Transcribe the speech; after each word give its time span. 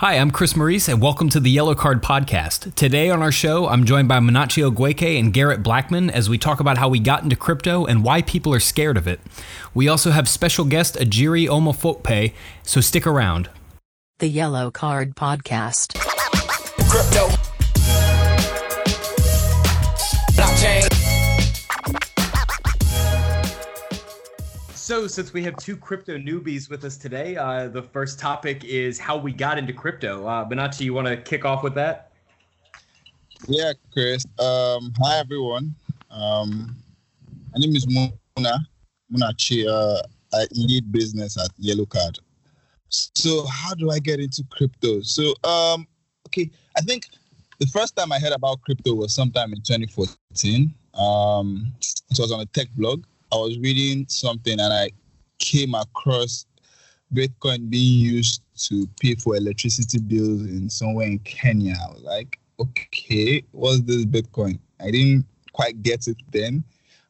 Hi, 0.00 0.14
I'm 0.14 0.30
Chris 0.30 0.56
Maurice, 0.56 0.88
and 0.88 1.02
welcome 1.02 1.28
to 1.28 1.38
the 1.38 1.50
Yellow 1.50 1.74
Card 1.74 2.02
Podcast. 2.02 2.74
Today 2.74 3.10
on 3.10 3.20
our 3.20 3.30
show, 3.30 3.68
I'm 3.68 3.84
joined 3.84 4.08
by 4.08 4.18
Munachi 4.18 4.66
Ogueke 4.66 5.20
and 5.20 5.30
Garrett 5.30 5.62
Blackman 5.62 6.08
as 6.08 6.26
we 6.26 6.38
talk 6.38 6.58
about 6.58 6.78
how 6.78 6.88
we 6.88 6.98
got 6.98 7.22
into 7.22 7.36
crypto 7.36 7.84
and 7.84 8.02
why 8.02 8.22
people 8.22 8.54
are 8.54 8.60
scared 8.60 8.96
of 8.96 9.06
it. 9.06 9.20
We 9.74 9.88
also 9.88 10.10
have 10.10 10.26
special 10.26 10.64
guest 10.64 10.94
Ajiri 10.94 11.46
Omofope, 11.48 12.32
so 12.62 12.80
stick 12.80 13.06
around. 13.06 13.50
The 14.20 14.28
Yellow 14.28 14.70
Card 14.70 15.16
Podcast. 15.16 15.98
Crypto. 16.88 17.28
Blockchain. 20.32 20.89
So, 24.90 25.06
since 25.06 25.32
we 25.32 25.44
have 25.44 25.56
two 25.56 25.76
crypto 25.76 26.18
newbies 26.18 26.68
with 26.68 26.82
us 26.84 26.96
today, 26.96 27.36
uh, 27.36 27.68
the 27.68 27.80
first 27.80 28.18
topic 28.18 28.64
is 28.64 28.98
how 28.98 29.16
we 29.16 29.32
got 29.32 29.56
into 29.56 29.72
crypto. 29.72 30.26
Uh, 30.26 30.44
Munachi, 30.44 30.80
you 30.80 30.92
want 30.92 31.06
to 31.06 31.16
kick 31.16 31.44
off 31.44 31.62
with 31.62 31.74
that? 31.74 32.10
Yeah, 33.46 33.72
Chris. 33.92 34.26
Um, 34.40 34.92
hi, 34.98 35.20
everyone. 35.20 35.76
Um, 36.10 36.76
my 37.52 37.58
name 37.58 37.76
is 37.76 37.86
Muna 37.86 38.58
Munachi. 39.12 39.64
Uh, 39.64 40.02
I 40.32 40.48
lead 40.56 40.90
business 40.90 41.38
at 41.38 41.52
Yellow 41.56 41.86
Card. 41.86 42.18
So, 42.88 43.46
how 43.46 43.76
do 43.76 43.92
I 43.92 44.00
get 44.00 44.18
into 44.18 44.42
crypto? 44.50 45.02
So, 45.02 45.34
um, 45.44 45.86
okay, 46.26 46.50
I 46.76 46.80
think 46.80 47.06
the 47.60 47.66
first 47.66 47.94
time 47.94 48.10
I 48.10 48.18
heard 48.18 48.32
about 48.32 48.60
crypto 48.62 48.94
was 48.94 49.14
sometime 49.14 49.52
in 49.52 49.62
2014. 49.62 50.74
Um, 50.94 51.72
it 51.78 52.18
was 52.18 52.32
on 52.32 52.40
a 52.40 52.46
tech 52.46 52.66
blog. 52.74 53.04
I 53.32 53.36
was 53.36 53.58
reading 53.58 54.06
something 54.08 54.58
and 54.58 54.72
I 54.72 54.90
came 55.38 55.74
across 55.74 56.46
Bitcoin 57.14 57.70
being 57.70 58.00
used 58.00 58.42
to 58.68 58.86
pay 59.00 59.14
for 59.14 59.36
electricity 59.36 59.98
bills 59.98 60.42
in 60.42 60.68
somewhere 60.68 61.06
in 61.06 61.18
Kenya. 61.20 61.74
I 61.74 61.92
was 61.92 62.02
like, 62.02 62.38
okay, 62.58 63.42
what's 63.52 63.82
this 63.82 64.04
Bitcoin? 64.04 64.58
I 64.80 64.90
didn't 64.90 65.26
quite 65.52 65.82
get 65.82 66.08
it 66.08 66.16
then. 66.30 66.64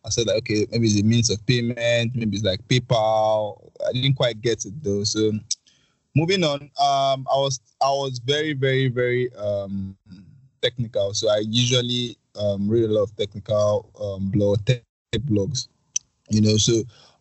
I 0.05 0.09
said 0.09 0.29
okay, 0.29 0.67
maybe 0.71 0.87
it's 0.87 1.01
a 1.01 1.05
means 1.05 1.31
of 1.31 1.45
payment, 1.47 2.15
maybe 2.15 2.37
it's 2.37 2.45
like 2.45 2.67
PayPal. 2.69 3.71
I 3.87 3.93
didn't 3.93 4.15
quite 4.15 4.41
get 4.41 4.65
it 4.65 4.73
though. 4.83 5.05
So 5.05 5.33
moving 6.15 6.43
on, 6.45 6.63
um, 6.81 7.27
I 7.31 7.37
was 7.37 7.61
I 7.83 7.91
was 7.91 8.19
very, 8.25 8.55
very, 8.55 8.89
very 8.89 9.35
um, 9.37 9.97
technical. 10.63 11.13
So 11.13 11.29
I 11.31 11.43
usually 11.47 12.17
um, 12.39 12.69
read 12.69 12.85
a 12.85 12.93
lot 12.93 13.03
of 13.03 13.17
technical 13.17 13.91
um, 14.01 14.31
blog 14.31 14.65
tech 14.65 14.83
blogs 15.27 15.69
you 16.31 16.41
know 16.41 16.57
so 16.57 16.73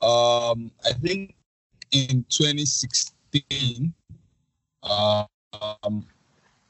um 0.06 0.72
i 0.86 0.94
think 0.94 1.36
in 1.92 2.26
2016 2.30 3.94
um 4.84 6.06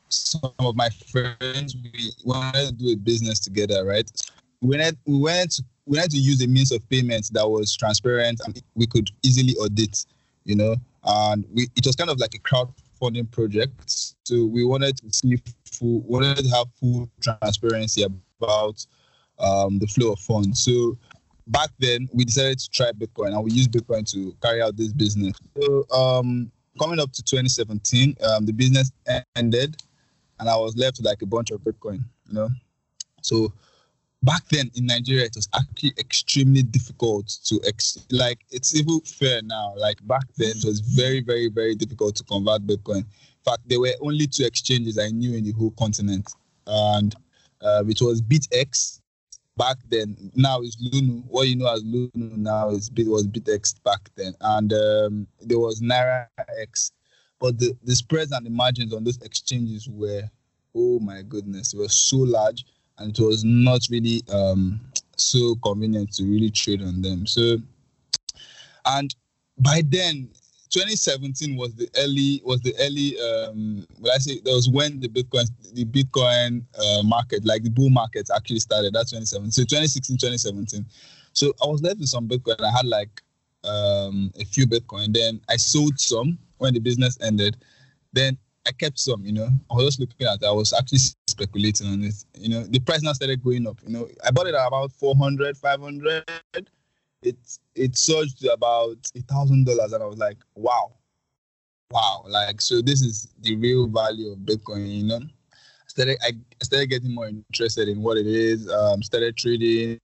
some 0.09 0.52
of 0.60 0.76
my 0.76 0.90
friends 1.12 1.76
we 1.76 2.12
wanted 2.23 2.67
to 2.67 2.72
do 2.73 2.94
a 2.94 2.95
business 2.95 3.40
together 3.40 3.86
right? 3.86 4.10
We 4.62 4.78
went 4.78 4.98
we 5.06 5.20
went 5.20 5.60
we 5.86 5.98
wanted 5.98 6.12
to 6.12 6.17
use 6.17 6.42
a 6.44 6.48
means 6.48 6.72
of 6.72 6.88
payment 6.90 7.30
that 7.34 7.48
was 7.48 7.76
transparent 7.76 8.42
and 8.45 8.62
we 8.76 8.88
could 8.88 9.12
easily 9.23 9.56
audit 9.56 10.06
you 10.45 10.56
know 10.56 10.76
and 11.04 11.45
we 11.54 11.67
it 11.76 11.86
was 11.86 11.95
kind 11.95 12.10
of 12.10 12.20
like 12.20 12.34
a 12.36 12.40
crowdfunding 12.40 13.32
project. 13.32 13.73
So 14.26 14.45
we 14.45 14.66
wanted 14.66 14.98
to 14.98 15.12
see 15.12 15.40
full 15.66 16.02
wanted 16.02 16.38
to 16.38 16.50
have 16.50 16.67
full 16.80 17.10
transparency 17.22 18.04
about 18.04 18.86
um, 19.40 19.80
the 19.80 19.88
flow 19.88 20.14
of 20.14 20.20
funds. 20.20 20.64
So 20.64 20.98
back 21.50 21.69
then 21.80 22.08
we 22.14 22.23
decided 22.23 22.59
to 22.59 22.69
try 22.69 22.92
Bitcoin 22.92 23.33
and 23.33 23.44
we 23.44 23.52
used 23.52 23.72
Bitcoin 23.72 24.09
to 24.11 24.36
carry 24.42 24.61
out 24.61 24.78
this 24.78 24.94
business. 24.94 25.36
So 25.59 25.86
um, 25.92 26.52
coming 26.80 27.00
up 27.00 27.11
to 27.11 27.23
2017, 27.23 28.16
um, 28.23 28.45
the 28.45 28.53
business 28.53 28.92
ended 29.36 29.75
and 30.39 30.50
I 30.50 30.55
was 30.55 30.77
left 30.77 30.97
with 30.97 31.05
like 31.05 31.22
a 31.22 31.25
bunch 31.25 31.52
of 31.52 31.61
Bitcoin, 31.61 32.03
you 32.27 32.33
know. 32.33 32.50
So 33.22 33.52
back 34.23 34.47
then 34.50 34.72
in 34.75 34.86
Nigeria, 34.86 35.25
it 35.25 35.36
was 35.36 35.50
actually 35.55 35.94
extremely 35.97 36.64
difficult 36.64 37.27
to 37.45 37.59
ex- 37.65 38.05
like 38.11 38.39
it's 38.49 38.76
even 38.76 39.02
fair 39.02 39.42
now. 39.43 39.73
Like 39.76 40.05
back 40.08 40.23
then, 40.38 40.52
it 40.52 40.65
was 40.65 40.80
very, 40.80 41.21
very, 41.21 41.49
very 41.49 41.76
difficult 41.76 42.15
to 42.17 42.23
convert 42.23 42.65
Bitcoin. 42.65 42.99
In 42.99 43.43
fact, 43.45 43.67
there 43.67 43.80
were 43.80 43.93
only 44.02 44.27
two 44.27 44.45
exchanges 44.45 44.98
I 44.98 45.09
knew 45.09 45.36
in 45.36 45.43
the 45.43 45.52
whole 45.52 45.71
continent, 45.71 46.32
and 46.67 47.15
uh, 47.61 47.83
was 47.86 48.21
BitX 48.21 49.02
back 49.59 49.77
then. 49.89 50.15
Now 50.36 50.61
it's 50.61 50.81
Luno. 50.81 51.23
What 51.27 51.47
you 51.49 51.58
know 51.58 51.71
as 51.71 51.83
Luno 51.83 52.37
now 52.37 52.70
is 52.70 52.89
Bit 52.89 53.08
was 53.08 53.27
BitX 53.27 53.83
back 53.83 54.09
then, 54.15 54.33
and 54.42 54.73
um, 54.73 55.27
there 55.42 55.59
was 55.59 55.81
Naira 55.81 56.25
X. 56.59 56.92
But 57.39 57.59
the, 57.59 57.77
the 57.83 57.95
spreads 57.95 58.31
and 58.31 58.45
the 58.45 58.49
margins 58.49 58.93
on 58.93 59.03
those 59.03 59.21
exchanges 59.21 59.87
were, 59.87 60.23
oh 60.75 60.99
my 60.99 61.21
goodness, 61.21 61.73
it 61.73 61.77
was 61.77 61.93
so 61.93 62.17
large, 62.17 62.65
and 62.97 63.17
it 63.17 63.21
was 63.23 63.43
not 63.43 63.81
really 63.89 64.23
um, 64.31 64.81
so 65.15 65.55
convenient 65.64 66.14
to 66.14 66.23
really 66.23 66.49
trade 66.49 66.81
on 66.81 67.02
them. 67.02 67.27
So, 67.27 67.58
and 68.86 69.14
by 69.58 69.83
then 69.86 70.30
2017 70.70 71.58
was 71.58 71.74
the 71.76 71.90
early 71.98 72.42
was 72.46 72.62
the 72.62 72.74
early 72.80 73.20
um 73.20 73.86
well 74.00 74.14
I 74.14 74.20
say 74.20 74.40
that 74.44 74.52
was 74.52 74.70
when 74.70 75.00
the 75.00 75.10
Bitcoin 75.10 75.50
the 75.74 75.86
Bitcoin 75.86 76.64
uh, 76.80 77.04
market 77.04 77.46
like 77.46 77.64
the 77.64 77.70
bull 77.70 77.90
market 77.90 78.30
actually 78.36 78.60
started 78.60 78.94
that's 78.94 79.12
2017 79.12 79.52
so 79.52 79.64
2016 79.64 80.18
2017 80.18 80.86
so 81.34 81.54
I 81.64 81.68
was 81.68 81.82
left 81.82 82.00
with 82.00 82.10
some 82.10 82.28
Bitcoin. 82.28 82.62
I 82.62 82.72
had 82.76 82.86
like 82.86 83.22
um 83.64 84.32
a 84.40 84.46
few 84.46 84.68
Bitcoin. 84.68 85.14
Then 85.14 85.42
I 85.50 85.58
sold 85.58 86.00
some 86.00 86.38
when 86.58 86.74
the 86.74 86.80
business 86.80 87.18
ended. 87.22 87.58
Then 88.14 88.38
I 88.68 88.72
kept 88.72 89.00
some 89.00 89.24
you 89.26 89.32
know. 89.32 89.50
I 89.72 89.76
was 89.76 89.86
just 89.86 90.00
looking 90.00 90.28
at 90.28 90.42
it. 90.42 90.46
I 90.46 90.52
was 90.52 90.74
actually 90.74 91.00
speculating 91.28 91.88
on 91.88 92.04
it. 92.04 92.14
You 92.38 92.50
know 92.50 92.64
the 92.64 92.80
price 92.80 93.02
now 93.02 93.14
started 93.14 93.44
going 93.44 93.68
up. 93.68 93.80
You 93.86 93.94
know 93.94 94.10
I 94.26 94.32
bought 94.32 94.48
it 94.48 94.56
at 94.56 94.68
about 94.68 94.92
400 94.92 95.58
500 95.58 96.26
it 97.22 97.38
it 97.76 97.98
surged 97.98 98.40
to 98.40 98.52
about 98.54 98.98
a 99.16 99.22
thousand 99.22 99.66
dollars 99.66 99.94
and 99.94 100.04
i 100.04 100.06
was 100.06 100.18
like 100.18 100.38
wow 100.56 100.94
wow. 101.92 102.24
Like 102.28 102.62
so 102.62 102.82
this 102.82 103.02
is 103.02 103.34
the 103.42 103.56
real 103.56 103.88
value 103.88 104.32
of 104.32 104.40
bitcoin 104.40 104.88
you 104.88 105.04
know? 105.06 105.22
Started 105.88 106.18
i 106.24 106.32
started 106.64 106.88
getting 106.88 107.14
more 107.14 107.28
interested 107.28 107.88
in 107.88 108.02
what 108.02 108.18
it 108.18 108.28
is 108.28 108.70
um 108.70 109.02
started 109.02 109.36
trading 109.38 110.00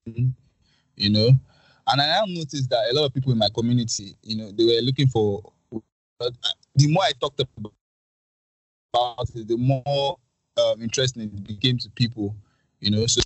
you 0.95 1.09
know? 1.09 1.29
And 1.87 2.01
i 2.01 2.21
noticed 2.27 2.69
that 2.69 2.89
a 2.91 2.93
lot 2.93 3.05
of 3.05 3.13
people 3.13 3.31
in 3.31 3.37
my 3.37 3.49
community 3.53 4.15
you 4.23 4.37
know 4.37 4.51
they 4.51 4.65
were 4.65 4.81
looking 4.81 5.07
for 5.07 5.41
the 6.75 6.87
more 6.87 7.03
i 7.03 7.11
talked 7.19 7.39
about 7.39 7.73
it 9.35 9.47
the 9.47 9.57
more 9.57 10.17
um, 10.57 10.81
interesting 10.81 11.23
it 11.23 11.43
became 11.47 11.77
to 11.77 11.89
people 11.91 12.35
you 12.79 12.91
know? 12.91 13.05
So 13.05 13.21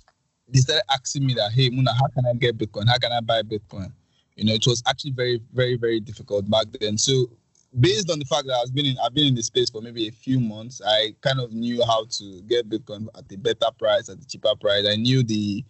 they 0.52 0.60
started 0.60 0.84
asking 0.90 1.26
me 1.26 1.34
that, 1.34 1.52
hey, 1.52 1.70
Muna, 1.70 1.94
how 1.94 2.06
can 2.14 2.26
I 2.26 2.34
get 2.34 2.58
Bitcoin? 2.58 2.88
How 2.88 2.98
can 2.98 3.12
I 3.12 3.20
buy 3.20 3.42
Bitcoin? 3.42 3.92
You 4.36 4.46
know, 4.46 4.54
it 4.54 4.66
was 4.66 4.82
actually 4.86 5.12
very, 5.12 5.40
very, 5.52 5.76
very 5.76 6.00
difficult 6.00 6.48
back 6.48 6.66
then. 6.80 6.96
So 6.96 7.30
based 7.78 8.10
on 8.10 8.18
the 8.18 8.24
fact 8.24 8.46
that 8.46 8.54
I've 8.54 8.74
been 8.74 8.86
in 8.86 8.96
I've 9.04 9.14
been 9.14 9.26
in 9.26 9.34
the 9.34 9.42
space 9.42 9.70
for 9.70 9.80
maybe 9.80 10.08
a 10.08 10.12
few 10.12 10.40
months, 10.40 10.80
I 10.84 11.14
kind 11.20 11.40
of 11.40 11.52
knew 11.52 11.84
how 11.84 12.06
to 12.06 12.42
get 12.42 12.68
Bitcoin 12.68 13.06
at 13.16 13.30
a 13.30 13.36
better 13.36 13.70
price, 13.78 14.08
at 14.08 14.18
a 14.18 14.26
cheaper 14.26 14.54
price. 14.60 14.86
I 14.86 14.96
knew 14.96 15.22
the 15.22 15.64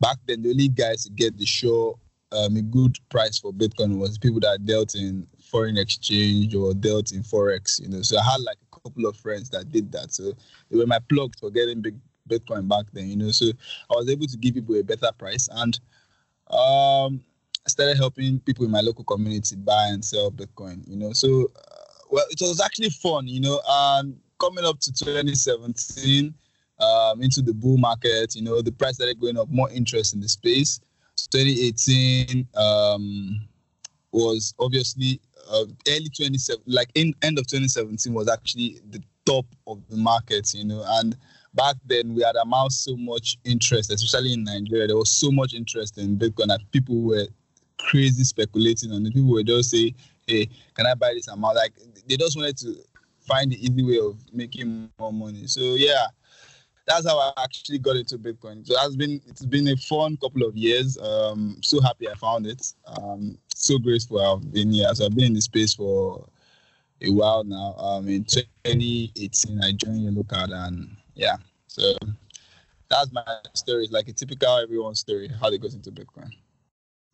back 0.00 0.16
then 0.26 0.42
the 0.42 0.50
only 0.50 0.68
guys 0.68 1.04
to 1.04 1.10
get 1.10 1.38
the 1.38 1.46
show 1.46 1.98
um, 2.32 2.56
a 2.56 2.62
good 2.62 2.96
price 3.08 3.38
for 3.38 3.52
Bitcoin 3.52 3.98
was 3.98 4.18
people 4.18 4.40
that 4.40 4.66
dealt 4.66 4.94
in 4.94 5.26
foreign 5.40 5.78
exchange 5.78 6.54
or 6.54 6.74
dealt 6.74 7.12
in 7.12 7.22
forex. 7.22 7.80
You 7.80 7.88
know, 7.88 8.02
so 8.02 8.18
I 8.18 8.22
had 8.22 8.40
like 8.42 8.58
a 8.72 8.80
couple 8.80 9.06
of 9.06 9.16
friends 9.16 9.48
that 9.50 9.72
did 9.72 9.90
that. 9.92 10.12
So 10.12 10.32
they 10.70 10.76
were 10.76 10.86
my 10.86 10.98
plugs 11.08 11.38
for 11.38 11.50
getting 11.50 11.80
big 11.80 11.96
Bitcoin 12.28 12.68
back 12.68 12.86
then, 12.92 13.08
you 13.08 13.16
know. 13.16 13.30
So 13.30 13.46
I 13.90 13.94
was 13.94 14.08
able 14.08 14.26
to 14.26 14.36
give 14.36 14.54
people 14.54 14.76
a 14.76 14.82
better 14.82 15.10
price 15.18 15.48
and 15.52 15.78
um, 16.50 17.22
I 17.66 17.68
started 17.68 17.96
helping 17.96 18.40
people 18.40 18.64
in 18.64 18.70
my 18.70 18.80
local 18.80 19.04
community 19.04 19.56
buy 19.56 19.88
and 19.88 20.04
sell 20.04 20.30
Bitcoin, 20.30 20.86
you 20.88 20.96
know. 20.96 21.12
So, 21.12 21.50
uh, 21.56 22.04
well, 22.10 22.24
it 22.30 22.40
was 22.40 22.60
actually 22.60 22.90
fun, 22.90 23.28
you 23.28 23.40
know. 23.40 23.60
And 23.68 24.18
coming 24.38 24.64
up 24.64 24.80
to 24.80 24.92
2017, 24.92 26.34
um, 26.80 27.22
into 27.22 27.42
the 27.42 27.52
bull 27.52 27.76
market, 27.76 28.34
you 28.34 28.42
know, 28.42 28.62
the 28.62 28.72
price 28.72 28.94
started 28.94 29.20
going 29.20 29.38
up, 29.38 29.48
more 29.50 29.70
interest 29.70 30.14
in 30.14 30.20
the 30.20 30.28
space. 30.28 30.80
2018 31.32 32.46
um, 32.54 33.48
was 34.12 34.54
obviously 34.58 35.20
uh, 35.50 35.64
early 35.88 36.08
27, 36.16 36.62
like 36.66 36.90
in 36.94 37.14
end 37.22 37.38
of 37.38 37.46
2017 37.46 38.14
was 38.14 38.28
actually 38.28 38.80
the 38.90 39.02
top 39.26 39.46
of 39.66 39.82
the 39.88 39.96
market, 39.96 40.54
you 40.54 40.64
know, 40.64 40.84
and 40.86 41.16
back 41.58 41.74
then 41.86 42.14
we 42.14 42.22
had 42.22 42.36
amassed 42.36 42.84
so 42.84 42.96
much 42.96 43.36
interest, 43.44 43.90
especially 43.90 44.32
in 44.32 44.44
Nigeria. 44.44 44.86
There 44.86 44.96
was 44.96 45.10
so 45.10 45.30
much 45.30 45.54
interest 45.54 45.98
in 45.98 46.16
Bitcoin 46.16 46.46
that 46.46 46.60
people 46.70 47.02
were 47.02 47.26
crazy 47.78 48.22
speculating 48.22 48.92
on 48.92 49.04
it. 49.04 49.12
People 49.12 49.32
were 49.32 49.42
just 49.42 49.70
say, 49.70 49.92
"Hey, 50.26 50.48
can 50.74 50.86
I 50.86 50.94
buy 50.94 51.12
this 51.14 51.26
amount?" 51.26 51.56
Like 51.56 51.72
they 52.06 52.16
just 52.16 52.36
wanted 52.36 52.56
to 52.58 52.76
find 53.26 53.50
the 53.50 53.60
easy 53.60 53.82
way 53.82 53.98
of 53.98 54.16
making 54.32 54.88
more 55.00 55.12
money. 55.12 55.48
So 55.48 55.74
yeah, 55.74 56.06
that's 56.86 57.06
how 57.06 57.18
I 57.18 57.32
actually 57.42 57.78
got 57.78 57.96
into 57.96 58.18
Bitcoin. 58.18 58.64
So 58.64 58.74
it's 58.78 58.96
been 58.96 59.20
it's 59.26 59.44
been 59.44 59.66
a 59.68 59.76
fun 59.76 60.16
couple 60.16 60.44
of 60.44 60.56
years. 60.56 60.96
Um, 60.96 61.58
so 61.60 61.80
happy 61.80 62.08
I 62.08 62.14
found 62.14 62.46
it. 62.46 62.72
Um, 62.86 63.36
so 63.54 63.78
grateful 63.78 64.20
I've 64.20 64.52
been 64.52 64.70
here. 64.70 64.94
So 64.94 65.06
I've 65.06 65.16
been 65.16 65.26
in 65.26 65.34
the 65.34 65.40
space 65.40 65.74
for 65.74 66.24
a 67.02 67.10
while 67.10 67.42
now. 67.42 67.74
Um, 67.78 68.08
in 68.08 68.24
2018, 68.24 69.60
I 69.62 69.72
joined 69.72 70.04
Yellow 70.04 70.22
Card, 70.24 70.50
and 70.50 70.96
yeah, 71.14 71.36
so 71.68 71.94
that's 72.88 73.12
my 73.12 73.22
story. 73.54 73.84
It's 73.84 73.92
like 73.92 74.08
a 74.08 74.12
typical 74.12 74.58
everyone's 74.58 75.00
story 75.00 75.28
how 75.40 75.50
they 75.50 75.58
goes 75.58 75.74
into 75.74 75.90
Bitcoin. 75.92 76.30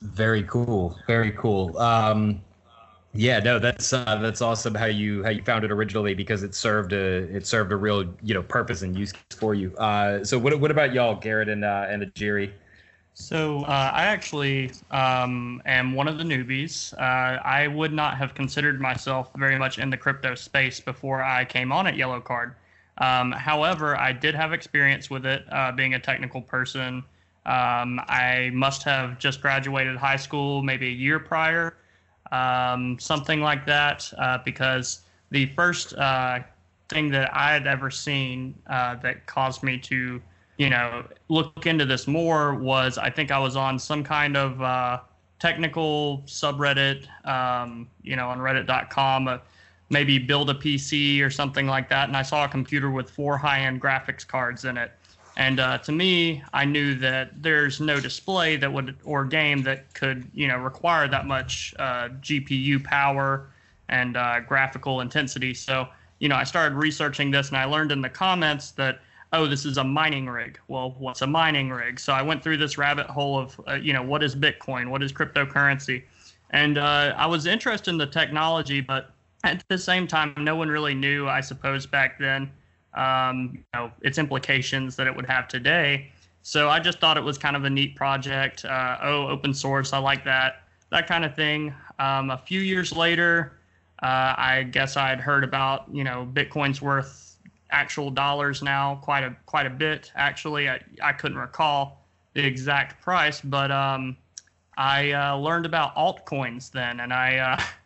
Very 0.02 0.42
cool. 0.44 0.98
Very 1.06 1.32
cool. 1.32 1.76
Um, 1.78 2.40
yeah, 3.16 3.38
no, 3.38 3.58
that's 3.60 3.92
uh, 3.92 4.18
that's 4.20 4.40
awesome 4.40 4.74
how 4.74 4.86
you 4.86 5.22
how 5.22 5.30
you 5.30 5.42
found 5.42 5.64
it 5.64 5.70
originally 5.70 6.14
because 6.14 6.42
it 6.42 6.54
served 6.54 6.92
a 6.92 7.22
it 7.34 7.46
served 7.46 7.70
a 7.72 7.76
real 7.76 8.12
you 8.22 8.34
know 8.34 8.42
purpose 8.42 8.82
and 8.82 8.98
use 8.98 9.12
case 9.12 9.38
for 9.38 9.54
you. 9.54 9.74
Uh, 9.76 10.24
so 10.24 10.38
what 10.38 10.58
what 10.58 10.70
about 10.70 10.92
y'all, 10.92 11.14
Garrett 11.14 11.48
and 11.48 11.64
uh, 11.64 11.86
and 11.88 12.02
Ajiri? 12.02 12.50
So 13.16 13.60
uh, 13.60 13.92
I 13.94 14.04
actually 14.06 14.72
um, 14.90 15.62
am 15.66 15.94
one 15.94 16.08
of 16.08 16.18
the 16.18 16.24
newbies. 16.24 16.92
Uh, 16.94 17.40
I 17.44 17.68
would 17.68 17.92
not 17.92 18.16
have 18.16 18.34
considered 18.34 18.80
myself 18.80 19.30
very 19.36 19.56
much 19.56 19.78
in 19.78 19.88
the 19.88 19.96
crypto 19.96 20.34
space 20.34 20.80
before 20.80 21.22
I 21.22 21.44
came 21.44 21.70
on 21.70 21.86
at 21.86 21.96
Yellow 21.96 22.20
Card. 22.20 22.56
Um, 22.98 23.32
however, 23.32 23.96
I 23.96 24.12
did 24.12 24.34
have 24.34 24.52
experience 24.52 25.10
with 25.10 25.26
it, 25.26 25.44
uh, 25.50 25.72
being 25.72 25.94
a 25.94 25.98
technical 25.98 26.40
person. 26.40 27.02
Um, 27.46 28.00
I 28.08 28.50
must 28.54 28.82
have 28.84 29.18
just 29.18 29.40
graduated 29.40 29.96
high 29.96 30.16
school 30.16 30.62
maybe 30.62 30.88
a 30.88 30.92
year 30.92 31.18
prior, 31.18 31.76
um, 32.32 32.98
something 32.98 33.40
like 33.40 33.66
that, 33.66 34.10
uh, 34.16 34.38
because 34.44 35.02
the 35.30 35.46
first 35.54 35.94
uh, 35.94 36.40
thing 36.88 37.10
that 37.10 37.34
I 37.34 37.52
had 37.52 37.66
ever 37.66 37.90
seen 37.90 38.54
uh, 38.68 38.96
that 38.96 39.26
caused 39.26 39.62
me 39.62 39.78
to, 39.78 40.22
you 40.56 40.70
know, 40.70 41.04
look 41.28 41.66
into 41.66 41.84
this 41.84 42.06
more 42.06 42.54
was 42.54 42.96
I 42.96 43.10
think 43.10 43.30
I 43.30 43.38
was 43.38 43.56
on 43.56 43.78
some 43.78 44.04
kind 44.04 44.36
of 44.36 44.62
uh, 44.62 45.00
technical 45.38 46.22
subreddit, 46.26 47.06
um, 47.26 47.88
you 48.02 48.16
know, 48.16 48.30
on 48.30 48.38
reddit.com, 48.38 49.40
maybe 49.90 50.18
build 50.18 50.50
a 50.50 50.54
PC 50.54 51.22
or 51.22 51.30
something 51.30 51.66
like 51.66 51.88
that, 51.90 52.08
and 52.08 52.16
I 52.16 52.22
saw 52.22 52.44
a 52.44 52.48
computer 52.48 52.90
with 52.90 53.10
four 53.10 53.36
high-end 53.36 53.80
graphics 53.80 54.26
cards 54.26 54.64
in 54.64 54.76
it. 54.76 54.92
And 55.36 55.58
uh, 55.58 55.78
to 55.78 55.92
me, 55.92 56.42
I 56.52 56.64
knew 56.64 56.94
that 56.96 57.42
there's 57.42 57.80
no 57.80 57.98
display 57.98 58.56
that 58.56 58.72
would 58.72 58.96
or 59.04 59.24
game 59.24 59.62
that 59.62 59.92
could 59.94 60.28
you 60.32 60.46
know 60.46 60.58
require 60.58 61.08
that 61.08 61.26
much 61.26 61.74
uh, 61.78 62.08
GPU 62.20 62.82
power 62.84 63.48
and 63.88 64.16
uh, 64.16 64.40
graphical 64.40 65.00
intensity. 65.00 65.52
So 65.54 65.88
you 66.20 66.28
know, 66.28 66.36
I 66.36 66.44
started 66.44 66.76
researching 66.76 67.30
this, 67.30 67.48
and 67.48 67.56
I 67.56 67.64
learned 67.64 67.90
in 67.90 68.00
the 68.00 68.08
comments 68.08 68.70
that 68.72 69.00
oh, 69.32 69.46
this 69.48 69.64
is 69.64 69.78
a 69.78 69.84
mining 69.84 70.26
rig. 70.26 70.60
Well, 70.68 70.94
what's 70.98 71.22
a 71.22 71.26
mining 71.26 71.70
rig? 71.70 71.98
So 71.98 72.12
I 72.12 72.22
went 72.22 72.40
through 72.40 72.58
this 72.58 72.78
rabbit 72.78 73.08
hole 73.08 73.36
of 73.38 73.60
uh, 73.66 73.74
you 73.74 73.92
know 73.92 74.02
what 74.02 74.22
is 74.22 74.36
Bitcoin, 74.36 74.88
what 74.88 75.02
is 75.02 75.12
cryptocurrency, 75.12 76.04
and 76.50 76.78
uh, 76.78 77.14
I 77.16 77.26
was 77.26 77.46
interested 77.46 77.90
in 77.90 77.98
the 77.98 78.06
technology, 78.06 78.80
but 78.80 79.13
at 79.44 79.64
the 79.68 79.78
same 79.78 80.06
time, 80.06 80.34
no 80.38 80.56
one 80.56 80.68
really 80.68 80.94
knew, 80.94 81.28
I 81.28 81.40
suppose, 81.40 81.86
back 81.86 82.18
then 82.18 82.50
um, 82.94 83.50
you 83.54 83.64
know, 83.74 83.90
its 84.02 84.18
implications 84.18 84.96
that 84.96 85.06
it 85.06 85.14
would 85.14 85.26
have 85.26 85.48
today. 85.48 86.10
So 86.42 86.68
I 86.68 86.78
just 86.78 87.00
thought 87.00 87.16
it 87.16 87.24
was 87.24 87.38
kind 87.38 87.56
of 87.56 87.64
a 87.64 87.70
neat 87.70 87.96
project. 87.96 88.64
Uh, 88.64 88.98
oh, 89.02 89.28
open 89.28 89.54
source, 89.54 89.92
I 89.92 89.98
like 89.98 90.24
that, 90.24 90.64
that 90.90 91.06
kind 91.06 91.24
of 91.24 91.34
thing. 91.34 91.74
Um, 91.98 92.30
a 92.30 92.38
few 92.38 92.60
years 92.60 92.92
later, 92.92 93.58
uh, 94.02 94.34
I 94.36 94.68
guess 94.70 94.96
I 94.96 95.08
had 95.08 95.20
heard 95.20 95.44
about 95.44 95.86
you 95.92 96.04
know 96.04 96.28
Bitcoin's 96.32 96.82
worth 96.82 97.36
actual 97.70 98.10
dollars 98.10 98.62
now, 98.62 98.96
quite 98.96 99.24
a 99.24 99.34
quite 99.46 99.66
a 99.66 99.70
bit 99.70 100.12
actually. 100.14 100.68
I, 100.68 100.80
I 101.02 101.12
couldn't 101.12 101.38
recall 101.38 102.04
the 102.34 102.44
exact 102.44 103.00
price, 103.00 103.40
but 103.40 103.70
um, 103.70 104.16
I 104.76 105.12
uh, 105.12 105.36
learned 105.36 105.64
about 105.64 105.94
altcoins 105.96 106.70
then, 106.70 107.00
and 107.00 107.12
I 107.12 107.38
uh, 107.38 107.62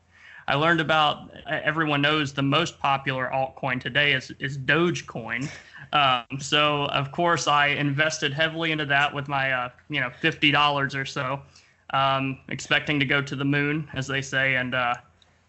I 0.49 0.55
learned 0.55 0.81
about 0.81 1.31
everyone 1.47 2.01
knows 2.01 2.33
the 2.33 2.43
most 2.43 2.79
popular 2.79 3.31
altcoin 3.33 3.79
today 3.81 4.15
is 4.15 4.33
is 4.41 4.57
Dogecoin. 4.57 5.49
Um, 5.93 6.41
so 6.41 6.87
of 6.87 7.13
course 7.13 7.47
I 7.47 7.67
invested 7.69 8.33
heavily 8.33 8.73
into 8.73 8.87
that 8.87 9.15
with 9.15 9.29
my 9.29 9.53
uh, 9.53 9.69
you 9.91 10.01
know 10.01 10.09
fifty 10.09 10.51
dollars 10.51 10.95
or 10.95 11.05
so, 11.05 11.43
um, 11.91 12.39
expecting 12.49 12.99
to 12.99 13.05
go 13.05 13.21
to 13.21 13.37
the 13.37 13.45
moon 13.45 13.89
as 13.93 14.07
they 14.07 14.23
say, 14.23 14.57
and 14.57 14.75
uh, 14.75 14.95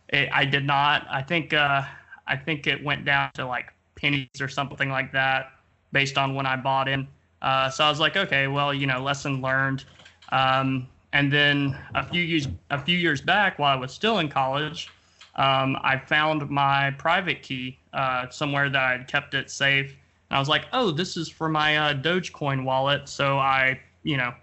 it, 0.10 0.30
I 0.34 0.44
did 0.44 0.66
not. 0.66 1.08
I 1.10 1.22
think 1.22 1.54
uh, 1.54 1.84
I 2.28 2.36
think 2.36 2.68
it 2.68 2.84
went 2.84 3.06
down 3.06 3.32
to 3.36 3.46
like 3.46 3.74
pennies 3.96 4.42
or 4.42 4.50
something 4.50 4.90
like 4.90 5.14
that 5.14 5.54
based 5.94 6.18
on 6.18 6.36
when 6.36 6.46
I 6.46 6.58
bought 6.58 6.90
in. 6.90 7.08
Uh, 7.42 7.70
so 7.70 7.86
I 7.86 7.90
was 7.90 8.02
like, 8.02 8.18
okay, 8.18 8.48
well 8.48 8.74
you 8.74 8.86
know 8.86 9.02
lesson 9.02 9.42
learned. 9.42 9.86
Um, 10.34 10.90
and 11.14 11.32
then 11.32 11.78
a 11.96 12.06
few 12.06 12.22
years 12.22 12.48
a 12.70 12.80
few 12.80 12.98
years 12.98 13.22
back, 13.22 13.58
while 13.58 13.76
I 13.76 13.80
was 13.80 13.92
still 13.92 14.20
in 14.20 14.30
college, 14.30 14.90
um, 15.36 15.78
I 15.82 15.98
found 15.98 16.50
my 16.50 16.92
private 16.92 17.42
key 17.42 17.80
uh, 17.94 18.30
somewhere 18.30 18.70
that 18.70 18.82
I'd 18.82 19.08
kept 19.08 19.34
it 19.34 19.50
safe. 19.50 19.92
And 20.30 20.38
I 20.38 20.40
was 20.40 20.50
like, 20.50 20.66
oh, 20.74 20.92
this 20.92 21.18
is 21.18 21.28
for 21.28 21.50
my 21.50 21.78
uh, 21.78 21.94
Dogecoin 21.96 22.64
wallet. 22.64 23.10
So 23.10 23.40
I, 23.40 23.80
you 24.04 24.18
know, 24.18 24.34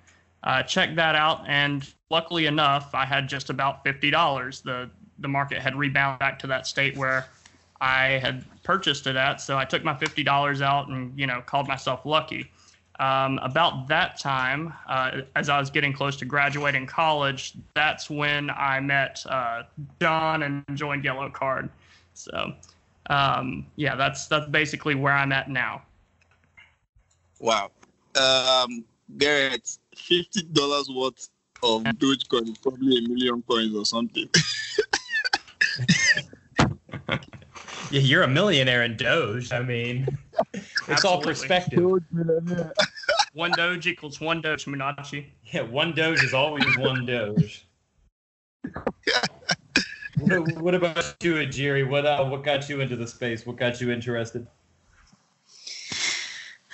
uh, 0.42 0.62
checked 0.64 0.96
that 0.96 1.14
out, 1.14 1.44
and 1.46 1.88
luckily 2.10 2.46
enough, 2.46 2.94
I 2.94 3.04
had 3.04 3.28
just 3.28 3.50
about 3.50 3.84
fifty 3.84 4.10
dollars. 4.10 4.60
the 4.60 4.90
The 5.20 5.28
market 5.28 5.60
had 5.60 5.76
rebounded 5.76 6.18
back 6.18 6.38
to 6.40 6.46
that 6.48 6.66
state 6.66 6.96
where 6.96 7.26
I 7.80 8.18
had 8.18 8.44
purchased 8.62 9.06
it 9.06 9.16
at. 9.16 9.40
So 9.40 9.56
I 9.56 9.64
took 9.64 9.84
my 9.84 9.94
fifty 9.94 10.24
dollars 10.24 10.62
out 10.62 10.88
and 10.88 11.16
you 11.18 11.26
know 11.26 11.42
called 11.46 11.68
myself 11.68 12.04
lucky 12.04 12.50
um, 12.98 13.38
about 13.42 13.88
that 13.88 14.18
time, 14.18 14.72
uh, 14.88 15.22
as 15.34 15.48
I 15.48 15.58
was 15.58 15.70
getting 15.70 15.92
close 15.92 16.16
to 16.16 16.24
graduating 16.24 16.86
college, 16.86 17.54
that's 17.74 18.08
when 18.08 18.50
I 18.50 18.80
met 18.80 19.24
uh, 19.28 19.64
John 20.00 20.42
and 20.42 20.64
joined 20.74 21.04
Yellow 21.04 21.28
Card. 21.30 21.68
So, 22.14 22.52
um, 23.10 23.66
yeah, 23.76 23.96
that's 23.96 24.26
that's 24.26 24.48
basically 24.48 24.94
where 24.94 25.12
I'm 25.12 25.32
at 25.32 25.50
now. 25.50 25.82
Wow, 27.38 27.70
um, 28.18 28.84
Garrett, 29.18 29.76
fifty 29.94 30.42
dollars 30.42 30.88
worth 30.88 31.28
of 31.62 31.82
Dogecoin 31.84 32.60
probably 32.62 32.98
a 32.98 33.08
million 33.08 33.42
coins 33.42 33.74
or 33.74 33.84
something. 33.84 34.28
yeah, 37.90 38.00
you're 38.00 38.22
a 38.22 38.28
millionaire 38.28 38.82
in 38.82 38.96
Doge. 38.96 39.52
I 39.52 39.62
mean, 39.62 40.06
it's 40.88 41.04
all 41.04 41.20
perspective. 41.20 41.80
one 43.32 43.52
Doge 43.52 43.86
equals 43.86 44.20
one 44.20 44.40
Doge, 44.40 44.66
Munachi. 44.66 45.26
Yeah, 45.44 45.62
one 45.62 45.92
Doge 45.94 46.22
is 46.22 46.34
always 46.34 46.76
one 46.76 47.06
Doge. 47.06 47.66
what, 50.18 50.48
what, 50.58 50.74
about 50.74 51.16
you, 51.22 51.44
Jerry? 51.46 51.84
What 51.84 52.06
uh, 52.06 52.24
what 52.24 52.42
got 52.42 52.68
you 52.68 52.80
into 52.80 52.96
the 52.96 53.06
space? 53.06 53.46
What 53.46 53.56
got 53.56 53.80
you 53.80 53.90
interested? 53.90 54.46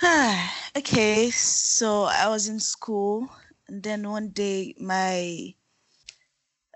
okay, 0.77 1.29
so 1.31 2.03
I 2.03 2.27
was 2.27 2.47
in 2.47 2.59
school, 2.59 3.29
and 3.67 3.83
then 3.83 4.09
one 4.09 4.29
day 4.29 4.75
my 4.79 5.53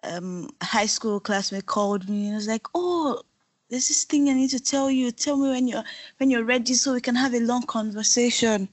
um, 0.03 0.49
high 0.61 0.85
school 0.85 1.19
classmate 1.19 1.65
called 1.65 2.07
me 2.07 2.27
and 2.27 2.35
was 2.35 2.47
like, 2.47 2.67
"Oh, 2.75 3.21
there's 3.69 3.87
this 3.87 4.05
thing 4.05 4.29
I 4.29 4.33
need 4.33 4.51
to 4.51 4.59
tell 4.59 4.89
you. 4.89 5.11
Tell 5.11 5.37
me 5.37 5.49
when 5.49 5.67
you're 5.67 5.83
when 6.17 6.29
you're 6.29 6.43
ready 6.43 6.73
so 6.73 6.93
we 6.93 7.01
can 7.01 7.15
have 7.15 7.33
a 7.33 7.39
long 7.39 7.63
conversation. 7.63 8.69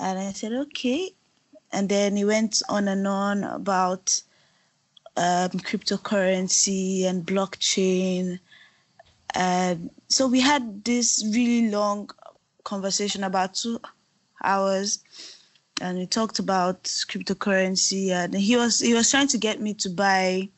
And 0.00 0.18
I 0.18 0.32
said, 0.32 0.52
okay. 0.52 1.10
And 1.72 1.88
then 1.88 2.16
he 2.16 2.24
went 2.24 2.62
on 2.68 2.88
and 2.88 3.06
on 3.06 3.44
about 3.44 4.20
um, 5.16 5.50
cryptocurrency 5.50 7.04
and 7.04 7.26
blockchain. 7.26 8.38
And 9.34 9.90
so 10.08 10.26
we 10.26 10.40
had 10.40 10.84
this 10.84 11.24
really 11.34 11.70
long 11.70 12.10
conversation 12.64 13.24
about 13.24 13.54
two 13.54 13.80
hours 14.42 15.02
and 15.80 15.98
we 15.98 16.06
talked 16.06 16.38
about 16.38 16.84
cryptocurrency 16.84 18.10
and 18.10 18.34
he 18.34 18.56
was 18.56 18.80
he 18.80 18.94
was 18.94 19.10
trying 19.10 19.28
to 19.28 19.38
get 19.38 19.60
me 19.60 19.74
to 19.74 19.88
buy 19.88 20.48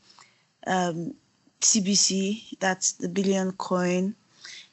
um, 0.67 1.15
TBC, 1.61 2.59
that's 2.59 2.93
the 2.93 3.09
billion 3.09 3.53
coin. 3.53 4.15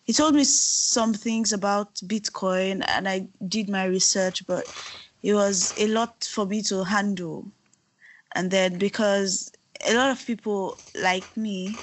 He 0.04 0.14
told 0.14 0.36
me 0.36 0.44
some 0.46 1.14
things 1.14 1.52
about 1.52 1.96
Bitcoin, 1.96 2.84
and 2.88 3.10
I 3.10 3.28
did 3.48 3.70
my 3.70 3.86
research, 3.86 4.48
but 4.48 4.66
it 5.22 5.34
was 5.34 5.74
a 5.78 5.88
lot 5.88 6.24
for 6.24 6.46
me 6.46 6.62
to 6.64 6.84
handle. 6.84 7.46
And 8.36 8.50
then 8.50 8.78
because 8.78 9.52
a 9.86 9.94
lot 9.96 10.12
of 10.12 10.26
people 10.26 10.78
like 10.96 11.36
me 11.36 11.76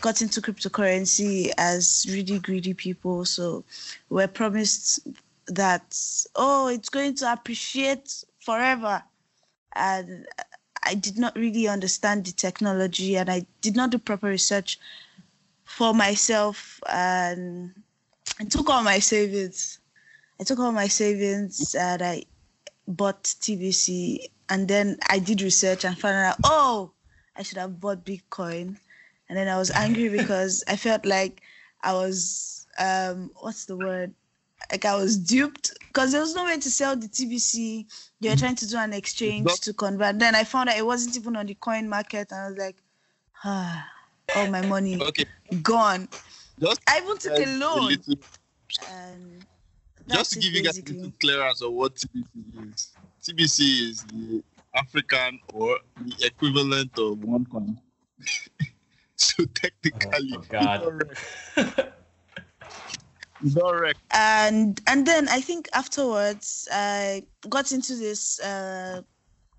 got 0.00 0.20
into 0.20 0.40
cryptocurrency 0.40 1.50
as 1.56 2.06
really 2.10 2.38
greedy 2.38 2.74
people, 2.74 3.24
so 3.24 3.64
we're 4.10 4.28
promised 4.28 5.00
that 5.46 5.98
oh, 6.36 6.68
it's 6.68 6.88
going 6.88 7.14
to 7.16 7.32
appreciate 7.32 8.24
forever, 8.40 9.02
and 9.74 10.26
I 10.82 10.94
did 10.94 11.18
not 11.18 11.36
really 11.36 11.68
understand 11.68 12.24
the 12.24 12.32
technology 12.32 13.16
and 13.16 13.30
I 13.30 13.46
did 13.60 13.76
not 13.76 13.90
do 13.90 13.98
proper 13.98 14.26
research 14.26 14.78
for 15.64 15.94
myself 15.94 16.80
and 16.90 17.72
I 18.40 18.44
took 18.44 18.68
all 18.68 18.82
my 18.82 18.98
savings. 18.98 19.78
I 20.40 20.44
took 20.44 20.58
all 20.58 20.72
my 20.72 20.88
savings 20.88 21.74
and 21.74 22.02
I 22.02 22.24
bought 22.88 23.22
TBC 23.22 24.26
and 24.48 24.66
then 24.68 24.98
I 25.08 25.18
did 25.18 25.40
research 25.40 25.84
and 25.84 25.98
found 25.98 26.16
out, 26.16 26.38
oh, 26.44 26.92
I 27.36 27.42
should 27.42 27.58
have 27.58 27.80
bought 27.80 28.04
Bitcoin. 28.04 28.76
and 29.28 29.38
then 29.38 29.48
I 29.48 29.56
was 29.56 29.70
angry 29.70 30.08
because 30.20 30.62
I 30.68 30.76
felt 30.76 31.06
like 31.06 31.42
I 31.82 31.92
was 31.94 32.66
um 32.78 33.30
what's 33.40 33.66
the 33.66 33.76
word 33.76 34.14
like 34.70 34.84
I 34.84 34.94
was 34.96 35.16
duped 35.18 35.72
because 35.88 36.12
there 36.12 36.20
was 36.20 36.34
no 36.34 36.44
way 36.44 36.58
to 36.58 36.70
sell 36.70 36.96
the 36.96 37.06
TBC. 37.08 37.86
They 38.20 38.28
were 38.30 38.36
trying 38.36 38.56
to 38.56 38.68
do 38.68 38.76
an 38.78 38.92
exchange 38.92 39.46
not- 39.46 39.56
to 39.62 39.72
convert. 39.72 40.18
Then 40.18 40.34
I 40.34 40.44
found 40.44 40.68
out 40.68 40.76
it 40.76 40.86
wasn't 40.86 41.16
even 41.16 41.36
on 41.36 41.46
the 41.46 41.54
coin 41.54 41.88
market, 41.88 42.30
and 42.32 42.40
I 42.40 42.48
was 42.48 42.58
like, 42.58 42.76
ah, 43.44 43.88
all 44.36 44.46
my 44.48 44.62
money 44.66 45.00
Okay, 45.08 45.24
gone. 45.62 46.08
just 46.60 46.80
I 46.88 47.00
even 47.02 47.18
took 47.18 47.38
a 47.38 47.56
loan. 47.58 47.88
little- 47.88 48.14
And 48.90 49.44
just 50.08 50.32
to 50.32 50.36
that's 50.36 50.36
it 50.36 50.40
give 50.40 50.52
you 50.54 50.62
guys 50.62 50.78
a 50.78 50.82
little 50.82 51.12
clearance 51.20 51.60
of 51.62 51.72
what 51.72 51.94
TBC 51.96 52.72
is. 52.72 52.92
TBC 53.22 53.90
is 53.90 54.04
the 54.04 54.42
African 54.74 55.38
or 55.52 55.78
the 56.00 56.26
equivalent 56.26 56.90
of 56.98 57.18
OneCoin. 57.18 57.76
so 59.16 59.44
technically, 59.54 60.32
Oh, 60.34 60.42
God. 60.48 61.16
wrecked. 63.44 64.00
and 64.12 64.80
and 64.86 65.06
then 65.06 65.28
I 65.28 65.40
think 65.40 65.68
afterwards 65.74 66.68
I 66.72 67.26
got 67.48 67.72
into 67.72 67.96
this 67.96 68.40
uh, 68.40 69.02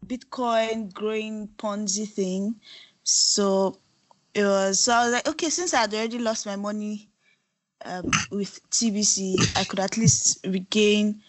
Bitcoin 0.05 0.93
growing 0.93 1.49
Ponzi 1.57 2.07
thing. 2.07 2.59
So 3.03 3.79
it 4.33 4.43
was 4.45 4.79
so 4.81 4.93
I 4.93 5.05
was 5.05 5.13
like, 5.13 5.27
okay, 5.27 5.49
since 5.49 5.73
I 5.73 5.81
had 5.81 5.93
already 5.93 6.19
lost 6.19 6.45
my 6.45 6.55
money 6.55 7.09
um, 7.85 8.25
with 8.31 8.59
TBC, 8.71 9.51
I 9.55 9.63
could 9.63 9.79
at 9.79 9.97
least 9.97 10.39
regain 10.45 11.21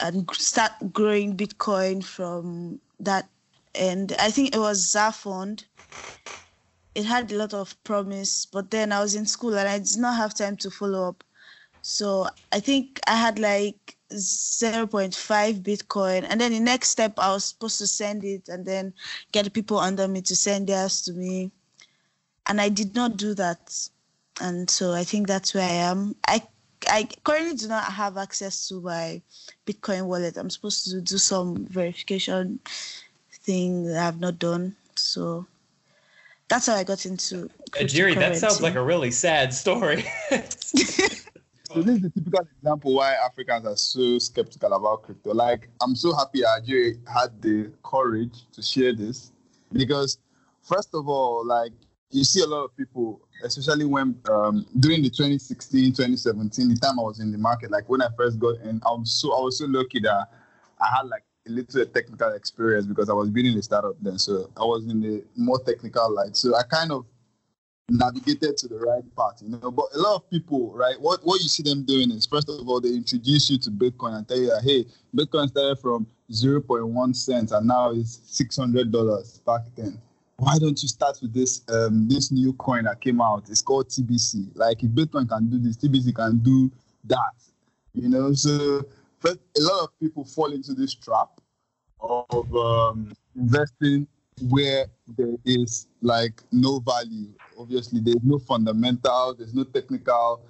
and 0.00 0.28
start 0.36 0.72
growing 0.92 1.36
Bitcoin 1.36 2.04
from 2.04 2.80
that. 3.00 3.28
And 3.74 4.12
I 4.20 4.30
think 4.30 4.54
it 4.54 4.58
was 4.58 4.92
Zafond. 4.94 5.64
It 6.94 7.06
had 7.06 7.32
a 7.32 7.36
lot 7.36 7.54
of 7.54 7.82
promise, 7.84 8.46
but 8.46 8.70
then 8.70 8.92
I 8.92 9.00
was 9.00 9.16
in 9.16 9.26
school 9.26 9.56
and 9.58 9.68
I 9.68 9.78
did 9.78 9.98
not 9.98 10.16
have 10.16 10.34
time 10.34 10.56
to 10.58 10.70
follow 10.70 11.08
up. 11.08 11.24
So 11.86 12.26
I 12.50 12.60
think 12.60 12.98
I 13.06 13.14
had 13.14 13.38
like 13.38 13.98
0.5 14.10 15.62
Bitcoin. 15.62 16.26
And 16.26 16.40
then 16.40 16.52
the 16.52 16.60
next 16.60 16.88
step, 16.88 17.12
I 17.18 17.30
was 17.30 17.44
supposed 17.44 17.76
to 17.76 17.86
send 17.86 18.24
it 18.24 18.48
and 18.48 18.64
then 18.64 18.94
get 19.32 19.52
people 19.52 19.78
under 19.78 20.08
me 20.08 20.22
to 20.22 20.34
send 20.34 20.68
theirs 20.68 21.02
to 21.02 21.12
me. 21.12 21.50
And 22.46 22.58
I 22.58 22.70
did 22.70 22.94
not 22.94 23.18
do 23.18 23.34
that. 23.34 23.78
And 24.40 24.70
so 24.70 24.94
I 24.94 25.04
think 25.04 25.26
that's 25.26 25.52
where 25.52 25.68
I 25.68 25.72
am. 25.72 26.16
I 26.26 26.42
I 26.88 27.06
currently 27.22 27.56
do 27.56 27.68
not 27.68 27.84
have 27.84 28.16
access 28.16 28.66
to 28.68 28.80
my 28.80 29.20
Bitcoin 29.66 30.06
wallet. 30.06 30.38
I'm 30.38 30.48
supposed 30.48 30.90
to 30.90 31.02
do 31.02 31.18
some 31.18 31.66
verification 31.66 32.60
thing 33.30 33.84
that 33.84 34.06
I've 34.06 34.20
not 34.20 34.38
done. 34.38 34.74
So 34.94 35.46
that's 36.48 36.64
how 36.66 36.76
I 36.76 36.84
got 36.84 37.04
into 37.04 37.50
Jerry, 37.84 38.14
that 38.14 38.36
sounds 38.36 38.62
like 38.62 38.74
a 38.74 38.82
really 38.82 39.10
sad 39.10 39.52
story. 39.52 40.06
So 41.74 41.82
this 41.82 41.96
is 41.96 42.02
the 42.02 42.10
typical 42.10 42.46
example 42.56 42.94
why 42.94 43.14
Africans 43.14 43.66
are 43.66 43.76
so 43.76 44.20
skeptical 44.20 44.72
about 44.72 45.02
crypto. 45.02 45.34
Like, 45.34 45.68
I'm 45.82 45.96
so 45.96 46.14
happy 46.14 46.42
Jerry 46.64 47.00
had 47.12 47.42
the 47.42 47.72
courage 47.82 48.44
to 48.52 48.62
share 48.62 48.94
this 48.94 49.32
because, 49.72 50.18
first 50.62 50.90
of 50.94 51.08
all, 51.08 51.44
like 51.44 51.72
you 52.12 52.22
see 52.22 52.42
a 52.42 52.46
lot 52.46 52.62
of 52.62 52.76
people, 52.76 53.20
especially 53.42 53.86
when 53.86 54.16
um, 54.30 54.64
during 54.78 55.02
the 55.02 55.10
2016, 55.10 55.94
2017, 55.94 56.68
the 56.68 56.76
time 56.76 57.00
I 57.00 57.02
was 57.02 57.18
in 57.18 57.32
the 57.32 57.38
market, 57.38 57.72
like 57.72 57.88
when 57.88 58.02
I 58.02 58.08
first 58.16 58.38
got 58.38 58.60
in, 58.60 58.80
I 58.86 58.90
was 58.90 59.10
so 59.10 59.36
I 59.36 59.40
was 59.40 59.58
so 59.58 59.66
lucky 59.66 59.98
that 59.98 60.28
I 60.80 60.86
had 60.96 61.08
like 61.08 61.24
a 61.48 61.50
little 61.50 61.84
technical 61.86 62.34
experience 62.34 62.86
because 62.86 63.10
I 63.10 63.14
was 63.14 63.30
building 63.30 63.58
a 63.58 63.62
startup 63.62 63.96
then. 64.00 64.16
So 64.20 64.48
I 64.56 64.64
was 64.64 64.84
in 64.86 65.00
the 65.00 65.24
more 65.34 65.58
technical 65.58 66.14
light. 66.14 66.36
So 66.36 66.54
I 66.54 66.62
kind 66.62 66.92
of 66.92 67.04
navigated 67.88 68.56
to 68.58 68.68
the 68.68 68.78
right 68.78 69.04
path, 69.16 69.42
you 69.42 69.50
know. 69.50 69.70
But 69.70 69.86
a 69.94 69.98
lot 69.98 70.16
of 70.16 70.30
people, 70.30 70.72
right, 70.72 71.00
what, 71.00 71.20
what 71.24 71.40
you 71.42 71.48
see 71.48 71.62
them 71.62 71.84
doing 71.84 72.10
is 72.10 72.26
first 72.26 72.48
of 72.48 72.68
all, 72.68 72.80
they 72.80 72.90
introduce 72.90 73.50
you 73.50 73.58
to 73.58 73.70
Bitcoin 73.70 74.16
and 74.16 74.26
tell 74.26 74.38
you 74.38 74.46
that 74.46 74.62
hey, 74.64 74.86
Bitcoin 75.16 75.48
started 75.48 75.78
from 75.80 76.06
0.1 76.30 77.16
cents 77.16 77.52
and 77.52 77.66
now 77.66 77.90
it's 77.90 78.20
six 78.24 78.56
hundred 78.56 78.90
dollars 78.90 79.40
back 79.46 79.62
then. 79.76 80.00
Why 80.36 80.58
don't 80.58 80.80
you 80.82 80.88
start 80.88 81.18
with 81.22 81.32
this 81.32 81.62
um 81.68 82.08
this 82.08 82.32
new 82.32 82.54
coin 82.54 82.84
that 82.84 83.00
came 83.00 83.20
out? 83.20 83.48
It's 83.50 83.62
called 83.62 83.88
TBC. 83.88 84.56
Like 84.56 84.82
if 84.82 84.90
Bitcoin 84.90 85.28
can 85.28 85.48
do 85.48 85.58
this, 85.58 85.76
TBC 85.76 86.14
can 86.14 86.38
do 86.38 86.72
that. 87.04 87.34
You 87.92 88.08
know, 88.08 88.32
so 88.32 88.84
but 89.20 89.38
a 89.56 89.60
lot 89.60 89.84
of 89.84 90.00
people 90.00 90.24
fall 90.24 90.52
into 90.52 90.74
this 90.74 90.94
trap 90.94 91.28
of 92.00 92.54
um, 92.54 93.12
investing 93.36 94.06
where 94.42 94.86
there 95.16 95.34
is 95.44 95.86
like 96.02 96.42
no 96.52 96.80
value. 96.80 97.32
Obviously, 97.58 98.00
there's 98.00 98.22
no 98.22 98.38
fundamental, 98.38 99.34
there's 99.38 99.54
no 99.54 99.64
technical. 99.64 100.44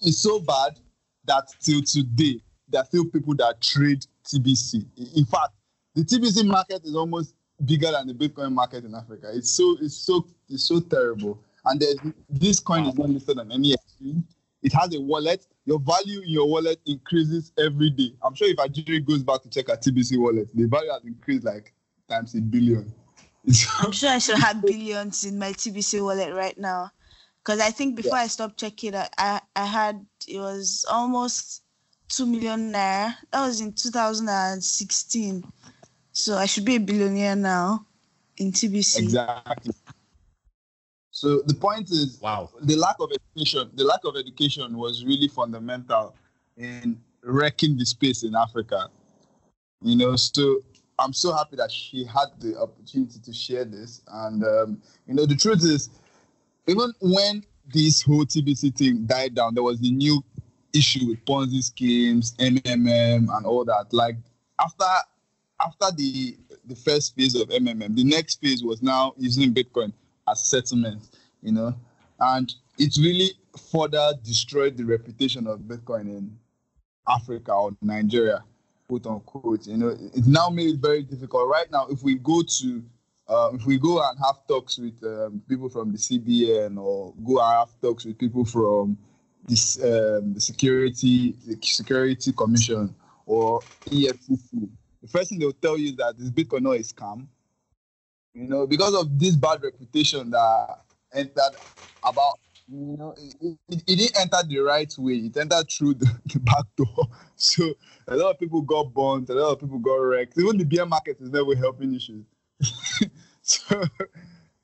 It's 0.00 0.18
so 0.18 0.40
bad 0.40 0.78
that 1.26 1.48
till 1.60 1.82
today, 1.82 2.40
there 2.68 2.82
are 2.82 2.84
still 2.84 3.04
people 3.04 3.34
that 3.36 3.60
trade 3.60 4.04
TBC. 4.26 4.86
In 5.16 5.24
fact, 5.24 5.52
the 5.94 6.02
TBC 6.02 6.46
market 6.46 6.84
is 6.84 6.94
almost 6.94 7.34
bigger 7.64 7.90
than 7.90 8.06
the 8.06 8.14
Bitcoin 8.14 8.52
market 8.52 8.84
in 8.84 8.94
Africa. 8.94 9.30
It's 9.34 9.50
so 9.50 9.76
it's 9.80 9.96
so 9.96 10.26
it's 10.48 10.64
so 10.64 10.80
terrible. 10.80 11.42
And 11.64 11.82
this 12.30 12.60
coin 12.60 12.86
is 12.86 12.94
not 12.94 13.10
listed 13.10 13.38
on 13.38 13.52
any 13.52 13.74
exchange. 13.74 14.24
It 14.62 14.72
has 14.72 14.94
a 14.94 15.00
wallet. 15.00 15.46
Your 15.66 15.78
value 15.78 16.22
in 16.22 16.30
your 16.30 16.48
wallet 16.48 16.80
increases 16.86 17.52
every 17.58 17.90
day. 17.90 18.12
I'm 18.22 18.34
sure 18.34 18.48
if 18.48 18.56
Ajiri 18.56 19.04
goes 19.04 19.22
back 19.22 19.42
to 19.42 19.50
check 19.50 19.68
a 19.68 19.76
TBC 19.76 20.18
wallet, 20.18 20.48
the 20.54 20.66
value 20.66 20.90
has 20.90 21.04
increased 21.04 21.44
like 21.44 21.74
times 22.08 22.34
a 22.34 22.40
billion. 22.40 22.92
It's 23.48 23.66
I'm 23.80 23.92
sure 23.92 24.10
I 24.10 24.18
should 24.18 24.38
have 24.38 24.62
billions 24.62 25.24
in 25.24 25.38
my 25.38 25.52
TBC 25.52 26.02
wallet 26.02 26.34
right 26.34 26.56
now. 26.58 26.90
Because 27.38 27.60
I 27.60 27.70
think 27.70 27.96
before 27.96 28.18
I 28.18 28.26
stopped 28.26 28.58
checking, 28.58 28.94
I, 28.94 29.08
I, 29.16 29.40
I 29.56 29.64
had, 29.64 30.04
it 30.26 30.38
was 30.38 30.84
almost 30.90 31.62
2 32.10 32.26
million 32.26 32.72
naira. 32.72 33.14
That 33.32 33.46
was 33.46 33.60
in 33.60 33.72
2016. 33.72 35.44
So 36.12 36.36
I 36.36 36.46
should 36.46 36.64
be 36.64 36.76
a 36.76 36.80
billionaire 36.80 37.36
now 37.36 37.86
in 38.36 38.52
TBC. 38.52 38.98
exactly. 38.98 39.72
So 41.10 41.40
the 41.46 41.54
point 41.54 41.90
is, 41.90 42.20
wow. 42.20 42.50
the 42.60 42.76
lack 42.76 42.96
of 43.00 43.10
education, 43.10 43.70
the 43.74 43.84
lack 43.84 44.00
of 44.04 44.16
education 44.16 44.76
was 44.76 45.04
really 45.04 45.28
fundamental 45.28 46.14
in 46.56 47.00
wrecking 47.22 47.78
the 47.78 47.86
space 47.86 48.22
in 48.24 48.34
Africa. 48.36 48.88
You 49.80 49.96
know, 49.96 50.16
so 50.16 50.60
I'm 50.98 51.12
so 51.12 51.34
happy 51.34 51.56
that 51.56 51.70
she 51.70 52.04
had 52.04 52.26
the 52.40 52.58
opportunity 52.58 53.20
to 53.20 53.32
share 53.32 53.64
this. 53.64 54.02
And 54.08 54.44
um, 54.44 54.82
you 55.06 55.14
know, 55.14 55.26
the 55.26 55.36
truth 55.36 55.62
is, 55.62 55.90
even 56.66 56.92
when 57.00 57.44
this 57.72 58.02
whole 58.02 58.24
TBC 58.24 58.76
thing 58.76 59.06
died 59.06 59.34
down, 59.34 59.54
there 59.54 59.62
was 59.62 59.80
the 59.80 59.90
new 59.90 60.22
issue 60.72 61.06
with 61.06 61.24
Ponzi 61.24 61.62
schemes, 61.62 62.34
MMM, 62.36 63.28
and 63.34 63.46
all 63.46 63.64
that. 63.64 63.86
Like 63.92 64.16
after 64.60 64.84
after 65.60 65.86
the 65.96 66.36
the 66.66 66.76
first 66.76 67.14
phase 67.14 67.34
of 67.34 67.48
MMM, 67.48 67.96
the 67.96 68.04
next 68.04 68.40
phase 68.40 68.62
was 68.62 68.82
now 68.82 69.14
using 69.16 69.54
Bitcoin 69.54 69.92
as 70.28 70.44
settlement. 70.44 71.08
You 71.42 71.52
know, 71.52 71.74
and 72.20 72.52
it 72.78 72.96
really 73.00 73.30
further 73.72 74.12
destroyed 74.22 74.76
the 74.76 74.84
reputation 74.84 75.46
of 75.46 75.60
Bitcoin 75.60 76.02
in 76.02 76.38
Africa 77.08 77.52
or 77.52 77.76
Nigeria, 77.80 78.44
quote 78.88 79.06
unquote. 79.06 79.66
You 79.66 79.76
know, 79.76 79.88
it 79.88 80.26
now 80.26 80.48
made 80.48 80.74
it 80.74 80.80
very 80.80 81.02
difficult. 81.02 81.48
Right 81.48 81.70
now, 81.70 81.86
if 81.88 82.02
we 82.02 82.14
go 82.16 82.42
to 82.42 82.82
uh, 83.28 83.50
if 83.52 83.66
we 83.66 83.78
go 83.78 84.02
and 84.02 84.18
have 84.18 84.46
talks 84.48 84.78
with 84.78 85.02
um, 85.04 85.42
people 85.48 85.68
from 85.68 85.92
the 85.92 85.98
CBN 85.98 86.78
or 86.78 87.12
go 87.24 87.40
and 87.40 87.58
have 87.58 87.80
talks 87.80 88.04
with 88.04 88.18
people 88.18 88.44
from 88.44 88.96
this 89.46 89.76
um, 89.82 90.34
the 90.34 90.40
security 90.40 91.34
the 91.46 91.58
security 91.62 92.32
commission 92.32 92.94
or 93.26 93.60
EFCC, 93.86 94.68
the 95.02 95.08
first 95.08 95.28
thing 95.28 95.38
they'll 95.38 95.52
tell 95.52 95.78
you 95.78 95.90
is 95.90 95.96
that 95.96 96.14
this 96.18 96.30
Bitcoin 96.30 96.74
a 96.74 96.82
scam. 96.82 97.26
You 98.34 98.44
know, 98.44 98.66
because 98.66 98.94
of 98.94 99.18
this 99.18 99.36
bad 99.36 99.62
reputation 99.62 100.30
that 100.30 100.80
entered 101.12 101.56
about 102.04 102.38
you 102.70 102.96
know, 102.98 103.14
it, 103.18 103.34
it, 103.68 103.82
it 103.88 103.96
didn't 103.96 104.20
enter 104.20 104.46
the 104.46 104.58
right 104.58 104.92
way. 104.98 105.14
It 105.14 105.36
entered 105.36 105.70
through 105.70 105.94
the, 105.94 106.06
the 106.32 106.40
back 106.40 106.64
door. 106.76 107.08
So 107.40 107.72
a 108.08 108.16
lot 108.16 108.32
of 108.32 108.40
people 108.40 108.62
got 108.62 108.92
burnt, 108.92 109.30
a 109.30 109.34
lot 109.34 109.52
of 109.52 109.60
people 109.60 109.78
got 109.78 109.94
wrecked. 109.94 110.36
Even 110.38 110.56
the 110.58 110.64
bear 110.64 110.84
market 110.84 111.18
is 111.20 111.30
never 111.30 111.54
helping 111.54 111.94
issues. 111.94 112.24
so 113.42 113.80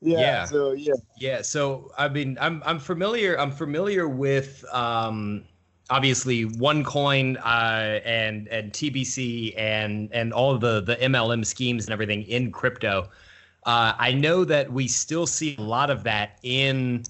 yeah, 0.00 0.18
Yeah. 0.20 0.44
so 0.44 0.72
yeah. 0.72 0.94
Yeah, 1.18 1.42
so 1.42 1.92
I 1.96 2.08
mean, 2.08 2.36
I'm 2.40 2.62
I'm 2.66 2.80
familiar. 2.80 3.38
I'm 3.38 3.52
familiar 3.52 4.08
with 4.08 4.64
um, 4.72 5.44
obviously 5.88 6.46
OneCoin 6.46 7.38
uh, 7.38 8.00
and 8.04 8.48
and 8.48 8.72
TBC 8.72 9.54
and 9.56 10.12
and 10.12 10.32
all 10.32 10.58
the 10.58 10.80
the 10.80 10.96
MLM 10.96 11.46
schemes 11.46 11.86
and 11.86 11.92
everything 11.92 12.22
in 12.24 12.50
crypto. 12.50 13.08
Uh, 13.66 13.94
I 13.96 14.12
know 14.12 14.44
that 14.44 14.72
we 14.72 14.88
still 14.88 15.26
see 15.26 15.54
a 15.56 15.62
lot 15.62 15.90
of 15.90 16.02
that 16.04 16.38
in 16.42 17.04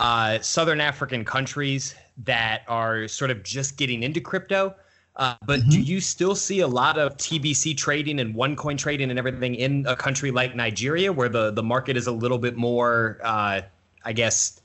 uh, 0.00 0.38
Southern 0.40 0.80
African 0.80 1.24
countries 1.24 1.94
that 2.24 2.62
are 2.68 3.08
sort 3.08 3.30
of 3.30 3.42
just 3.42 3.76
getting 3.76 4.02
into 4.02 4.20
crypto. 4.20 4.74
Uh, 5.16 5.34
but 5.46 5.60
do 5.70 5.80
you 5.80 5.98
still 5.98 6.34
see 6.34 6.60
a 6.60 6.66
lot 6.66 6.98
of 6.98 7.16
TBC 7.16 7.74
trading 7.74 8.20
and 8.20 8.34
OneCoin 8.34 8.76
trading 8.76 9.08
and 9.08 9.18
everything 9.18 9.54
in 9.54 9.86
a 9.86 9.96
country 9.96 10.30
like 10.30 10.54
Nigeria, 10.54 11.10
where 11.10 11.30
the, 11.30 11.52
the 11.52 11.62
market 11.62 11.96
is 11.96 12.06
a 12.06 12.12
little 12.12 12.36
bit 12.36 12.54
more, 12.54 13.18
uh, 13.24 13.62
I 14.04 14.12
guess, 14.12 14.60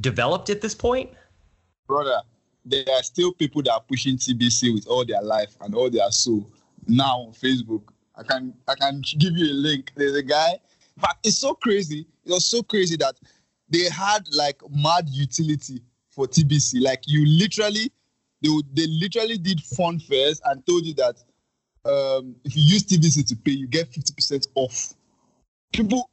developed 0.00 0.50
at 0.50 0.60
this 0.60 0.74
point? 0.74 1.10
brother, 1.86 2.20
there 2.64 2.84
are 2.92 3.02
still 3.02 3.32
people 3.32 3.62
that 3.62 3.72
are 3.72 3.80
pushing 3.80 4.16
TBC 4.16 4.72
with 4.74 4.86
all 4.86 5.04
their 5.04 5.22
life 5.22 5.54
and 5.60 5.74
all 5.74 5.90
their 5.90 6.10
soul 6.10 6.46
now 6.86 7.20
on 7.20 7.32
Facebook. 7.32 7.82
I 8.16 8.22
can 8.22 8.54
I 8.68 8.74
can 8.74 9.02
give 9.18 9.36
you 9.36 9.52
a 9.52 9.56
link. 9.56 9.92
There's 9.96 10.14
a 10.14 10.22
guy, 10.22 10.58
but 10.96 11.16
it's 11.24 11.38
so 11.38 11.54
crazy. 11.54 12.06
It 12.24 12.32
was 12.32 12.46
so 12.46 12.62
crazy 12.62 12.96
that 12.98 13.16
they 13.74 13.88
had 13.88 14.28
like 14.32 14.62
mad 14.70 15.08
utility 15.08 15.82
for 16.10 16.26
TBC. 16.26 16.80
Like 16.80 17.02
you 17.06 17.26
literally, 17.26 17.90
they 18.40 18.48
they 18.72 18.86
literally 18.86 19.36
did 19.36 19.60
fun 19.60 19.98
fairs 19.98 20.40
and 20.44 20.64
told 20.64 20.86
you 20.86 20.94
that 20.94 21.16
um, 21.84 22.36
if 22.44 22.56
you 22.56 22.62
use 22.62 22.84
TBC 22.84 23.26
to 23.28 23.36
pay, 23.36 23.50
you 23.50 23.66
get 23.66 23.92
fifty 23.92 24.14
percent 24.14 24.46
off. 24.54 24.94
People 25.72 26.08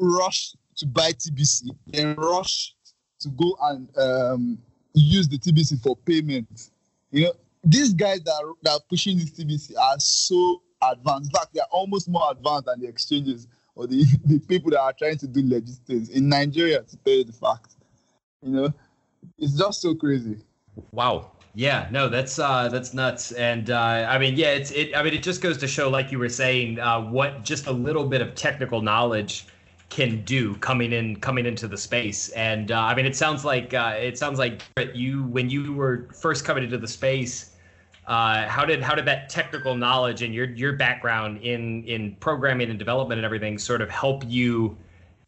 rush 0.00 0.54
to 0.76 0.86
buy 0.86 1.12
TBC, 1.12 1.68
then 1.86 2.14
rush 2.16 2.74
to 3.20 3.28
go 3.28 3.56
and 3.62 3.88
um, 3.98 4.58
use 4.94 5.28
the 5.28 5.38
TBC 5.38 5.82
for 5.82 5.96
payment. 5.96 6.70
You 7.10 7.24
know, 7.24 7.32
these 7.62 7.92
guys 7.92 8.22
that 8.22 8.32
are, 8.32 8.54
that 8.62 8.70
are 8.70 8.80
pushing 8.88 9.18
this 9.18 9.32
TBC 9.32 9.76
are 9.78 10.00
so 10.00 10.62
advanced. 10.82 11.30
In 11.30 11.38
fact, 11.38 11.52
they 11.52 11.60
are 11.60 11.68
almost 11.70 12.08
more 12.08 12.30
advanced 12.30 12.66
than 12.66 12.80
the 12.80 12.88
exchanges 12.88 13.46
or 13.74 13.86
the, 13.86 14.04
the 14.24 14.38
people 14.40 14.70
that 14.70 14.80
are 14.80 14.92
trying 14.92 15.18
to 15.18 15.26
do 15.26 15.42
legit 15.44 15.76
things 15.86 16.08
in 16.08 16.28
Nigeria, 16.28 16.82
to 16.82 16.96
tell 16.98 17.14
you 17.14 17.24
the 17.24 17.32
fact. 17.32 17.76
You 18.42 18.50
know, 18.50 18.74
it's 19.38 19.54
just 19.54 19.80
so 19.80 19.94
crazy. 19.94 20.38
Wow. 20.92 21.32
Yeah, 21.54 21.86
no, 21.90 22.08
that's 22.08 22.38
uh, 22.38 22.68
that's 22.70 22.94
nuts, 22.94 23.32
and 23.32 23.68
uh, 23.68 24.06
I 24.08 24.16
mean, 24.16 24.36
yeah, 24.36 24.52
it's 24.52 24.70
it. 24.70 24.96
I 24.96 25.02
mean, 25.02 25.12
it 25.12 25.22
just 25.22 25.42
goes 25.42 25.58
to 25.58 25.68
show, 25.68 25.90
like 25.90 26.10
you 26.10 26.18
were 26.18 26.30
saying, 26.30 26.80
uh, 26.80 27.02
what 27.02 27.44
just 27.44 27.66
a 27.66 27.72
little 27.72 28.06
bit 28.06 28.22
of 28.22 28.34
technical 28.34 28.80
knowledge 28.80 29.46
can 29.92 30.24
do 30.24 30.54
coming 30.56 30.92
in 30.92 31.16
coming 31.16 31.44
into 31.44 31.68
the 31.68 31.76
space. 31.76 32.30
And 32.30 32.72
uh, 32.72 32.80
I 32.80 32.94
mean, 32.94 33.04
it 33.04 33.14
sounds 33.14 33.44
like 33.44 33.74
uh, 33.74 33.94
it 33.98 34.16
sounds 34.16 34.38
like 34.38 34.62
you 34.94 35.24
when 35.24 35.50
you 35.50 35.74
were 35.74 36.08
first 36.18 36.46
coming 36.46 36.64
into 36.64 36.78
the 36.78 36.88
space. 36.88 37.51
Uh, 38.06 38.48
how 38.48 38.64
did 38.64 38.82
how 38.82 38.94
did 38.94 39.04
that 39.04 39.28
technical 39.28 39.76
knowledge 39.76 40.22
and 40.22 40.34
your 40.34 40.46
your 40.50 40.72
background 40.72 41.38
in 41.38 41.84
in 41.84 42.16
programming 42.16 42.68
and 42.68 42.78
development 42.78 43.18
and 43.18 43.24
everything 43.24 43.58
sort 43.58 43.80
of 43.80 43.88
help 43.88 44.24
you 44.26 44.76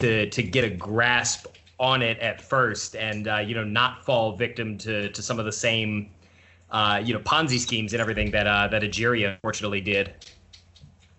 to 0.01 0.29
to 0.31 0.43
get 0.43 0.65
a 0.65 0.71
grasp 0.71 1.47
on 1.79 2.03
it 2.03 2.19
at 2.19 2.41
first 2.41 2.97
and 2.97 3.29
uh, 3.29 3.37
you 3.37 3.55
know 3.55 3.63
not 3.65 4.05
fall 4.05 4.37
victim 4.37 4.77
to 4.77 5.09
to 5.11 5.23
some 5.23 5.39
of 5.39 5.45
the 5.45 5.53
same 5.53 6.11
uh, 6.71 7.01
you 7.03 7.15
know 7.15 7.21
Ponzi 7.21 7.59
schemes 7.59 7.93
and 7.93 8.03
everything 8.03 8.31
that 8.33 8.47
uh, 8.47 8.67
that 8.69 8.83
Ajiri 8.83 9.33
unfortunately 9.33 9.81
did. 9.81 10.13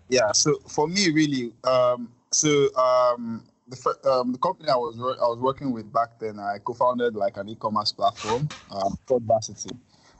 Yeah. 0.08 0.32
So 0.32 0.58
for 0.68 0.86
me, 0.86 1.10
really, 1.10 1.52
um, 1.64 2.12
so 2.30 2.68
um, 2.76 3.44
the 3.68 3.96
um, 4.10 4.32
the 4.32 4.38
company 4.38 4.68
I 4.68 4.76
was 4.76 4.96
I 4.98 5.26
was 5.26 5.38
working 5.38 5.72
with 5.72 5.92
back 5.92 6.18
then, 6.20 6.38
I 6.38 6.58
co-founded 6.62 7.16
like 7.16 7.36
an 7.38 7.48
e-commerce 7.48 7.92
platform 7.92 8.48
um, 8.70 8.98
called 9.06 9.24
Varsity. 9.24 9.74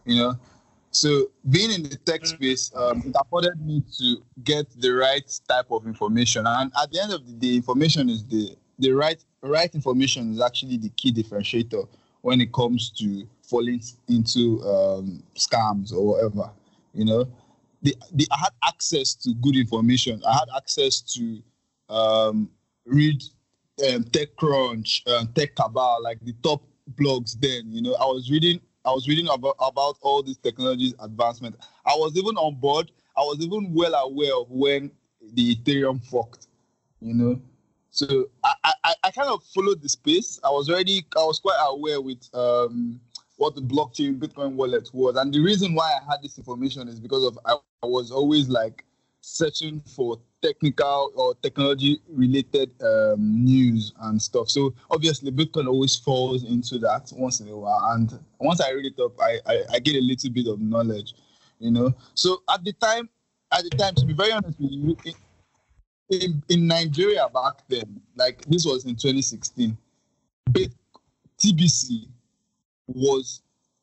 You 0.05 0.17
know, 0.17 0.39
so 0.97 1.31
being 1.51 1.71
in 1.71 1.83
the 1.83 1.97
tech 1.97 2.25
space, 2.25 2.73
um, 2.75 3.03
it 3.07 3.15
afforded 3.21 3.61
me 3.61 3.83
to 3.99 4.17
get 4.45 4.67
the 4.81 4.91
right 4.91 5.41
type 5.47 5.67
of 5.71 5.87
information, 5.87 6.47
and 6.47 6.73
at 6.83 6.91
the 6.91 7.03
end 7.03 7.13
of 7.13 7.27
the 7.27 7.33
day, 7.33 7.57
information 7.57 8.09
is 8.09 8.25
the 8.25 8.57
the 8.79 8.93
right 8.93 9.23
right 9.43 9.75
information 9.75 10.33
is 10.33 10.41
actually 10.41 10.79
the 10.79 10.89
key 10.91 11.13
differentiator 11.13 11.87
when 12.23 12.41
it 12.41 12.51
comes 12.53 12.91
to 12.91 13.27
falling 13.43 13.83
into 14.09 14.63
um, 14.63 15.23
scams 15.35 15.93
or 15.93 16.07
whatever. 16.07 16.51
You 16.95 17.05
know, 17.05 17.29
the, 17.83 17.95
the, 18.13 18.27
I 18.33 18.39
had 18.39 18.55
access 18.65 19.15
to 19.17 19.35
good 19.35 19.57
information. 19.57 20.23
I 20.27 20.33
had 20.33 20.49
access 20.57 21.03
to 21.15 21.43
um, 21.91 22.51
read 22.87 23.23
um, 23.87 24.05
TechCrunch, 24.05 25.07
um, 25.09 25.29
Tech 25.35 25.55
Cabal, 25.55 26.03
like 26.03 26.21
the 26.25 26.35
top 26.43 26.63
blogs. 26.95 27.39
Then, 27.39 27.71
you 27.71 27.83
know, 27.83 27.95
I 27.95 28.07
was 28.07 28.31
reading. 28.31 28.61
I 28.87 28.91
was 28.91 29.09
reading 29.09 29.29
about 29.29 29.57
about 29.61 29.97
all 30.01 30.23
these 30.23 30.39
technologies 30.39 30.95
advancement. 31.01 31.57
I 31.85 31.95
was 31.95 32.17
even 32.17 32.37
on 32.37 32.55
board. 32.55 32.93
I 33.17 33.21
was 33.21 33.41
even 33.41 33.75
well 33.75 33.95
aware 33.95 34.35
of 34.37 34.51
when 34.51 34.91
the 35.35 35.57
Ethereum 35.57 36.05
forked. 36.05 36.47
You 37.01 37.15
know, 37.15 37.41
so 37.91 38.29
I, 38.45 38.55
I, 38.85 38.95
I 39.05 39.11
kind 39.11 39.29
of 39.29 39.43
followed 39.43 39.83
the 39.83 39.89
space. 39.89 40.41
I 40.45 40.51
was 40.51 40.71
already 40.71 41.05
I 41.17 41.25
was 41.25 41.41
quite 41.41 41.59
aware 41.61 42.01
with 42.01 42.29
um, 42.33 43.01
what 43.37 43.55
the 43.55 43.61
blockchain 43.61 44.19
Bitcoin 44.19 44.53
wallet 44.53 44.89
was, 44.93 45.17
and 45.17 45.35
the 45.35 45.41
reason 45.41 45.75
why 45.75 45.99
I 46.01 46.13
had 46.13 46.23
this 46.23 46.39
information 46.39 46.89
is 46.89 47.01
because 47.01 47.25
of 47.25 47.39
I, 47.45 47.57
I 47.83 47.87
was 47.87 48.11
always 48.11 48.49
like 48.49 48.85
searching 49.27 49.81
for 49.81 50.21
technical 50.41 51.11
or 51.17 51.35
technology 51.43 52.01
related 52.09 52.71
um, 52.81 53.45
news 53.45 53.93
and 54.03 54.23
stuff. 54.23 54.49
So 54.49 54.73
obviously 54.89 55.33
Bitcoin 55.33 55.67
always 55.67 55.97
falls 55.97 56.45
into 56.45 56.79
that 56.79 57.13
once 57.17 57.41
in 57.41 57.49
a 57.49 57.57
while, 57.57 57.81
and 57.95 58.17
once 58.39 58.61
I 58.61 58.71
read 58.71 58.87
it 58.87 59.01
up, 59.03 59.21
I, 59.21 59.41
I, 59.45 59.63
I 59.75 59.79
get 59.81 59.97
a 59.97 60.01
little 60.01 60.31
bit 60.31 60.47
of 60.47 60.61
knowledge, 60.61 61.15
you 61.59 61.73
know. 61.73 61.93
So 62.15 62.43
at 62.49 62.63
the 62.63 62.73
time, 62.75 63.09
at 63.51 63.65
the 63.65 63.71
time, 63.71 63.97
to 63.97 64.07
be 64.07 64.13
very 64.13 64.31
honest 64.31 64.61
with 64.61 64.71
you, 64.71 64.97
in, 66.09 66.41
in 66.49 66.69
Nigeria 66.69 67.29
back 67.35 67.67
then, 67.69 68.01
like 68.15 68.45
this 68.45 68.65
was 68.65 68.85
in 68.85 68.95
2016, 68.95 69.77
Bit 70.53 70.73
TBC 71.43 72.07
was 72.87 73.43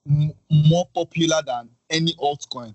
m- 0.10 0.32
more 0.50 0.88
popular 0.96 1.42
than 1.46 1.68
any 1.90 2.14
altcoin. 2.14 2.74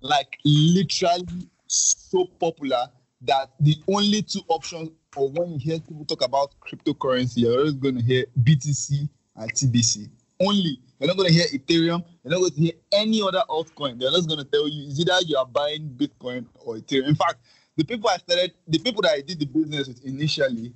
Like 0.00 0.38
literally 0.44 1.48
so 1.68 2.26
popular 2.40 2.88
that 3.22 3.50
the 3.60 3.76
only 3.88 4.22
two 4.22 4.40
options 4.48 4.90
or 5.16 5.30
when 5.30 5.52
you 5.52 5.58
hear 5.58 5.80
people 5.80 6.04
talk 6.04 6.22
about 6.24 6.54
cryptocurrency, 6.60 7.38
you're 7.38 7.58
always 7.58 7.72
going 7.72 7.96
to 7.96 8.02
hear 8.02 8.24
BTC 8.42 9.08
and 9.36 9.52
TBC. 9.52 10.08
Only. 10.40 10.78
You're 10.98 11.08
not 11.08 11.16
going 11.16 11.28
to 11.28 11.34
hear 11.34 11.46
Ethereum. 11.46 12.04
You're 12.22 12.32
not 12.32 12.40
going 12.40 12.52
to 12.52 12.60
hear 12.60 12.72
any 12.92 13.22
other 13.22 13.42
altcoin. 13.48 13.98
They're 13.98 14.10
just 14.10 14.28
going 14.28 14.38
to 14.38 14.44
tell 14.44 14.68
you 14.68 14.88
is 14.88 15.00
either 15.00 15.18
you 15.26 15.36
are 15.36 15.46
buying 15.46 15.88
Bitcoin 15.96 16.46
or 16.54 16.76
Ethereum. 16.76 17.08
In 17.08 17.14
fact, 17.14 17.38
the 17.76 17.84
people 17.84 18.08
I 18.08 18.18
started, 18.18 18.52
the 18.66 18.78
people 18.78 19.02
that 19.02 19.12
I 19.12 19.20
did 19.20 19.40
the 19.40 19.46
business 19.46 19.88
with 19.88 20.04
initially, 20.04 20.72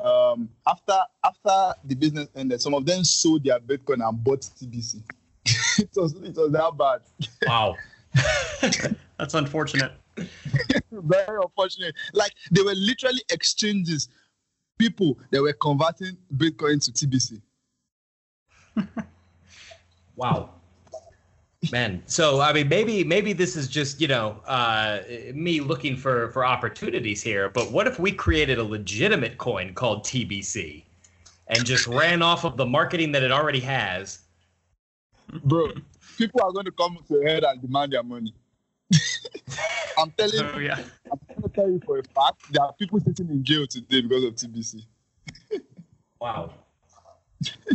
um, 0.00 0.48
after 0.66 0.96
after 1.24 1.80
the 1.84 1.94
business 1.94 2.28
ended, 2.34 2.60
some 2.60 2.74
of 2.74 2.84
them 2.84 3.04
sold 3.04 3.44
their 3.44 3.60
Bitcoin 3.60 4.06
and 4.06 4.22
bought 4.22 4.40
TBC. 4.40 5.02
it 5.78 5.90
was 5.96 6.14
it 6.14 6.36
was 6.36 6.52
that 6.52 6.72
bad. 6.76 7.00
Wow. 7.46 7.76
That's 9.18 9.34
unfortunate. 9.34 9.92
Very 10.90 11.38
unfortunate. 11.42 11.94
Like 12.12 12.32
they 12.50 12.62
were 12.62 12.74
literally 12.74 13.22
exchanges, 13.30 14.08
people 14.78 15.18
that 15.30 15.42
were 15.42 15.52
converting 15.52 16.16
Bitcoin 16.36 16.82
to 16.84 16.92
TBC. 16.92 17.40
Wow. 20.16 20.50
Man, 21.70 22.02
so 22.06 22.40
I 22.40 22.52
mean, 22.52 22.68
maybe 22.68 23.04
maybe 23.04 23.32
this 23.32 23.56
is 23.56 23.68
just 23.68 24.00
you 24.00 24.08
know 24.08 24.40
uh, 24.46 25.00
me 25.34 25.60
looking 25.60 25.96
for 25.96 26.30
for 26.32 26.44
opportunities 26.44 27.22
here. 27.22 27.48
But 27.48 27.70
what 27.70 27.86
if 27.86 27.98
we 27.98 28.12
created 28.12 28.58
a 28.58 28.64
legitimate 28.64 29.38
coin 29.38 29.74
called 29.74 30.04
TBC, 30.04 30.84
and 31.48 31.64
just 31.64 31.86
ran 32.00 32.22
off 32.22 32.44
of 32.44 32.56
the 32.56 32.66
marketing 32.66 33.12
that 33.12 33.22
it 33.22 33.32
already 33.32 33.60
has? 33.60 34.20
Bro, 35.44 35.72
people 36.16 36.40
are 36.42 36.52
going 36.52 36.66
to 36.66 36.72
come 36.72 36.98
to 37.08 37.14
your 37.14 37.26
head 37.26 37.42
and 37.44 37.60
demand 37.60 37.92
their 37.92 38.02
money. 38.02 38.32
I'm 39.98 40.10
telling 40.12 40.40
Oh 40.40 40.58
you, 40.58 40.66
yeah. 40.66 40.78
I'm 41.10 41.18
going 41.28 41.42
to 41.42 41.48
tell 41.48 41.70
you 41.70 41.80
for 41.84 41.98
a 41.98 42.02
fact 42.02 42.52
there 42.52 42.64
are 42.64 42.72
people 42.74 43.00
sitting 43.00 43.28
in 43.28 43.42
jail 43.44 43.66
today 43.66 44.02
because 44.02 44.24
of 44.24 44.34
TBC. 44.34 44.84
Wow. 46.20 46.54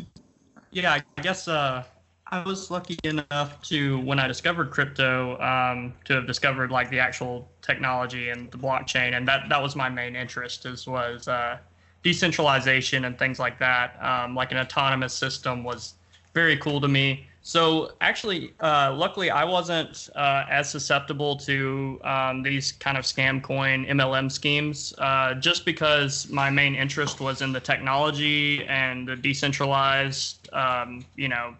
Yeah, 0.73 0.93
I 1.17 1.21
guess 1.21 1.49
uh, 1.49 1.83
I 2.27 2.43
was 2.43 2.71
lucky 2.71 2.97
enough 3.03 3.61
to, 3.63 3.99
when 3.99 4.19
I 4.19 4.27
discovered 4.27 4.71
crypto, 4.71 5.37
um, 5.41 5.93
to 6.05 6.13
have 6.13 6.25
discovered 6.25 6.71
like 6.71 6.89
the 6.89 6.97
actual 6.97 7.51
technology 7.61 8.29
and 8.29 8.49
the 8.51 8.57
blockchain, 8.57 9.17
and 9.17 9.27
that 9.27 9.49
that 9.49 9.61
was 9.61 9.75
my 9.75 9.89
main 9.89 10.15
interest. 10.15 10.65
As 10.65 10.87
was 10.87 11.27
uh, 11.27 11.57
decentralization 12.03 13.05
and 13.05 13.17
things 13.17 13.39
like 13.39 13.59
that. 13.59 14.01
Um, 14.01 14.35
like 14.35 14.51
an 14.51 14.57
autonomous 14.57 15.13
system 15.13 15.63
was 15.63 15.95
very 16.33 16.57
cool 16.57 16.81
to 16.81 16.87
me. 16.87 17.27
So 17.43 17.93
actually, 18.01 18.53
uh, 18.59 18.93
luckily, 18.95 19.31
I 19.31 19.43
wasn't 19.43 20.09
uh, 20.15 20.45
as 20.49 20.69
susceptible 20.69 21.35
to 21.37 21.99
um, 22.03 22.43
these 22.43 22.71
kind 22.73 22.97
of 22.97 23.03
scam 23.03 23.41
coin 23.41 23.85
MLM 23.87 24.31
schemes, 24.31 24.93
uh, 24.99 25.33
just 25.33 25.65
because 25.65 26.29
my 26.29 26.51
main 26.51 26.75
interest 26.75 27.19
was 27.19 27.41
in 27.41 27.51
the 27.51 27.59
technology 27.59 28.63
and 28.65 29.07
the 29.07 29.15
decentralized, 29.15 30.49
um, 30.53 31.03
you 31.15 31.29
know, 31.29 31.55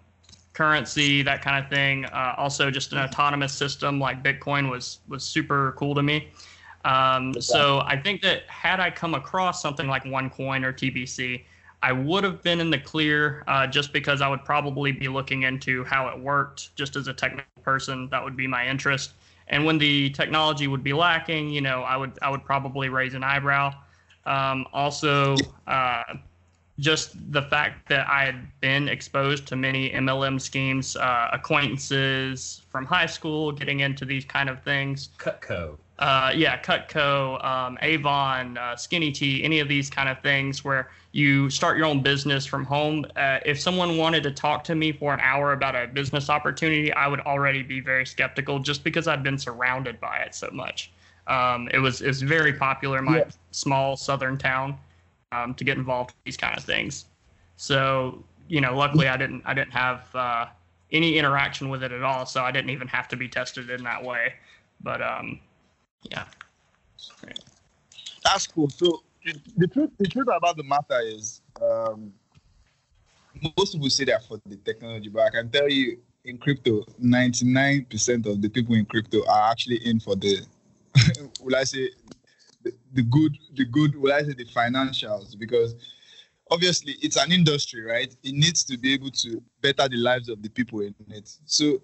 currency, 0.54 1.24
that 1.24 1.42
kind 1.42 1.64
of 1.64 1.70
thing. 1.72 2.06
Uh, 2.06 2.36
also, 2.38 2.70
just 2.70 2.92
an 2.92 3.00
autonomous 3.00 3.54
system 3.54 4.00
like 4.00 4.22
Bitcoin 4.22 4.70
was 4.70 5.00
was 5.08 5.24
super 5.24 5.74
cool 5.78 5.96
to 5.96 6.04
me. 6.04 6.30
Um, 6.86 7.40
so 7.42 7.82
I 7.86 7.98
think 7.98 8.22
that 8.22 8.44
had 8.48 8.80
I 8.80 8.92
come 8.92 9.16
across 9.16 9.62
something 9.62 9.88
like 9.88 10.04
OneCoin 10.04 10.64
or 10.64 10.74
TBC, 10.74 11.44
I 11.84 11.92
would 11.92 12.24
have 12.24 12.44
been 12.44 12.60
in 12.60 12.70
the 12.70 12.78
clear 12.78 13.44
uh, 13.48 13.66
just 13.68 13.92
because 13.92 14.22
I 14.22 14.28
would 14.28 14.46
probably 14.46 14.92
be 14.92 15.08
looking 15.08 15.44
into 15.44 15.84
how 15.84 16.08
it 16.10 16.20
worked 16.20 16.76
just 16.76 16.96
as 16.96 17.08
a 17.08 17.14
technical 17.14 17.62
person. 17.64 18.08
That 18.10 18.24
would 18.24 18.36
be 18.36 18.48
my 18.48 18.68
interest. 18.68 19.14
And 19.48 19.66
when 19.66 19.78
the 19.78 20.12
technology 20.12 20.68
would 20.68 20.84
be 20.84 20.94
lacking, 20.94 21.50
you 21.50 21.62
know, 21.62 21.82
I 21.82 21.98
would 21.98 22.18
I 22.22 22.30
would 22.30 22.46
probably 22.46 22.90
raise 22.90 23.14
an 23.16 23.24
eyebrow. 23.24 23.74
Um, 24.26 24.68
also, 24.72 25.36
uh, 25.68 26.04
just 26.80 27.32
the 27.32 27.42
fact 27.44 27.90
that 27.90 28.08
I 28.08 28.26
had 28.26 28.48
been 28.60 28.88
exposed 28.88 29.48
to 29.48 29.56
many 29.56 29.90
MLM 29.92 30.40
schemes, 30.40 30.96
uh, 30.96 31.30
acquaintances 31.34 32.62
from 32.70 32.86
high 32.86 33.06
school, 33.06 33.52
getting 33.52 33.82
into 33.82 34.06
these 34.06 34.26
kind 34.26 34.50
of 34.50 34.64
things. 34.64 35.10
Cutco. 35.18 35.78
Uh, 36.02 36.32
yeah, 36.36 36.60
Cutco, 36.60 37.44
um, 37.46 37.78
Avon, 37.84 38.58
uh, 38.58 38.76
Skinny 38.76 39.12
Tea, 39.12 39.44
any 39.44 39.60
of 39.60 39.68
these 39.68 39.88
kind 39.88 40.10
of 40.10 40.20
things 40.22 40.66
where 40.66 40.90
you 41.12 41.48
start 41.52 41.78
your 41.78 41.86
own 41.86 42.02
business 42.02 42.44
from 42.44 42.66
home. 42.66 43.06
Uh, 43.16 43.38
if 43.46 43.62
someone 43.62 43.98
wanted 43.98 44.24
to 44.24 44.32
talk 44.32 44.64
to 44.64 44.74
me 44.74 44.92
for 44.92 45.14
an 45.14 45.20
hour 45.20 45.54
about 45.54 45.76
a 45.76 45.86
business 45.86 46.28
opportunity, 46.28 46.92
I 46.92 47.08
would 47.08 47.20
already 47.20 47.62
be 47.62 47.82
very 47.82 48.08
skeptical 48.08 48.58
just 48.58 48.84
because 48.84 49.08
I've 49.08 49.22
been 49.22 49.38
surrounded 49.38 50.00
by 50.00 50.18
it 50.18 50.34
so 50.34 50.50
much. 50.52 50.92
Um, 51.28 51.70
it 51.72 51.78
was 51.78 52.02
it 52.02 52.08
was 52.08 52.24
very 52.24 52.54
popular 52.54 52.98
in 52.98 53.06
my 53.06 53.20
Yeah. 53.20 53.26
small 53.52 53.96
southern 53.96 54.40
town 54.40 54.80
um, 55.32 55.54
to 55.54 55.64
get 55.64 55.78
involved 55.78 56.10
with 56.12 56.24
these 56.24 56.38
kind 56.38 56.58
of 56.58 56.64
things. 56.64 57.06
So 57.58 58.24
you 58.48 58.60
know, 58.60 58.76
luckily 58.76 59.08
I 59.08 59.18
didn't 59.18 59.44
I 59.46 59.54
didn't 59.54 59.74
have 59.74 60.16
uh, 60.16 60.48
any 60.92 61.20
interaction 61.20 61.70
with 61.70 61.84
it 61.84 61.92
at 61.92 62.02
all, 62.02 62.26
so 62.26 62.44
I 62.44 62.50
didn't 62.52 62.72
even 62.72 62.88
have 62.88 63.08
to 63.10 63.16
be 63.16 63.28
tested 63.30 63.70
in 63.70 63.84
that 63.84 64.04
way. 64.04 64.34
But 64.82 65.04
um, 65.04 65.40
yeah, 66.04 66.26
That's 68.24 68.48
cool. 68.48 68.70
So 68.70 69.04
the, 69.58 69.68
truth, 69.68 69.92
the 69.98 70.08
truth 70.08 70.28
about 70.36 70.58
the 70.58 70.64
matter 70.64 71.00
is, 71.04 71.42
um, 71.62 72.14
most 73.58 73.74
people 73.74 73.90
say 73.90 74.06
that 74.06 74.26
for 74.26 74.40
the 74.46 74.58
technology, 74.58 75.10
but 75.10 75.22
I 75.24 75.30
can 75.30 75.50
tell 75.50 75.70
you, 75.70 76.00
in 76.24 76.38
crypto, 76.38 76.86
ninety-nine 77.00 77.86
percent 77.90 78.28
of 78.28 78.42
the 78.42 78.50
people 78.50 78.76
in 78.76 78.86
crypto 78.86 79.26
are 79.28 79.50
actually 79.50 79.78
in 79.88 80.00
for 80.00 80.16
the, 80.16 80.46
will 81.42 81.56
I 81.56 81.64
say, 81.64 81.90
the, 82.64 82.74
the 82.94 83.02
good, 83.02 83.36
the 83.56 83.66
good, 83.66 83.96
will 83.96 84.14
I 84.14 84.22
say, 84.22 84.34
the 84.34 84.46
financials? 84.46 85.38
Because 85.38 85.76
obviously 86.52 86.94
it's 87.02 87.18
an 87.18 87.32
industry, 87.32 87.82
right? 87.82 88.14
It 88.24 88.34
needs 88.34 88.64
to 88.66 88.78
be 88.78 88.94
able 88.94 89.10
to 89.12 89.42
better 89.62 89.88
the 89.88 89.98
lives 89.98 90.30
of 90.30 90.44
the 90.44 90.50
people 90.50 90.82
in 90.82 90.94
it. 91.10 91.36
So, 91.46 91.82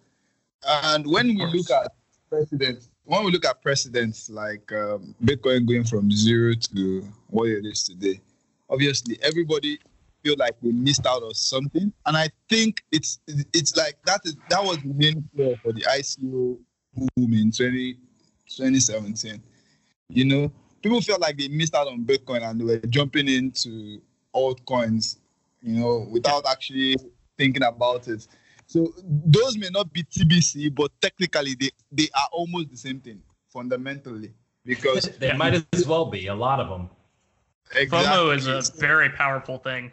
and 0.67 1.07
when 1.07 1.27
we 1.27 1.45
look 1.45 1.71
at 1.71 1.93
precedents, 2.29 2.89
when 3.07 3.23
we 3.23 3.31
look 3.31 3.45
at 3.45 3.61
precedents 3.61 4.29
like 4.29 4.69
um, 4.73 5.15
Bitcoin 5.23 5.65
going 5.65 5.85
from 5.85 6.11
zero 6.11 6.53
to 6.53 7.07
what 7.27 7.47
it 7.47 7.65
is 7.65 7.83
today, 7.83 8.19
obviously 8.69 9.17
everybody 9.21 9.79
feel 10.23 10.35
like 10.37 10.55
we 10.61 10.73
missed 10.73 11.05
out 11.05 11.23
on 11.23 11.33
something, 11.33 11.91
and 12.05 12.17
I 12.17 12.29
think 12.49 12.83
it's 12.91 13.19
it's 13.27 13.75
like 13.77 13.97
that 14.05 14.21
is 14.25 14.35
that 14.49 14.61
was 14.61 14.77
the 14.79 14.93
main 14.93 15.27
flaw 15.33 15.55
for 15.63 15.71
the 15.71 15.81
ICO 15.81 16.57
boom 16.95 17.33
in 17.33 17.51
20, 17.51 17.93
2017. 17.93 19.41
You 20.09 20.25
know, 20.25 20.51
people 20.81 20.99
felt 21.01 21.21
like 21.21 21.37
they 21.37 21.47
missed 21.47 21.75
out 21.75 21.87
on 21.87 22.03
Bitcoin 22.03 22.41
and 22.41 22.59
they 22.59 22.65
were 22.65 22.77
jumping 22.89 23.29
into 23.29 24.01
altcoins, 24.35 25.17
you 25.61 25.79
know, 25.79 26.07
without 26.11 26.45
actually 26.45 26.97
thinking 27.37 27.63
about 27.63 28.09
it. 28.09 28.27
So 28.67 28.93
those 29.01 29.57
may 29.57 29.69
not 29.71 29.91
be 29.93 30.03
TBC, 30.03 30.75
but 30.75 30.91
technically 31.01 31.55
they, 31.55 31.71
they 31.89 32.09
are 32.13 32.27
almost 32.33 32.69
the 32.69 32.77
same 32.77 32.99
thing 32.99 33.21
fundamentally 33.47 34.33
because 34.65 35.05
They 35.19 35.31
might 35.33 35.63
as 35.73 35.87
well 35.87 36.05
be. 36.05 36.27
A 36.27 36.35
lot 36.35 36.59
of 36.59 36.69
them. 36.69 36.89
FOMO 37.71 38.35
is 38.35 38.45
a 38.47 38.61
very 38.77 39.09
powerful 39.09 39.57
thing. 39.57 39.91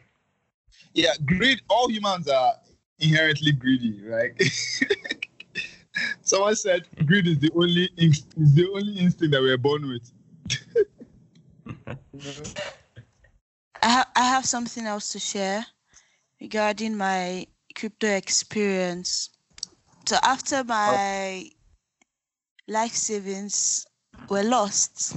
yeah 0.93 1.13
greed. 1.25 1.61
All 1.69 1.89
humans 1.89 2.29
are 2.29 2.55
inherently 2.99 3.53
greedy, 3.53 4.03
right? 4.07 4.33
Someone 6.23 6.57
said 6.57 6.87
greed 7.07 7.29
is 7.29 7.39
the 7.39 7.51
only 7.55 7.89
is 7.97 8.27
the 8.37 8.69
only 8.75 8.99
instinct 8.99 9.33
that 9.33 9.43
we're 9.43 9.57
born 9.57 9.89
with. 9.89 10.11
I, 13.83 13.89
ha- 13.89 14.11
I 14.17 14.25
have 14.25 14.47
something 14.47 14.87
else 14.87 15.11
to 15.11 15.19
share 15.19 15.65
regarding 16.41 16.97
my 16.97 17.47
crypto 17.75 18.09
experience. 18.09 19.31
So 20.07 20.17
after 20.23 20.65
my 20.65 21.51
life 22.69 22.93
savings 22.95 23.87
were 24.29 24.43
lost, 24.43 25.17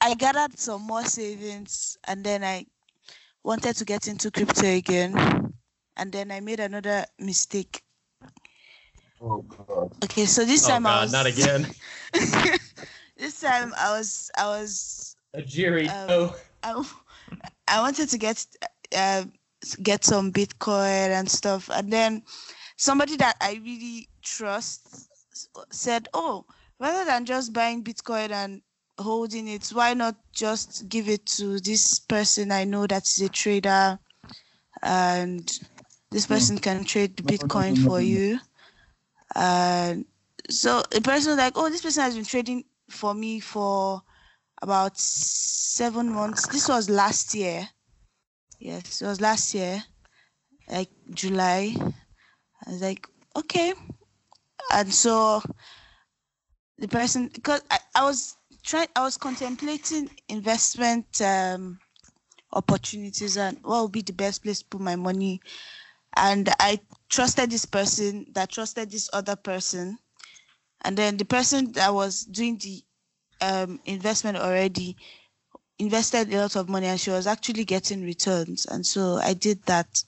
I 0.00 0.14
gathered 0.14 0.58
some 0.58 0.82
more 0.82 1.04
savings 1.04 1.96
and 2.06 2.24
then 2.24 2.44
I 2.44 2.66
wanted 3.42 3.76
to 3.76 3.84
get 3.84 4.08
into 4.08 4.30
crypto 4.30 4.66
again. 4.66 5.52
And 5.96 6.12
then 6.12 6.30
I 6.30 6.40
made 6.40 6.60
another 6.60 7.06
mistake. 7.18 7.82
Oh 9.20 9.42
god. 9.42 9.92
Okay, 10.04 10.26
so 10.26 10.44
this 10.44 10.64
Oh 10.66 10.68
time 10.68 10.86
I 10.86 11.02
was 11.02 11.12
not 11.12 11.26
again. 11.26 11.66
this 13.16 13.40
time 13.40 13.72
I 13.78 13.96
was 13.98 14.30
I 14.36 14.46
was 14.46 15.16
Ajiri, 15.36 15.88
Um, 15.88 16.08
oh. 16.10 16.40
I, 16.62 16.84
I 17.68 17.80
wanted 17.80 18.08
to 18.10 18.18
get 18.18 18.46
uh, 18.96 19.24
get 19.74 20.04
some 20.04 20.32
Bitcoin 20.32 21.10
and 21.10 21.30
stuff, 21.30 21.68
and 21.70 21.92
then 21.92 22.22
somebody 22.76 23.16
that 23.16 23.36
I 23.40 23.60
really 23.64 24.08
trust 24.22 25.08
said, 25.70 26.08
"Oh, 26.14 26.46
rather 26.78 27.04
than 27.04 27.24
just 27.24 27.52
buying 27.52 27.82
Bitcoin 27.82 28.30
and 28.30 28.62
holding 28.98 29.48
it, 29.48 29.68
why 29.68 29.94
not 29.94 30.16
just 30.32 30.88
give 30.88 31.08
it 31.08 31.26
to 31.26 31.58
this 31.60 31.98
person 31.98 32.52
I 32.52 32.64
know 32.64 32.86
that's 32.86 33.20
a 33.20 33.28
trader, 33.28 33.98
and 34.82 35.60
this 36.10 36.26
person 36.26 36.58
can 36.58 36.84
trade 36.84 37.16
the 37.16 37.22
No, 37.24 37.30
no, 37.30 37.36
Bitcoin 37.36 37.78
for 37.78 38.00
you." 38.00 38.38
And 39.34 40.06
so 40.48 40.82
the 40.90 41.00
person 41.00 41.32
was 41.32 41.38
like, 41.38 41.56
"Oh, 41.56 41.68
this 41.68 41.82
person 41.82 42.02
has 42.02 42.14
been 42.14 42.24
trading 42.24 42.64
for 42.88 43.14
me 43.14 43.40
for." 43.40 44.02
about 44.62 44.98
seven 44.98 46.10
months. 46.10 46.46
This 46.48 46.68
was 46.68 46.88
last 46.88 47.34
year. 47.34 47.68
Yes, 48.58 49.00
it 49.02 49.06
was 49.06 49.20
last 49.20 49.54
year, 49.54 49.82
like 50.68 50.90
July. 51.14 51.74
I 52.66 52.70
was 52.70 52.82
like, 52.82 53.08
okay. 53.36 53.74
And 54.72 54.92
so 54.92 55.42
the 56.78 56.88
person, 56.88 57.28
because 57.32 57.62
I, 57.70 57.78
I 57.94 58.04
was 58.04 58.36
trying, 58.62 58.88
I 58.96 59.02
was 59.02 59.16
contemplating 59.16 60.10
investment 60.28 61.20
um, 61.22 61.78
opportunities 62.52 63.36
and 63.36 63.58
what 63.62 63.82
would 63.82 63.92
be 63.92 64.02
the 64.02 64.12
best 64.12 64.42
place 64.42 64.60
to 64.60 64.66
put 64.66 64.80
my 64.80 64.96
money. 64.96 65.40
And 66.16 66.48
I 66.60 66.80
trusted 67.08 67.50
this 67.50 67.66
person 67.66 68.26
that 68.34 68.50
trusted 68.50 68.90
this 68.90 69.10
other 69.12 69.36
person. 69.36 69.98
And 70.84 70.96
then 70.96 71.16
the 71.16 71.24
person 71.24 71.72
that 71.72 71.94
was 71.94 72.24
doing 72.24 72.58
the 72.58 72.82
um, 73.40 73.80
investment 73.86 74.36
already 74.38 74.96
invested 75.78 76.32
a 76.32 76.40
lot 76.42 76.56
of 76.56 76.68
money 76.68 76.86
and 76.86 77.00
she 77.00 77.10
was 77.10 77.26
actually 77.26 77.64
getting 77.64 78.02
returns. 78.02 78.66
And 78.66 78.86
so 78.86 79.16
i 79.22 79.34
did 79.34 79.62
that. 79.66 80.02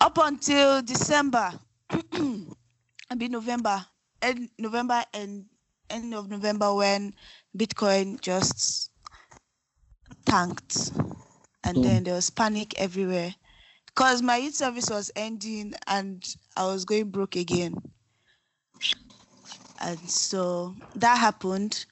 Up 0.00 0.18
until 0.18 0.82
december 0.82 1.52
i 1.90 3.14
mean 3.16 3.30
november 3.30 3.86
end 4.20 4.50
november 4.58 5.02
and 5.14 5.46
end 5.88 6.14
of 6.14 6.28
november 6.28 6.74
when 6.74 7.14
bitcoin 7.56 8.20
just 8.20 8.90
tanked. 10.24 10.92
And 11.64 11.82
then 11.82 12.04
there 12.04 12.14
was 12.14 12.30
panic 12.30 12.78
everywhere. 12.78 13.34
Because 13.86 14.22
my 14.22 14.36
youth 14.36 14.54
service 14.54 14.90
was 14.90 15.10
ending 15.16 15.74
and 15.86 16.24
i 16.56 16.64
was 16.66 16.84
going 16.84 17.10
broke 17.10 17.36
again. 17.36 17.74
And 19.80 19.98
so 20.08 20.74
that 20.94 21.18
happened 21.18 21.86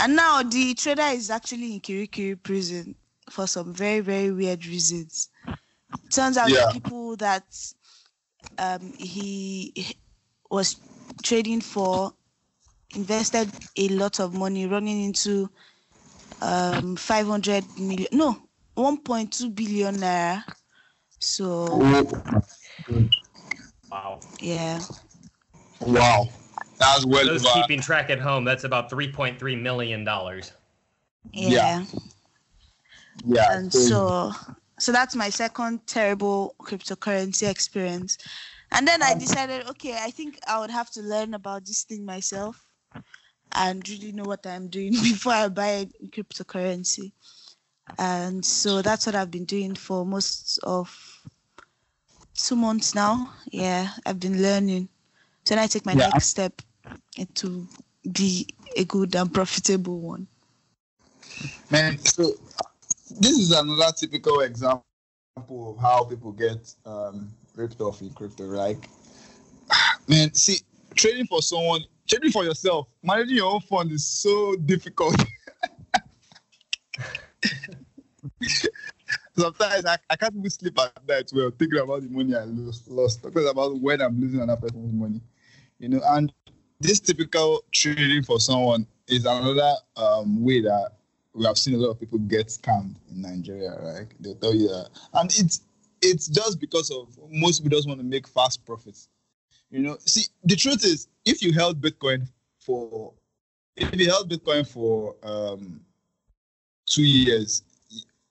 and 0.00 0.16
now 0.16 0.42
the 0.42 0.74
trader 0.74 1.02
is 1.14 1.30
actually 1.30 1.74
in 1.74 1.80
kirikiri 1.80 2.42
prison 2.42 2.94
for 3.30 3.46
some 3.46 3.72
very 3.74 4.00
very 4.00 4.30
weird 4.30 4.66
reasons 4.66 5.28
turns 6.10 6.36
out 6.36 6.48
Yeah. 6.50 6.56
the 6.56 6.66
people 6.66 7.16
that 7.16 7.44
um, 8.58 8.92
he 8.98 9.74
was 10.50 10.76
trading 11.22 11.60
for 11.60 12.12
invested 12.96 13.50
a 13.78 13.88
lot 13.90 14.20
of 14.20 14.34
money 14.34 14.66
running 14.66 15.04
into 15.04 15.50
um 16.42 16.96
500 16.96 17.64
million 17.78 18.08
no 18.12 18.48
1.2 18.76 19.54
billion 19.54 19.96
naira 19.96 20.44
so 21.18 21.88
Wow. 23.90 24.20
yeah 24.40 24.80
Wow. 25.80 26.28
That's 26.80 27.06
well 27.06 27.26
Those 27.26 27.46
over. 27.46 27.48
keeping 27.54 27.80
track 27.80 28.10
at 28.10 28.20
home, 28.20 28.44
that's 28.44 28.64
about 28.64 28.90
$3.3 28.90 29.60
million. 29.60 30.04
yeah, 31.32 31.84
Yeah. 33.24 33.46
and 33.50 33.72
crazy. 33.72 33.72
so 33.72 34.32
so 34.78 34.92
that's 34.92 35.14
my 35.16 35.28
second 35.30 35.86
terrible 35.86 36.54
cryptocurrency 36.60 37.48
experience 37.48 38.18
and 38.72 38.86
then 38.86 39.02
i 39.02 39.12
um, 39.12 39.18
decided 39.18 39.66
okay 39.68 39.96
i 40.00 40.10
think 40.10 40.38
i 40.48 40.58
would 40.58 40.70
have 40.70 40.90
to 40.90 41.02
learn 41.02 41.34
about 41.34 41.64
this 41.66 41.84
thing 41.84 42.04
myself 42.04 42.66
and 43.52 43.88
really 43.88 44.12
know 44.12 44.24
what 44.24 44.46
i'm 44.46 44.68
doing 44.68 44.92
before 45.02 45.32
i 45.32 45.48
buy 45.48 45.86
cryptocurrency 46.08 47.12
and 47.98 48.44
so 48.44 48.82
that's 48.82 49.06
what 49.06 49.14
i've 49.14 49.30
been 49.30 49.44
doing 49.46 49.74
for 49.74 50.06
most 50.06 50.58
of 50.62 50.88
two 52.34 52.56
months 52.56 52.94
now 52.94 53.32
yeah 53.52 53.90
i've 54.06 54.20
been 54.20 54.42
learning 54.42 54.88
so 55.44 55.54
then 55.54 55.62
i 55.62 55.66
take 55.66 55.86
my 55.86 55.94
Yeah. 55.94 56.10
next 56.10 56.26
step 56.28 56.62
to 57.34 57.66
be 58.12 58.46
a 58.76 58.84
good 58.84 59.14
and 59.14 59.32
profitable 59.32 60.00
one 60.00 60.26
man 61.70 61.98
so 61.98 62.34
this 63.18 63.38
is 63.38 63.50
another 63.52 63.92
typical 63.96 64.40
example 64.40 64.84
of 65.48 65.78
how 65.78 66.04
people 66.04 66.32
get 66.32 66.74
um, 66.84 67.30
ripped 67.54 67.80
off 67.80 68.00
in 68.02 68.10
crypto. 68.10 68.44
Like, 68.44 68.88
man, 70.08 70.32
see, 70.34 70.58
trading 70.94 71.26
for 71.26 71.42
someone, 71.42 71.82
trading 72.08 72.30
for 72.30 72.44
yourself, 72.44 72.88
managing 73.02 73.36
your 73.36 73.52
own 73.52 73.60
fund 73.60 73.90
is 73.92 74.06
so 74.06 74.54
difficult. 74.56 75.16
Sometimes 79.36 79.86
I, 79.86 79.96
I 80.10 80.16
can't 80.16 80.34
even 80.36 80.50
sleep 80.50 80.78
at 80.78 80.92
night 81.08 81.30
well 81.34 81.50
thinking 81.58 81.78
about 81.78 82.02
the 82.02 82.08
money 82.08 82.36
I 82.36 82.44
lost, 82.44 82.88
lost, 82.88 83.22
talking 83.22 83.48
about 83.48 83.80
when 83.80 84.02
I'm 84.02 84.20
losing 84.20 84.40
another 84.40 84.60
person's 84.60 84.92
money. 84.92 85.20
You 85.78 85.88
know, 85.88 86.02
and 86.04 86.30
this 86.80 87.00
typical 87.00 87.62
trading 87.72 88.22
for 88.22 88.40
someone 88.40 88.86
is 89.06 89.24
another 89.24 89.74
um, 89.96 90.42
way 90.42 90.60
that 90.62 90.92
we 91.34 91.44
have 91.44 91.58
seen 91.58 91.74
a 91.74 91.78
lot 91.78 91.90
of 91.90 92.00
people 92.00 92.18
get 92.18 92.48
scammed 92.48 92.96
in 93.10 93.22
Nigeria, 93.22 93.76
right? 93.80 94.06
They'll 94.20 94.34
tell 94.34 94.54
you 94.54 94.68
that. 94.68 94.88
And 95.14 95.30
it's 95.38 95.62
it's 96.02 96.28
just 96.28 96.58
because 96.58 96.90
of 96.90 97.08
most 97.30 97.62
people 97.62 97.76
just 97.76 97.86
want 97.86 98.00
to 98.00 98.04
make 98.04 98.26
fast 98.26 98.64
profits. 98.64 99.08
You 99.70 99.80
know, 99.80 99.98
see, 100.06 100.24
the 100.42 100.56
truth 100.56 100.84
is, 100.84 101.08
if 101.24 101.42
you 101.42 101.52
held 101.52 101.80
Bitcoin 101.80 102.26
for 102.58 103.12
if 103.76 103.94
you 103.94 104.06
held 104.06 104.30
Bitcoin 104.30 104.66
for 104.66 105.14
um, 105.22 105.80
two 106.86 107.04
years, 107.04 107.62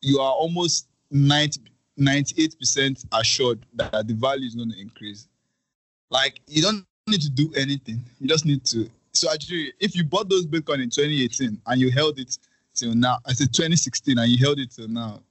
you 0.02 0.20
are 0.20 0.32
almost 0.32 0.88
90, 1.12 1.62
98% 2.00 3.06
assured 3.14 3.66
that 3.74 4.08
the 4.08 4.14
value 4.14 4.46
is 4.46 4.56
going 4.56 4.72
to 4.72 4.80
increase. 4.80 5.28
Like, 6.12 6.42
you 6.48 6.62
don't 6.62 6.86
need 7.10 7.22
to 7.22 7.30
do 7.30 7.52
anything. 7.56 8.04
You 8.20 8.28
just 8.28 8.46
need 8.46 8.66
to. 8.66 8.90
So, 9.14 9.32
actually, 9.34 9.74
if 9.80 9.96
you 9.96 10.04
bought 10.04 10.30
those 10.30 10.46
Bitcoin 10.46 10.84
in 10.84 10.90
2018 10.90 11.62
and 11.66 11.82
you 11.82 11.92
held 11.92 12.20
it 12.20 12.38
till 12.74 12.94
now, 12.94 13.20
I 13.26 13.34
said 13.34 13.54
2016 13.54 14.18
and 14.18 14.30
you 14.30 14.38
held 14.38 14.60
it 14.60 14.72
till 14.72 14.88
now, 14.88 15.22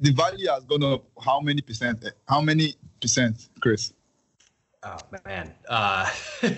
the 0.00 0.12
value 0.12 0.48
has 0.48 0.64
gone 0.64 0.82
up 0.82 1.04
how 1.22 1.40
many 1.40 1.60
percent? 1.60 2.04
How 2.28 2.40
many 2.40 2.74
percent, 3.00 3.48
Chris? 3.60 3.92
Oh 4.82 4.98
man, 5.24 5.52
uh, 5.68 6.08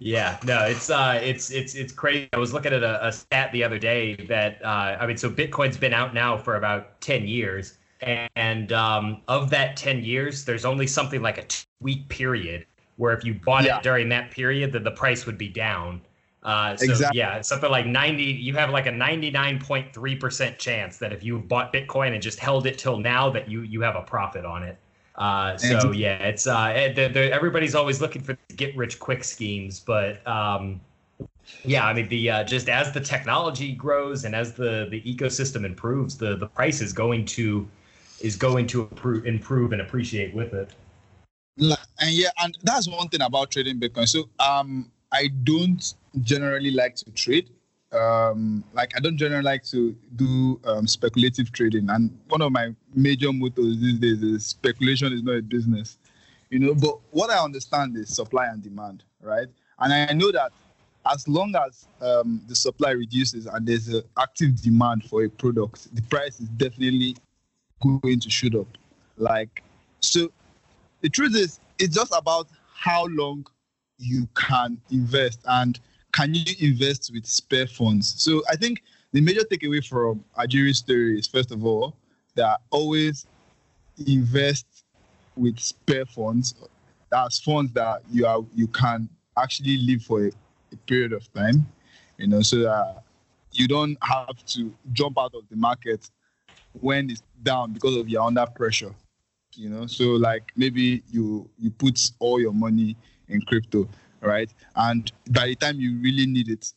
yeah, 0.00 0.38
no, 0.44 0.66
it's 0.66 0.90
uh, 0.90 1.18
it's 1.22 1.50
it's 1.50 1.74
it's 1.74 1.92
crazy. 1.92 2.28
I 2.32 2.38
was 2.38 2.52
looking 2.52 2.72
at 2.72 2.82
a, 2.82 3.06
a 3.06 3.12
stat 3.12 3.52
the 3.52 3.64
other 3.64 3.78
day 3.78 4.16
that 4.28 4.62
uh, 4.64 4.98
I 5.00 5.06
mean, 5.06 5.16
so 5.16 5.30
Bitcoin's 5.30 5.78
been 5.78 5.94
out 5.94 6.14
now 6.14 6.36
for 6.36 6.56
about 6.56 7.00
ten 7.00 7.26
years, 7.26 7.78
and 8.00 8.72
um, 8.72 9.22
of 9.28 9.50
that 9.50 9.76
ten 9.76 10.04
years, 10.04 10.44
there's 10.44 10.64
only 10.64 10.86
something 10.86 11.22
like 11.22 11.38
a 11.38 11.44
two-week 11.44 12.08
period 12.08 12.66
where 12.98 13.14
if 13.16 13.24
you 13.24 13.34
bought 13.34 13.64
Yeah. 13.64 13.78
it 13.78 13.82
during 13.82 14.08
that 14.10 14.30
period, 14.30 14.72
then 14.72 14.84
the 14.84 14.90
price 14.90 15.24
would 15.24 15.38
be 15.38 15.48
down. 15.48 16.02
Uh, 16.42 16.76
so 16.76 16.84
Exactly. 16.84 17.18
yeah, 17.18 17.40
something 17.40 17.70
like 17.70 17.86
ninety. 17.86 18.24
You 18.24 18.54
have 18.54 18.70
like 18.70 18.86
a 18.86 18.92
ninety-nine 18.92 19.58
point 19.58 19.92
three 19.92 20.14
percent 20.14 20.58
chance 20.58 20.98
that 20.98 21.12
if 21.12 21.24
you 21.24 21.38
bought 21.38 21.72
Bitcoin 21.72 22.12
and 22.12 22.22
just 22.22 22.38
held 22.38 22.66
it 22.66 22.78
till 22.78 22.96
now, 22.98 23.28
that 23.30 23.48
you 23.48 23.62
you 23.62 23.80
have 23.80 23.96
a 23.96 24.02
profit 24.02 24.44
on 24.44 24.62
it. 24.62 24.78
Uh, 25.16 25.56
so 25.56 25.90
yeah, 25.90 26.22
it's 26.22 26.46
uh, 26.46 26.72
eh, 26.74 26.92
the, 26.92 27.08
the, 27.08 27.32
everybody's 27.32 27.74
always 27.74 28.00
looking 28.00 28.22
for 28.22 28.38
get 28.54 28.76
rich 28.76 29.00
quick 29.00 29.24
schemes, 29.24 29.80
but 29.80 30.24
um, 30.28 30.80
yeah, 31.64 31.84
I 31.86 31.92
mean 31.92 32.08
the 32.08 32.30
uh, 32.30 32.44
just 32.44 32.68
as 32.68 32.92
the 32.92 33.00
technology 33.00 33.72
grows 33.72 34.24
and 34.24 34.34
as 34.34 34.54
the 34.54 34.86
the 34.90 35.02
ecosystem 35.02 35.64
improves, 35.64 36.16
the 36.16 36.36
the 36.36 36.46
price 36.46 36.80
is 36.80 36.92
going 36.92 37.24
to 37.26 37.68
is 38.20 38.36
going 38.36 38.66
to 38.68 38.82
improve, 38.82 39.26
improve 39.26 39.72
and 39.72 39.80
appreciate 39.82 40.32
with 40.34 40.54
it. 40.54 40.70
And 41.58 42.10
yeah, 42.10 42.30
and 42.42 42.56
that's 42.62 42.88
one 42.88 43.08
thing 43.08 43.22
about 43.22 43.50
trading 43.50 43.80
Bitcoin. 43.80 44.08
So 44.08 44.28
um, 44.38 44.90
I 45.12 45.28
don't 45.44 45.94
generally 46.20 46.70
like 46.70 46.94
to 46.96 47.10
trade. 47.12 47.50
Um, 47.90 48.64
like 48.74 48.92
I 48.96 49.00
don't 49.00 49.16
generally 49.16 49.44
like 49.44 49.64
to 49.64 49.96
do 50.16 50.60
um, 50.64 50.86
speculative 50.86 51.52
trading. 51.52 51.88
And 51.90 52.16
one 52.28 52.42
of 52.42 52.52
my 52.52 52.74
major 52.94 53.32
mottos 53.32 53.80
these 53.80 53.98
days 53.98 54.22
is 54.22 54.46
speculation 54.46 55.12
is 55.12 55.22
not 55.22 55.36
a 55.36 55.42
business. 55.42 55.98
You 56.50 56.60
know, 56.60 56.74
but 56.74 56.98
what 57.10 57.30
I 57.30 57.42
understand 57.42 57.96
is 57.96 58.14
supply 58.14 58.46
and 58.46 58.62
demand, 58.62 59.04
right? 59.20 59.48
And 59.80 59.92
I 59.92 60.12
know 60.12 60.32
that 60.32 60.52
as 61.10 61.26
long 61.28 61.54
as 61.56 61.86
um, 62.00 62.42
the 62.46 62.54
supply 62.54 62.90
reduces 62.90 63.46
and 63.46 63.66
there's 63.66 63.88
an 63.88 64.02
active 64.18 64.60
demand 64.62 65.04
for 65.04 65.24
a 65.24 65.28
product, 65.28 65.94
the 65.94 66.02
price 66.02 66.40
is 66.40 66.48
definitely 66.48 67.16
going 67.80 68.20
to 68.20 68.30
shoot 68.30 68.54
up. 68.54 68.66
Like, 69.16 69.62
so 70.00 70.30
the 71.00 71.08
truth 71.08 71.34
is 71.36 71.60
it's 71.78 71.94
just 71.94 72.12
about 72.16 72.48
how 72.74 73.06
long 73.06 73.46
you 73.98 74.28
can 74.34 74.80
invest 74.90 75.40
and 75.46 75.80
can 76.12 76.34
you 76.34 76.44
invest 76.60 77.10
with 77.12 77.26
spare 77.26 77.66
funds. 77.66 78.14
So 78.22 78.42
i 78.50 78.56
think 78.56 78.82
the 79.12 79.20
major 79.20 79.42
takeaway 79.42 79.86
from 79.86 80.24
ajiri's 80.38 80.78
story 80.78 81.18
is 81.18 81.26
first 81.26 81.50
of 81.50 81.64
all 81.64 81.94
that 82.34 82.60
always 82.70 83.26
invest 84.06 84.66
with 85.36 85.58
spare 85.58 86.06
funds 86.06 86.54
that's 87.10 87.40
funds 87.40 87.72
that 87.72 88.02
you 88.10 88.26
are 88.26 88.40
you 88.54 88.66
can 88.68 89.08
actually 89.36 89.78
live 89.78 90.02
for 90.02 90.26
a, 90.26 90.30
a 90.72 90.76
period 90.86 91.12
of 91.12 91.32
time 91.32 91.66
you 92.18 92.26
know 92.26 92.42
so 92.42 92.58
that 92.58 93.02
you 93.52 93.66
don't 93.66 93.96
have 94.02 94.44
to 94.46 94.72
jump 94.92 95.18
out 95.18 95.34
of 95.34 95.48
the 95.48 95.56
market 95.56 96.10
when 96.80 97.10
it's 97.10 97.22
down 97.42 97.72
because 97.72 97.96
of 97.96 98.08
you're 98.08 98.22
under 98.22 98.46
pressure 98.46 98.94
you 99.54 99.68
know? 99.68 99.86
So 99.86 100.10
like 100.10 100.52
maybe 100.56 101.02
you 101.10 101.48
you 101.58 101.70
put 101.70 101.98
all 102.18 102.40
your 102.40 102.52
money 102.52 102.96
in 103.28 103.40
crypto 103.42 103.88
right? 104.20 104.52
And 104.74 105.10
by 105.30 105.46
the 105.46 105.54
time 105.54 105.78
you 105.78 105.98
really 106.00 106.26
need 106.26 106.48
it 106.48 106.72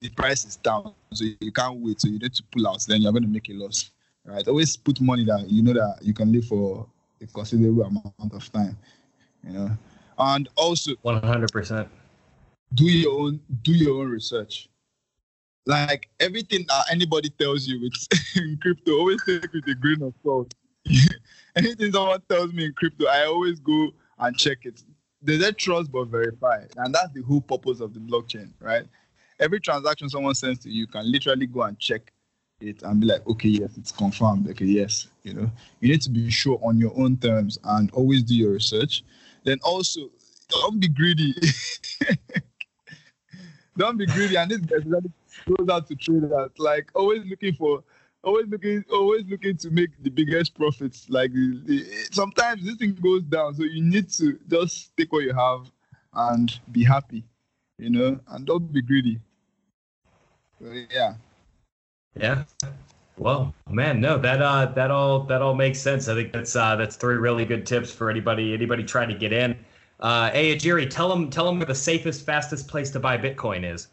the 0.00 0.10
price 0.10 0.44
is 0.44 0.56
down. 0.56 0.94
So 1.12 1.24
you 1.40 1.50
can't 1.52 1.76
wait. 1.76 2.00
So 2.00 2.08
you 2.08 2.18
need 2.18 2.34
to 2.34 2.42
pull 2.52 2.68
out. 2.68 2.84
Then 2.86 3.00
you're 3.02 3.12
going 3.12 3.22
to 3.24 3.28
make 3.28 3.48
a 3.48 3.54
loss 3.54 3.90
right? 4.24 4.46
Always 4.46 4.76
put 4.76 5.00
money 5.00 5.24
that 5.24 5.46
you 5.48 5.62
know 5.62 5.72
that 5.72 5.98
you 6.02 6.14
can 6.14 6.32
live 6.32 6.44
for 6.46 6.86
a 7.20 7.26
considerable 7.26 7.84
amount 7.84 8.32
of 8.32 8.52
time 8.52 8.76
you 9.46 9.52
know? 9.52 9.70
And 10.18 10.48
also 10.56 10.92
One 11.02 11.22
hundred 11.22 11.52
percent. 11.52 11.88
do 12.74 12.84
your 12.84 13.20
own 13.20 13.40
do 13.62 13.72
your 13.72 14.00
own 14.02 14.10
research. 14.10 14.68
Like 15.66 16.08
everything 16.20 16.64
that 16.68 16.84
anybody 16.90 17.30
tells 17.30 17.66
you 17.66 17.80
with 17.80 17.94
in 18.36 18.58
crypto 18.60 18.92
always 18.98 19.22
take 19.24 19.52
with 19.52 19.66
a 19.66 19.74
grain 19.74 20.02
of 20.02 20.14
salt 20.22 20.54
anything 21.56 21.92
someone 21.92 22.20
tells 22.28 22.52
me 22.52 22.66
in 22.66 22.72
crypto 22.72 23.06
i 23.06 23.24
always 23.24 23.60
go 23.60 23.90
and 24.18 24.36
check 24.36 24.58
it. 24.64 24.82
They 25.22 25.38
say 25.38 25.52
trust 25.52 25.90
but 25.90 26.06
verify 26.06 26.64
and 26.76 26.94
that's 26.94 27.12
the 27.14 27.22
whole 27.22 27.40
purpose 27.40 27.80
of 27.80 27.94
the 27.94 28.00
blockchain 28.00 28.50
right? 28.60 28.84
Every 29.40 29.60
transaction 29.60 30.08
someone 30.08 30.34
sends 30.34 30.60
to 30.60 30.70
you 30.70 30.86
can 30.86 31.10
literally 31.10 31.46
go 31.46 31.62
and 31.62 31.78
check 31.78 32.12
it 32.60 32.82
and 32.82 33.00
be 33.00 33.06
like 33.06 33.26
okay 33.26 33.48
yes 33.48 33.70
it's 33.76 33.90
confirmed. 33.90 34.48
Okay 34.50 34.66
yes 34.66 35.08
you 35.22 35.34
know. 35.34 35.50
You 35.80 35.90
need 35.90 36.02
to 36.02 36.10
be 36.10 36.30
sure 36.30 36.60
on 36.62 36.78
your 36.78 36.92
own 36.98 37.16
terms 37.16 37.58
and 37.64 37.90
always 37.92 38.22
do 38.22 38.34
your 38.34 38.52
research. 38.52 39.02
Then 39.44 39.58
also 39.64 40.10
don't 40.48 40.78
be 40.80 40.88
greedy. 40.88 41.34
Don't 43.76 43.96
be 43.96 44.06
greedy. 44.06 44.36
And 44.36 44.50
this 44.50 44.60
goes 44.60 45.68
out 45.68 45.88
to 45.88 45.96
traders 45.96 46.50
like 46.58 46.90
always 46.94 47.24
looking 47.26 47.54
for 47.54 47.82
always 48.24 48.46
looking 48.48 48.84
always 48.92 49.24
looking 49.28 49.56
to 49.56 49.70
make 49.70 49.90
the 50.02 50.10
biggest 50.10 50.54
profits 50.54 51.08
like 51.10 51.32
the, 51.32 51.60
the, 51.66 51.86
sometimes 52.12 52.64
this 52.64 52.76
thing 52.76 52.94
goes 53.02 53.22
down 53.22 53.54
so 53.54 53.64
you 53.64 53.82
need 53.82 54.08
to 54.08 54.38
just 54.48 54.96
take 54.96 55.12
what 55.12 55.24
you 55.24 55.32
have 55.34 55.70
and 56.14 56.60
be 56.72 56.84
happy 56.84 57.24
you 57.78 57.90
know 57.90 58.18
and 58.28 58.46
don't 58.46 58.72
be 58.72 58.82
greedy 58.82 59.20
so, 60.60 60.72
yeah 60.90 61.14
Yeah. 62.18 62.44
Well, 63.16 63.54
man, 63.70 64.00
no, 64.00 64.18
that 64.18 64.42
uh, 64.42 64.66
that 64.66 64.90
all 64.90 65.20
that 65.24 65.40
all 65.40 65.54
makes 65.54 65.80
sense. 65.80 66.08
I 66.08 66.14
think 66.14 66.32
that's 66.32 66.56
uh, 66.56 66.74
that's 66.76 66.96
three 66.96 67.16
really 67.16 67.44
good 67.44 67.64
tips 67.66 67.92
for 67.92 68.10
anybody 68.10 68.54
anybody 68.54 68.82
trying 68.82 69.08
to 69.08 69.14
get 69.14 69.32
in. 69.32 69.56
Uh, 70.00 70.30
hey, 70.30 70.56
Ajiri, 70.56 70.90
tell 70.90 71.08
them 71.08 71.30
tell 71.30 71.44
them 71.46 71.58
where 71.58 71.66
the 71.66 71.74
safest, 71.74 72.26
fastest 72.26 72.66
place 72.66 72.90
to 72.90 73.00
buy 73.00 73.16
Bitcoin 73.16 73.64
is. 73.64 73.88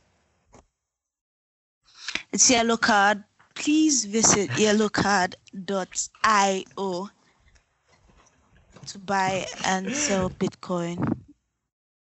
It's 2.31 2.49
Yellow 2.49 2.77
Card. 2.77 3.23
Please 3.55 4.05
visit 4.05 4.49
yellowcard.io 4.51 5.35
to 8.87 8.99
buy 8.99 9.45
and 9.65 9.93
sell 9.93 10.29
Bitcoin. 10.29 10.97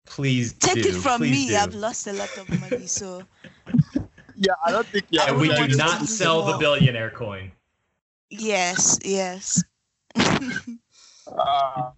Please 0.06 0.54
Take 0.54 0.84
do. 0.84 0.90
it 0.90 0.96
from 0.96 1.20
please 1.20 1.32
me. 1.32 1.50
do. 1.50 1.56
I've 1.58 1.76
lost 1.76 2.08
a 2.08 2.14
lot 2.14 2.36
of 2.38 2.50
money, 2.60 2.88
so 2.88 3.24
yeah 4.36 4.54
i 4.66 4.72
don't 4.72 4.88
think 4.88 5.06
yeah 5.10 5.26
I 5.28 5.32
we 5.32 5.50
wouldn't 5.50 5.56
do 5.58 5.62
want 5.62 5.72
to 5.72 5.78
not 5.78 6.08
sell 6.08 6.44
the 6.44 6.58
billionaire 6.58 7.12
coin. 7.12 7.52
yes, 8.30 8.98
yes. 9.04 9.64
Uh, 11.28 11.92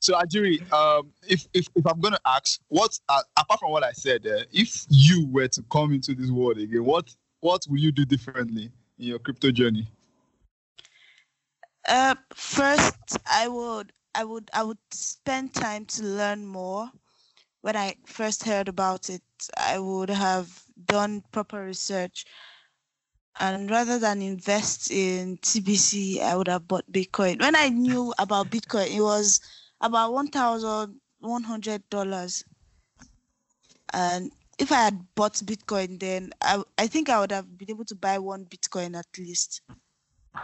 so 0.00 0.14
Ajiri, 0.14 0.60
um, 0.72 1.12
if, 1.28 1.46
if 1.54 1.66
if 1.76 1.86
I'm 1.86 2.00
gonna 2.00 2.18
ask, 2.26 2.60
what 2.68 2.98
uh, 3.08 3.20
apart 3.36 3.60
from 3.60 3.70
what 3.70 3.84
I 3.84 3.92
said, 3.92 4.26
uh, 4.26 4.44
if 4.52 4.86
you 4.88 5.26
were 5.30 5.48
to 5.48 5.62
come 5.70 5.92
into 5.92 6.14
this 6.14 6.30
world 6.30 6.58
again, 6.58 6.84
what 6.84 7.14
what 7.40 7.62
will 7.68 7.78
you 7.78 7.92
do 7.92 8.04
differently 8.04 8.72
in 8.98 9.06
your 9.06 9.18
crypto 9.18 9.50
journey? 9.50 9.88
Uh, 11.88 12.14
first, 12.34 13.18
I 13.26 13.48
would, 13.48 13.92
I 14.14 14.24
would, 14.24 14.50
I 14.52 14.62
would 14.62 14.78
spend 14.92 15.54
time 15.54 15.86
to 15.86 16.02
learn 16.04 16.46
more. 16.46 16.90
When 17.62 17.76
I 17.76 17.96
first 18.06 18.44
heard 18.44 18.68
about 18.68 19.08
it, 19.10 19.22
I 19.56 19.78
would 19.78 20.10
have 20.10 20.64
done 20.86 21.22
proper 21.32 21.64
research 21.64 22.24
And 23.40 23.70
rather 23.70 23.98
than 23.98 24.20
invest 24.22 24.90
in 24.90 25.38
TBC, 25.38 26.20
I 26.20 26.36
would 26.36 26.48
have 26.48 26.68
bought 26.68 26.90
Bitcoin. 26.92 27.40
When 27.40 27.56
I 27.56 27.68
knew 27.68 28.12
about 28.18 28.50
Bitcoin, 28.50 28.94
it 28.94 29.00
was 29.00 29.40
about 29.80 30.12
one 30.12 30.28
thousand 30.28 31.00
one 31.20 31.44
hundred 31.44 31.88
dollars. 31.88 32.44
And 33.92 34.32
if 34.58 34.72
I 34.72 34.76
had 34.76 35.14
bought 35.14 35.34
Bitcoin, 35.34 35.98
then 36.00 36.32
I 36.42 36.62
I 36.76 36.86
think 36.86 37.08
I 37.08 37.20
would 37.20 37.32
have 37.32 37.56
been 37.56 37.70
able 37.70 37.84
to 37.86 37.94
buy 37.94 38.18
one 38.18 38.44
Bitcoin 38.46 38.98
at 38.98 39.06
least. 39.18 39.62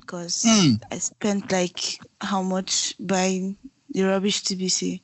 Because 0.01 0.43
Hmm. 0.45 0.75
I 0.91 0.99
spent 0.99 1.51
like 1.53 2.01
how 2.21 2.43
much 2.43 2.95
buying 3.01 3.57
the 3.91 4.03
rubbish 4.05 4.43
TBC. 4.43 5.01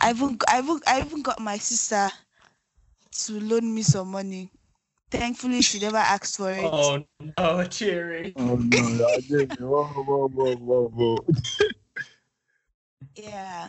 I 0.00 0.10
even 0.10 0.38
I 0.48 0.58
even 0.60 0.80
I 0.86 1.00
even 1.00 1.22
got 1.22 1.40
my 1.40 1.58
sister 1.58 2.10
to 3.12 3.40
loan 3.40 3.74
me 3.74 3.82
some 3.82 4.10
money. 4.10 4.50
Thankfully, 5.10 5.62
she 5.62 5.78
never 5.78 5.96
asked 5.98 6.36
for 6.36 6.50
it. 6.50 6.64
Oh 6.64 7.04
no, 7.38 7.64
Cherry. 7.64 8.32
Oh 8.36 8.56
no, 8.56 9.06
I 9.06 9.20
didn't. 9.20 9.60
Whoa, 9.60 9.84
whoa, 9.84 10.28
whoa, 10.28 10.56
whoa, 10.56 10.88
whoa. 10.88 11.26
Yeah, 13.16 13.68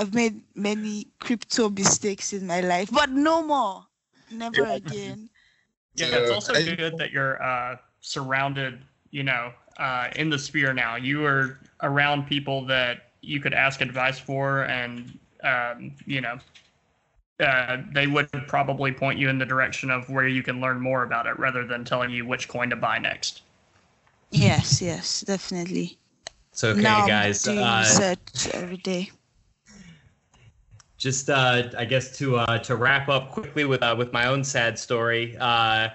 I've 0.00 0.14
made 0.14 0.42
many 0.56 1.08
crypto 1.20 1.70
mistakes 1.70 2.32
in 2.32 2.46
my 2.46 2.60
life, 2.60 2.90
but 2.92 3.10
no 3.10 3.42
more. 3.46 3.86
Never 4.30 4.64
Yeah. 4.64 4.74
again. 4.74 5.30
Yeah, 5.94 6.18
it's 6.18 6.30
also 6.30 6.56
I- 6.56 6.62
good 6.76 6.98
that 6.98 7.12
you're 7.12 7.42
uh, 7.42 7.76
surrounded, 8.00 8.80
you 9.10 9.24
know, 9.24 9.52
uh, 9.78 10.08
in 10.16 10.30
the 10.30 10.38
sphere 10.38 10.72
now. 10.72 10.96
You 10.96 11.24
are 11.26 11.58
around 11.82 12.26
people 12.26 12.64
that 12.66 13.12
you 13.22 13.40
could 13.40 13.54
ask 13.54 13.80
advice 13.80 14.18
for, 14.18 14.64
and 14.64 15.18
um, 15.44 15.92
you 16.06 16.20
know, 16.22 16.38
uh, 17.40 17.78
they 17.92 18.06
would 18.06 18.30
probably 18.48 18.92
point 18.92 19.18
you 19.18 19.28
in 19.28 19.38
the 19.38 19.46
direction 19.46 19.90
of 19.90 20.08
where 20.10 20.28
you 20.28 20.42
can 20.42 20.60
learn 20.60 20.80
more 20.80 21.02
about 21.04 21.26
it, 21.26 21.38
rather 21.38 21.66
than 21.66 21.84
telling 21.84 22.10
you 22.10 22.26
which 22.26 22.48
coin 22.48 22.70
to 22.70 22.76
buy 22.76 22.98
next. 22.98 23.42
Yes, 24.30 24.80
yes, 24.82 25.20
definitely. 25.22 25.98
So 26.52 26.70
okay, 26.72 26.82
now 26.82 27.08
guys. 27.08 27.46
I'm 27.46 27.50
doing 27.50 27.72
Uh, 27.72 27.92
research 27.92 28.48
every 28.54 28.78
day. 28.78 29.10
Just 31.00 31.30
uh, 31.30 31.62
I 31.76 31.86
guess 31.86 32.16
to 32.18 32.36
uh, 32.36 32.58
to 32.58 32.76
wrap 32.76 33.08
up 33.08 33.32
quickly 33.32 33.64
with 33.64 33.82
uh, 33.82 33.94
with 33.98 34.12
my 34.12 34.26
own 34.26 34.44
sad 34.44 34.78
story. 34.78 35.34
Uh, 35.40 35.88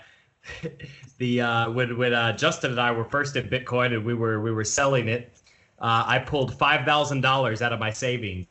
the 1.20 1.41
uh, 1.41 1.72
when 1.72 1.96
when 1.98 2.13
uh, 2.13 2.36
Justin 2.36 2.72
and 2.72 2.82
I 2.82 2.91
were 2.91 3.06
first 3.06 3.36
in 3.36 3.48
Bitcoin 3.48 3.94
and 3.94 4.04
we 4.04 4.15
were 4.15 4.41
we 4.41 4.52
were 4.52 4.63
selling 4.63 5.08
it, 5.08 5.32
I 5.80 6.20
pulled 6.20 6.58
five 6.58 6.86
thousand 6.86 7.22
dollars 7.22 7.62
out 7.62 7.72
of 7.72 7.80
my 7.80 7.91
savings 7.91 8.48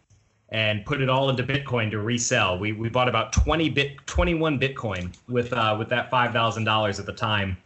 and 0.50 0.86
put 0.86 1.00
it 1.00 1.08
all 1.08 1.28
into 1.28 1.42
Bitcoin 1.42 1.90
to 1.90 1.98
resell. 1.98 2.56
We 2.56 2.70
we 2.70 2.88
bought 2.88 3.08
about 3.08 3.32
twenty 3.32 3.68
bit 3.68 3.96
twenty 4.06 4.34
one 4.34 4.58
Bitcoin 4.58 5.12
with 5.28 5.50
with 5.76 5.88
that 5.88 6.08
five 6.08 6.32
thousand 6.32 6.64
dollars 6.64 7.00
at 7.00 7.06
the 7.06 7.12
time. 7.12 7.56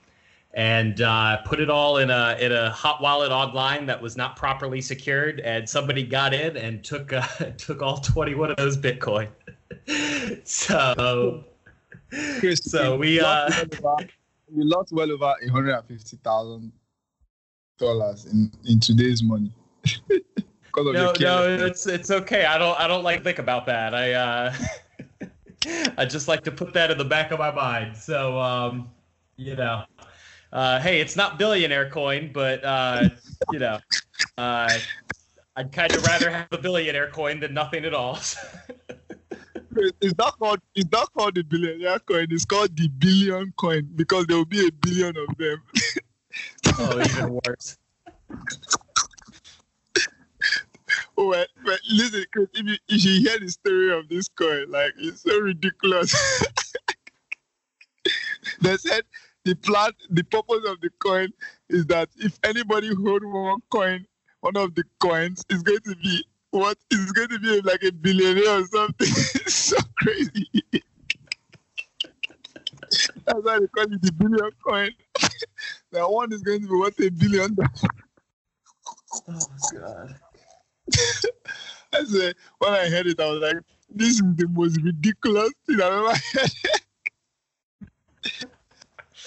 And 0.55 1.03
uh, 1.03 1.39
put 1.45 1.61
it 1.61 1.69
all 1.69 1.99
in 1.99 2.11
a 2.11 2.37
in 2.41 2.53
a 2.53 2.71
hot 2.71 3.03
wallet 3.03 3.31
online 3.31 3.85
that 3.87 4.01
was 4.01 4.17
not 4.17 4.35
properly 4.35 4.81
secured, 4.81 5.41
and 5.41 5.69
somebody 5.69 6.03
got 6.03 6.33
in 6.33 6.57
and 6.57 6.83
took 6.83 7.13
uh, 7.13 7.23
took 7.59 7.83
all 7.83 7.99
twenty 7.99 8.35
one 8.35 8.51
of 8.51 8.57
those 8.57 8.77
Bitcoin. 8.77 9.29
so 10.45 11.45
Chris, 12.39 12.61
So 12.65 12.97
we, 12.97 13.21
lost 13.21 13.61
uh, 13.61 13.65
well 13.83 13.93
over- 14.01 14.09
you 14.51 14.65
lost 14.65 14.93
well 14.93 15.13
over 15.13 15.27
one 15.27 15.49
hundred 15.51 15.75
and 15.75 15.87
fifty 15.87 16.17
thousand 16.25 16.73
dollars 17.79 18.25
in 18.27 18.51
in 18.67 18.81
today's 18.81 19.23
money 19.23 19.53
no, 20.77 21.13
no, 21.21 21.67
it's 21.67 21.87
it's 21.87 22.11
okay. 22.11 22.45
I 22.45 22.59
don't 22.59 22.79
I 22.81 22.87
don't 22.87 23.05
like 23.05 23.19
to 23.19 23.25
think 23.25 23.39
about 23.39 23.67
that. 23.67 23.95
I 23.95 24.13
uh, 24.13 24.55
I 25.97 26.05
just 26.05 26.29
like 26.29 26.45
to 26.45 26.51
put 26.51 26.73
that 26.75 26.91
in 26.91 26.99
the 26.99 27.05
back 27.05 27.31
of 27.31 27.39
my 27.39 27.51
mind. 27.51 27.97
So 27.97 28.39
um, 28.39 28.91
you 29.37 29.57
know, 29.57 29.85
uh, 30.53 30.81
hey, 30.81 31.01
it's 31.01 31.17
not 31.17 31.39
billionaire 31.39 31.91
coin, 31.91 32.31
but 32.33 32.65
uh, 32.65 33.09
you 33.53 33.59
know, 33.59 33.79
uh, 34.37 34.79
I'd 35.57 35.73
kind 35.73 35.95
of 35.95 36.05
rather 36.05 36.31
have 36.31 36.49
a 36.53 36.59
billionaire 36.59 37.11
coin 37.11 37.41
than 37.41 37.55
nothing 37.55 37.85
at 37.85 37.95
all. 37.95 38.19
It's 40.01 40.17
not 40.19 40.39
called 40.39 40.61
it's 40.75 40.91
not 40.91 41.13
called 41.13 41.37
the 41.37 41.43
billionaire 41.43 42.01
coin. 42.01 42.27
It's 42.31 42.45
called 42.45 42.77
the 42.77 42.89
billion 42.89 43.53
coin 43.57 43.89
because 43.95 44.27
there 44.27 44.37
will 44.37 44.45
be 44.45 44.67
a 44.67 44.73
billion 44.73 45.17
of 45.17 45.37
them. 45.37 45.63
oh, 46.79 47.01
even 47.01 47.41
worse. 47.47 47.79
Well, 51.17 51.47
but 51.65 51.81
listen, 51.91 52.25
Chris, 52.33 52.49
if 52.55 52.67
you 52.67 52.77
if 52.89 53.05
you 53.05 53.21
hear 53.21 53.39
the 53.39 53.49
story 53.49 53.97
of 53.97 54.09
this 54.09 54.29
coin, 54.29 54.71
like 54.71 54.95
it's 54.99 55.23
so 55.23 55.39
ridiculous. 55.39 56.13
they 58.61 58.77
said 58.79 59.03
the 59.49 59.55
plan, 59.55 59.91
the 60.11 60.23
purpose 60.25 60.63
of 60.67 60.79
the 60.83 60.91
coin 60.99 61.33
is 61.71 61.87
that 61.87 62.11
if 62.19 62.39
anybody 62.45 62.95
hold 62.95 63.25
one 63.25 63.61
coin, 63.71 64.05
one 64.41 64.59
of 64.59 64.75
the 64.75 64.85
coins 65.01 65.43
is 65.49 65.63
going 65.63 65.81
to 65.81 65.97
be 65.97 66.23
what 66.51 66.77
is 66.91 67.11
going 67.13 67.31
to 67.31 67.39
be 67.39 67.63
like 67.63 67.83
a 67.83 67.91
billionaire 67.91 68.61
or 68.61 68.67
something. 68.67 69.07
so 69.47 69.79
crazy. 69.97 70.47
That's 73.25 73.41
why 73.43 73.59
they 73.59 73.67
call 73.69 73.85
it 73.85 74.03
the 74.03 74.13
billion 74.13 74.51
coin. 74.63 74.91
that 75.93 76.11
one 76.11 76.31
is 76.31 76.43
going 76.43 76.61
to 76.61 76.69
be 76.69 76.75
worth 76.75 77.01
a 77.01 77.11
billion 77.11 77.55
dollars. 77.55 77.85
Oh 79.29 79.47
God. 79.73 80.15
I 81.95 82.05
said, 82.05 82.35
when 82.59 82.73
I 82.75 82.91
heard 82.91 83.07
it, 83.07 83.19
I 83.19 83.31
was 83.31 83.41
like, 83.41 83.57
this 83.89 84.09
is 84.11 84.23
the 84.37 84.47
most 84.49 84.79
ridiculous 84.83 85.53
thing 85.67 85.81
I've 85.81 85.93
ever 85.93 86.13
heard. 86.35 86.51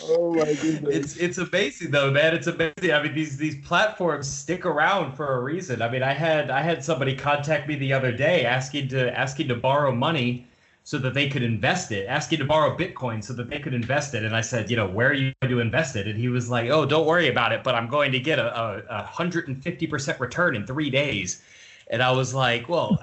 Oh 0.04 0.34
my 0.34 0.54
goodness. 0.54 0.96
It's 0.96 1.18
it's 1.18 1.38
amazing 1.38 1.92
though, 1.92 2.12
man. 2.12 2.34
It's 2.34 2.48
amazing. 2.48 2.94
I 2.94 3.04
mean, 3.04 3.14
these 3.14 3.38
these 3.38 3.56
platforms 3.66 4.28
stick 4.28 4.66
around 4.66 5.14
for 5.14 5.36
a 5.38 5.42
reason. 5.42 5.82
I 5.82 5.90
mean, 5.90 6.04
I 6.04 6.14
had 6.14 6.50
I 6.50 6.62
had 6.62 6.84
somebody 6.84 7.16
contact 7.16 7.68
me 7.68 7.76
the 7.76 7.94
other 7.94 8.12
day 8.12 8.46
asking 8.46 8.90
to 8.90 9.18
asking 9.18 9.48
to 9.50 9.56
borrow 9.56 9.94
money 9.94 10.48
so 10.84 10.98
that 10.98 11.14
they 11.14 11.30
could 11.30 11.44
invest 11.44 11.92
it, 11.92 12.08
asking 12.08 12.40
to 12.40 12.46
borrow 12.46 12.76
Bitcoin 12.76 13.24
so 13.24 13.34
that 13.34 13.50
they 13.50 13.60
could 13.60 13.74
invest 13.74 14.14
it. 14.16 14.24
And 14.24 14.36
I 14.36 14.42
said, 14.42 14.70
you 14.70 14.76
know, 14.76 14.88
where 14.88 15.10
are 15.10 15.14
you 15.14 15.32
going 15.42 15.52
to 15.52 15.60
invest 15.60 15.96
it? 15.96 16.08
And 16.08 16.18
he 16.18 16.28
was 16.28 16.50
like, 16.50 16.70
oh, 16.70 16.86
don't 16.86 17.06
worry 17.06 17.28
about 17.30 17.52
it, 17.52 17.64
but 17.64 17.76
I'm 17.76 17.88
going 17.88 18.12
to 18.12 18.20
get 18.20 18.40
a, 18.40 18.60
a, 18.60 19.02
a 19.02 19.04
150% 19.04 20.20
return 20.20 20.56
in 20.56 20.66
three 20.66 20.90
days. 20.90 21.44
And 21.92 22.02
I 22.02 22.12
was 22.12 22.34
like, 22.34 22.68
well, 22.68 22.98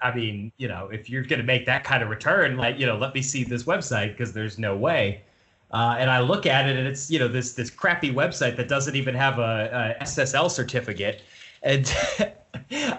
I 0.00 0.14
mean, 0.14 0.52
you 0.56 0.68
know, 0.68 0.88
if 0.92 1.10
you're 1.10 1.24
going 1.24 1.40
to 1.40 1.44
make 1.44 1.66
that 1.66 1.82
kind 1.82 2.02
of 2.02 2.10
return, 2.10 2.56
like, 2.56 2.78
you 2.78 2.86
know, 2.86 2.96
let 2.96 3.14
me 3.14 3.22
see 3.22 3.42
this 3.42 3.64
website 3.64 4.12
because 4.12 4.32
there's 4.32 4.58
no 4.58 4.76
way. 4.76 5.22
Uh, 5.76 5.94
and 5.98 6.10
I 6.10 6.20
look 6.20 6.46
at 6.46 6.66
it, 6.66 6.74
and 6.78 6.88
it's 6.88 7.10
you 7.10 7.18
know 7.18 7.28
this 7.28 7.52
this 7.52 7.68
crappy 7.68 8.10
website 8.10 8.56
that 8.56 8.66
doesn't 8.66 8.96
even 8.96 9.14
have 9.14 9.38
a, 9.38 9.94
a 10.00 10.04
SSL 10.04 10.50
certificate, 10.50 11.20
and 11.62 11.94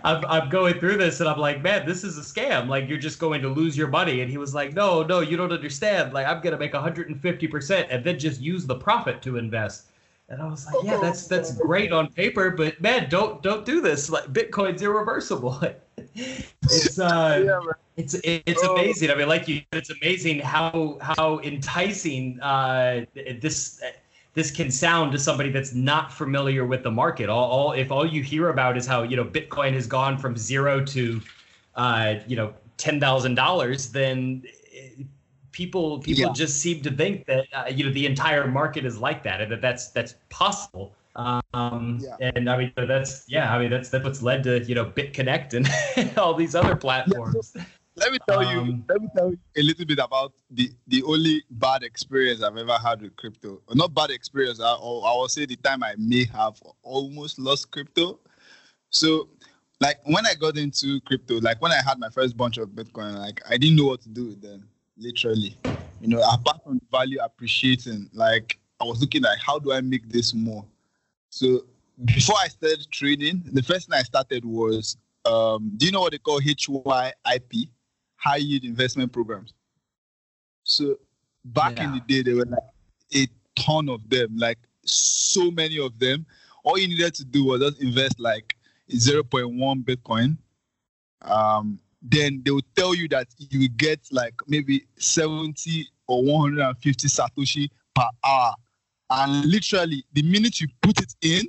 I'm 0.04 0.24
I'm 0.26 0.50
going 0.50 0.80
through 0.80 0.98
this, 0.98 1.20
and 1.20 1.28
I'm 1.28 1.40
like, 1.40 1.64
man, 1.64 1.88
this 1.88 2.04
is 2.04 2.20
a 2.20 2.22
scam. 2.22 2.68
Like 2.68 2.88
you're 2.88 3.00
just 3.00 3.18
going 3.18 3.42
to 3.42 3.50
lose 3.50 3.76
your 3.76 3.88
money. 3.88 4.22
And 4.22 4.30
he 4.30 4.38
was 4.38 4.54
like, 4.54 4.74
no, 4.74 5.02
no, 5.02 5.22
you 5.22 5.38
don't 5.38 5.52
understand. 5.52 6.14
Like 6.14 6.28
I'm 6.28 6.40
gonna 6.40 6.60
make 6.60 6.74
150 6.74 7.48
percent, 7.48 7.88
and 7.90 8.04
then 8.04 8.20
just 8.20 8.42
use 8.42 8.68
the 8.68 8.76
profit 8.76 9.24
to 9.24 9.38
invest. 9.38 9.88
And 10.30 10.40
I 10.40 10.46
was 10.46 10.68
like, 10.68 10.76
yeah, 10.84 11.00
that's 11.02 11.26
that's 11.26 11.54
great 11.54 11.92
on 11.92 12.12
paper, 12.12 12.52
but 12.52 12.80
man, 12.80 13.10
don't 13.10 13.42
don't 13.42 13.66
do 13.66 13.82
this. 13.82 14.08
Like 14.12 14.26
Bitcoin's 14.26 14.84
irreversible. 14.84 15.60
it's 16.18 17.00
uh 17.00 17.44
yeah, 17.46 17.72
it's 17.96 18.16
it's 18.24 18.64
Oh. 18.64 18.74
amazing. 18.76 19.12
I 19.12 19.16
mean, 19.16 19.28
like 19.28 19.48
you, 19.48 19.56
said, 19.72 19.80
it's 19.80 19.90
amazing 19.90 20.40
how 20.40 20.98
how 21.02 21.40
enticing 21.40 22.40
uh, 22.42 23.06
this 23.42 23.82
this 24.34 24.52
can 24.52 24.70
sound 24.70 25.12
to 25.14 25.20
somebody 25.20 25.50
that's 25.50 25.74
not 25.74 26.14
familiar 26.14 26.66
with 26.66 26.84
the 26.84 26.92
market. 26.92 27.28
All, 27.30 27.50
all 27.50 27.72
if 27.72 27.92
all 27.92 28.06
you 28.06 28.22
hear 28.22 28.50
about 28.50 28.78
is 28.78 28.86
how 28.86 29.04
you 29.04 29.16
know 29.16 29.26
Bitcoin 29.26 29.74
has 29.74 29.88
gone 29.88 30.18
from 30.18 30.38
zero 30.38 30.84
to 30.86 31.22
uh, 31.76 32.16
you 32.28 32.36
know 32.36 32.54
ten 32.78 33.00
thousand 33.00 33.36
dollars, 33.36 33.90
then 33.92 34.44
eh, 34.74 35.04
people 35.52 36.00
people 36.00 36.28
Yeah. 36.28 36.34
just 36.34 36.60
seem 36.62 36.82
to 36.84 36.92
think 36.92 37.26
that 37.26 37.46
uh, 37.52 37.66
you 37.68 37.84
know 37.86 37.92
the 37.92 38.06
entire 38.06 38.48
market 38.48 38.86
is 38.86 39.00
like 39.00 39.24
that 39.24 39.42
and 39.42 39.52
that 39.52 39.62
that's 39.62 39.90
that's 39.90 40.16
possible. 40.30 40.94
Um, 41.18 42.00
Yeah. 42.02 42.30
and 42.36 42.50
I 42.50 42.58
mean 42.58 42.74
that's 42.76 43.26
yeah, 43.28 43.54
I 43.54 43.60
mean 43.60 43.72
that's 43.72 43.90
that's 43.90 44.04
what's 44.04 44.22
led 44.22 44.44
to 44.44 44.64
you 44.64 44.76
know 44.76 44.86
BitConnect 44.86 45.54
and 45.54 46.18
all 46.18 46.34
these 46.34 46.56
other 46.56 46.76
platforms. 46.76 47.56
Let 47.96 48.12
me 48.12 48.20
tell 48.30 48.44
you. 48.44 48.60
Um, 48.60 48.86
Let 48.88 49.02
me 49.02 49.10
tell 49.16 49.32
you 49.32 49.40
a 49.58 49.62
little 49.62 49.86
bit 49.86 50.00
about 50.00 50.34
the 50.52 50.72
the 50.88 51.04
only 51.04 51.44
bad 51.50 51.84
experience 51.84 52.44
I've 52.44 52.58
ever 52.58 52.78
had 52.78 53.02
with 53.02 53.16
crypto. 53.16 53.62
Not 53.74 53.94
bad 53.94 54.12
experience. 54.12 54.60
I, 54.62 54.74
or 54.76 55.06
I 55.06 55.12
will 55.14 55.28
say 55.28 55.46
the 55.46 55.56
time 55.58 55.84
I 55.84 55.96
may 55.98 56.26
have 56.26 56.62
almost 56.84 57.40
lost 57.40 57.72
crypto. 57.72 58.20
So, 58.90 59.30
like 59.82 59.98
when 60.06 60.26
I 60.26 60.36
got 60.36 60.58
into 60.58 61.02
crypto, 61.02 61.40
like 61.40 61.62
when 61.62 61.72
I 61.72 61.82
had 61.86 62.00
my 62.00 62.10
first 62.10 62.38
bunch 62.38 62.58
of 62.58 62.70
Bitcoin, 62.70 63.18
like 63.18 63.42
I 63.50 63.58
didn't 63.58 63.78
know 63.78 63.86
what 63.88 64.02
to 64.02 64.10
do 64.10 64.28
with 64.28 64.42
them. 64.42 64.68
Literally, 64.98 65.58
you 66.02 66.08
know, 66.08 66.20
apart 66.20 66.64
from 66.64 66.80
value 66.92 67.20
appreciating, 67.22 68.10
like 68.14 68.60
I 68.80 68.84
was 68.86 69.02
looking 69.02 69.24
like 69.24 69.40
how 69.40 69.60
do 69.60 69.74
I 69.74 69.82
make 69.82 70.08
this 70.10 70.34
more. 70.34 70.66
So 71.30 71.66
before 72.06 72.36
I 72.42 72.48
started 72.48 72.88
trading, 72.92 73.44
the 73.52 73.64
first 73.64 73.90
thing 73.90 73.98
I 73.98 74.04
started 74.04 74.46
was, 74.46 74.98
um, 75.26 75.72
do 75.78 75.86
you 75.86 75.92
know 75.92 76.02
what 76.02 76.12
they 76.12 76.18
call 76.18 76.40
HYIP? 76.40 77.70
high 78.18 78.38
yield 78.38 78.64
investment 78.64 79.12
programs. 79.12 79.54
So 80.64 80.98
back 81.46 81.80
in 81.80 81.94
the 81.94 82.02
day, 82.02 82.24
there 82.24 82.36
were 82.36 82.46
like 82.46 82.60
a 83.16 83.28
ton 83.56 83.88
of 83.90 84.10
them, 84.10 84.36
like 84.36 84.58
so 84.84 85.50
many 85.52 85.80
of 85.80 85.98
them. 86.00 86.26
All 86.64 86.78
you 86.78 86.88
needed 86.88 87.14
to 87.16 87.26
do 87.26 87.46
was 87.46 87.62
just 87.62 87.82
invest 87.82 88.20
like 88.20 88.56
0.1 88.92 89.84
Bitcoin. 89.84 90.38
Um, 91.22 91.80
then 92.02 92.42
they 92.44 92.52
will 92.52 92.62
tell 92.76 92.94
you 92.94 93.08
that 93.10 93.28
you 93.38 93.70
get 93.70 94.00
like 94.12 94.34
maybe 94.48 94.86
70 94.98 95.88
or 96.08 96.24
150 96.24 97.08
Satoshi 97.08 97.70
per 97.96 98.08
hour. 98.26 98.54
And 99.10 99.46
literally, 99.46 100.04
the 100.14 100.24
minute 100.24 100.60
you 100.60 100.68
put 100.82 101.00
it 101.02 101.14
in, 101.22 101.48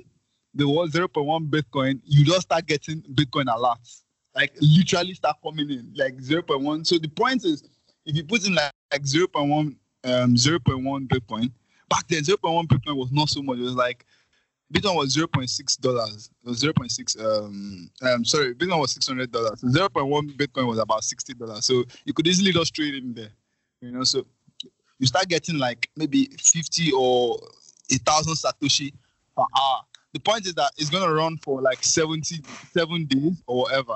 the 0.53 0.67
word 0.67 0.91
0.1 0.91 1.49
Bitcoin, 1.49 1.99
you 2.05 2.25
just 2.25 2.43
start 2.43 2.65
getting 2.65 3.01
Bitcoin 3.01 3.45
alerts. 3.45 4.03
Like 4.35 4.53
literally 4.61 5.13
start 5.13 5.37
coming 5.43 5.69
in, 5.69 5.91
like 5.95 6.17
0.1. 6.17 6.85
So 6.85 6.97
the 6.97 7.09
point 7.09 7.43
is, 7.45 7.63
if 8.05 8.15
you 8.15 8.23
put 8.23 8.45
in 8.47 8.55
like, 8.55 8.71
like 8.91 9.03
0.1 9.03 9.75
um 10.05 10.35
0.1 10.35 11.07
Bitcoin, 11.07 11.51
back 11.89 12.07
then 12.07 12.23
0.1 12.23 12.67
Bitcoin 12.67 12.95
was 12.95 13.11
not 13.11 13.29
so 13.29 13.41
much. 13.41 13.57
It 13.59 13.63
was 13.63 13.75
like 13.75 14.05
Bitcoin 14.73 14.95
was 14.95 15.15
0.6 15.15 15.79
dollars. 15.81 16.29
It 16.43 16.49
was 16.49 16.63
0.6 16.63 17.19
um 17.21 17.89
um 18.01 18.23
sorry, 18.23 18.55
Bitcoin 18.55 18.79
was 18.79 18.93
600 18.93 19.31
dollars. 19.31 19.61
So 19.61 19.67
0.1 19.67 20.37
Bitcoin 20.37 20.67
was 20.67 20.79
about 20.79 21.03
60 21.03 21.33
dollars. 21.33 21.65
So 21.65 21.83
you 22.05 22.13
could 22.13 22.27
easily 22.27 22.51
just 22.51 22.73
trade 22.73 22.95
in 22.95 23.13
there. 23.13 23.31
You 23.81 23.91
know, 23.91 24.03
so 24.03 24.25
you 24.99 25.07
start 25.07 25.27
getting 25.27 25.57
like 25.57 25.89
maybe 25.95 26.25
50 26.37 26.91
or 26.91 27.39
a 27.91 27.97
thousand 27.99 28.33
satoshi 28.33 28.93
per 29.35 29.43
hour. 29.57 29.81
The 30.13 30.19
point 30.19 30.45
is 30.45 30.53
that 30.55 30.71
it's 30.77 30.89
gonna 30.89 31.11
run 31.11 31.37
for 31.37 31.61
like 31.61 31.83
77 31.83 33.05
days 33.05 33.41
or 33.47 33.63
whatever, 33.63 33.95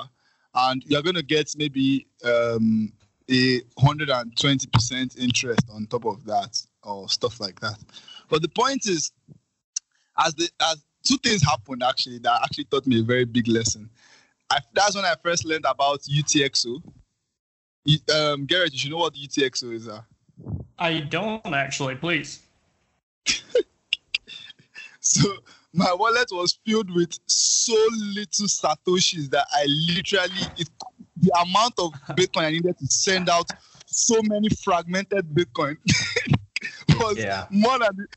and 0.56 0.84
you're 0.86 1.02
gonna 1.02 1.24
get 1.24 1.54
maybe 1.58 2.08
um 2.24 2.92
a 3.30 3.62
120 3.76 4.68
percent 4.68 5.16
interest 5.18 5.62
on 5.72 5.86
top 5.88 6.06
of 6.06 6.24
that 6.26 6.62
or 6.84 7.10
stuff 7.10 7.40
like 7.40 7.60
that. 7.62 7.78
But 8.30 8.42
the 8.42 8.50
point 8.50 8.88
is, 8.88 9.12
as 10.18 10.34
the 10.36 10.50
as 10.62 10.84
two 11.04 11.18
things 11.18 11.44
happened 11.44 11.84
actually 11.84 12.20
that 12.20 12.42
actually 12.44 12.66
taught 12.66 12.88
me 12.88 13.00
a 13.00 13.04
very 13.04 13.26
big 13.26 13.48
lesson. 13.48 13.90
I, 14.50 14.60
that's 14.74 14.96
when 14.96 15.06
I 15.06 15.16
first 15.24 15.46
learned 15.46 15.66
about 15.68 16.02
UTXO. 16.04 16.82
Um, 18.14 18.46
Garrett, 18.46 18.72
you 18.72 18.80
should 18.80 18.92
know 18.92 18.98
what 18.98 19.14
UTXO 19.14 19.74
is. 19.74 19.88
Uh. 19.88 20.02
I 20.80 21.00
don't 21.02 21.46
actually. 21.54 21.96
Please. 21.96 22.42
So 25.06 25.22
my 25.74 25.94
wallet 25.94 26.30
was 26.32 26.58
filled 26.66 26.90
with 26.90 27.20
so 27.28 27.74
little 28.16 28.48
satoshis 28.48 29.30
that 29.32 29.46
I 29.54 29.66
literally 29.94 30.48
it, 30.58 30.70
the 31.18 31.32
amount 31.46 31.74
of 31.78 31.92
Bitcoin 32.16 32.44
I 32.44 32.52
needed 32.52 32.78
to 32.78 32.88
send 32.88 33.30
out 33.30 33.50
so 33.86 34.22
many 34.24 34.48
fragmented 34.64 35.28
Bitcoin 35.34 35.78
was 37.00 37.18
Yeah. 37.18 37.48
more 37.50 37.78
than 37.80 37.90
the, 37.98 38.08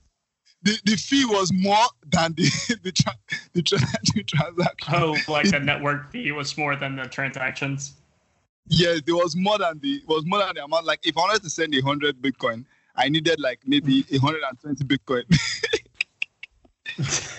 the, 0.62 0.78
the 0.84 0.96
fee 0.96 1.24
was 1.24 1.52
more 1.52 1.86
than 2.06 2.34
the 2.34 2.44
the, 2.84 2.92
tra- 2.92 3.18
the, 3.52 3.62
tra- 3.62 3.78
the 4.14 4.22
transaction. 4.22 4.94
Oh, 4.94 5.16
like 5.26 5.50
the 5.50 5.58
network 5.58 6.12
fee 6.12 6.30
was 6.30 6.56
more 6.56 6.76
than 6.76 6.94
the 6.94 7.06
transactions. 7.08 7.94
Yes, 8.68 9.00
there 9.06 9.14
was 9.16 9.36
more 9.36 9.58
than 9.58 9.78
the 9.80 9.94
it 9.96 10.08
was 10.08 10.24
more 10.26 10.40
than 10.40 10.54
the 10.56 10.64
amount. 10.64 10.86
Like 10.86 11.06
if 11.06 11.16
I 11.16 11.20
wanted 11.20 11.42
to 11.42 11.50
send 11.50 11.74
a 11.74 11.80
hundred 11.80 12.20
Bitcoin, 12.20 12.64
I 12.96 13.08
needed 13.08 13.40
like 13.40 13.60
maybe 13.66 14.04
a 14.12 14.18
hundred 14.18 14.42
and 14.48 14.60
twenty 14.60 14.84
Bitcoin. 14.84 15.24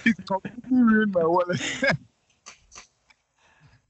it 0.06 0.16
completely 0.26 0.82
ruined 0.82 1.14
my 1.14 1.24
wallet. 1.24 1.60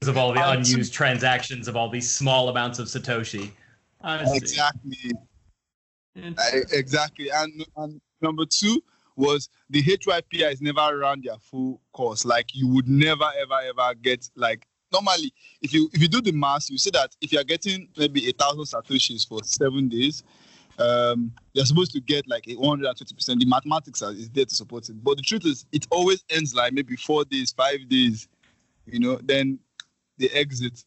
Because 0.00 0.02
of 0.08 0.16
all 0.16 0.32
the 0.32 0.40
Uh, 0.40 0.52
unused 0.52 0.92
transactions 0.92 1.68
of 1.68 1.76
all 1.76 1.88
these 1.88 2.10
small 2.10 2.48
amounts 2.48 2.78
of 2.78 2.88
Satoshi. 2.88 3.52
Exactly. 4.04 5.12
I- 6.38 6.62
exactly. 6.72 7.30
And, 7.30 7.64
and 7.76 8.00
number 8.20 8.44
two 8.46 8.82
was 9.16 9.48
the 9.70 9.82
HYPI 9.82 10.52
is 10.52 10.62
never 10.62 10.80
around 10.80 11.24
their 11.24 11.38
full 11.38 11.80
course. 11.92 12.24
Like 12.24 12.54
you 12.54 12.68
would 12.68 12.88
never 12.88 13.28
ever 13.40 13.60
ever 13.68 13.94
get 13.94 14.28
like 14.36 14.66
normally 14.92 15.32
if 15.62 15.72
you 15.72 15.90
if 15.92 16.00
you 16.00 16.08
do 16.08 16.20
the 16.20 16.32
math, 16.32 16.70
you 16.70 16.78
see 16.78 16.90
that 16.90 17.14
if 17.20 17.32
you're 17.32 17.44
getting 17.44 17.88
maybe 17.96 18.28
a 18.28 18.32
thousand 18.32 18.64
satoshis 18.64 19.26
for 19.26 19.42
seven 19.44 19.88
days, 19.88 20.22
um, 20.78 21.32
you're 21.52 21.66
supposed 21.66 21.92
to 21.92 22.00
get 22.00 22.28
like 22.28 22.48
a 22.48 22.54
120 22.54 23.14
percent. 23.14 23.40
The 23.40 23.46
mathematics 23.46 24.02
are, 24.02 24.12
is 24.12 24.30
there 24.30 24.44
to 24.44 24.54
support 24.54 24.88
it. 24.88 25.02
But 25.02 25.16
the 25.16 25.22
truth 25.22 25.44
is, 25.46 25.66
it 25.72 25.86
always 25.90 26.24
ends 26.30 26.54
like 26.54 26.72
maybe 26.72 26.96
four 26.96 27.24
days, 27.24 27.52
five 27.52 27.88
days. 27.88 28.28
You 28.86 29.00
know, 29.00 29.20
then 29.22 29.58
they 30.18 30.28
exit. 30.30 30.84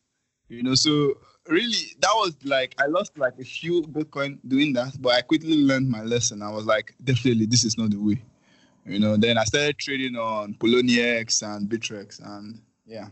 You 0.50 0.64
know, 0.64 0.76
so 0.76 1.14
really 1.48 1.96
that 2.00 2.12
was 2.16 2.36
like 2.44 2.76
I 2.80 2.86
lost 2.86 3.18
like 3.18 3.34
a 3.40 3.44
few 3.44 3.84
Bitcoin 3.84 4.38
doing 4.48 4.74
that, 4.74 5.02
but 5.02 5.14
I 5.14 5.22
quickly 5.22 5.58
learned 5.64 5.90
my 5.90 6.04
lesson. 6.04 6.42
I 6.42 6.50
was 6.50 6.66
like, 6.66 6.94
definitely 7.04 7.46
this 7.46 7.64
is 7.64 7.78
not 7.78 7.92
the 7.92 7.98
way. 7.98 8.22
You 8.86 9.00
know, 9.00 9.16
then 9.16 9.38
I 9.38 9.44
started 9.44 9.78
trading 9.78 10.16
on 10.16 10.56
Poloniex 10.56 11.44
and 11.44 11.70
Bittrex, 11.70 12.20
and 12.26 12.62
yeah. 12.86 13.10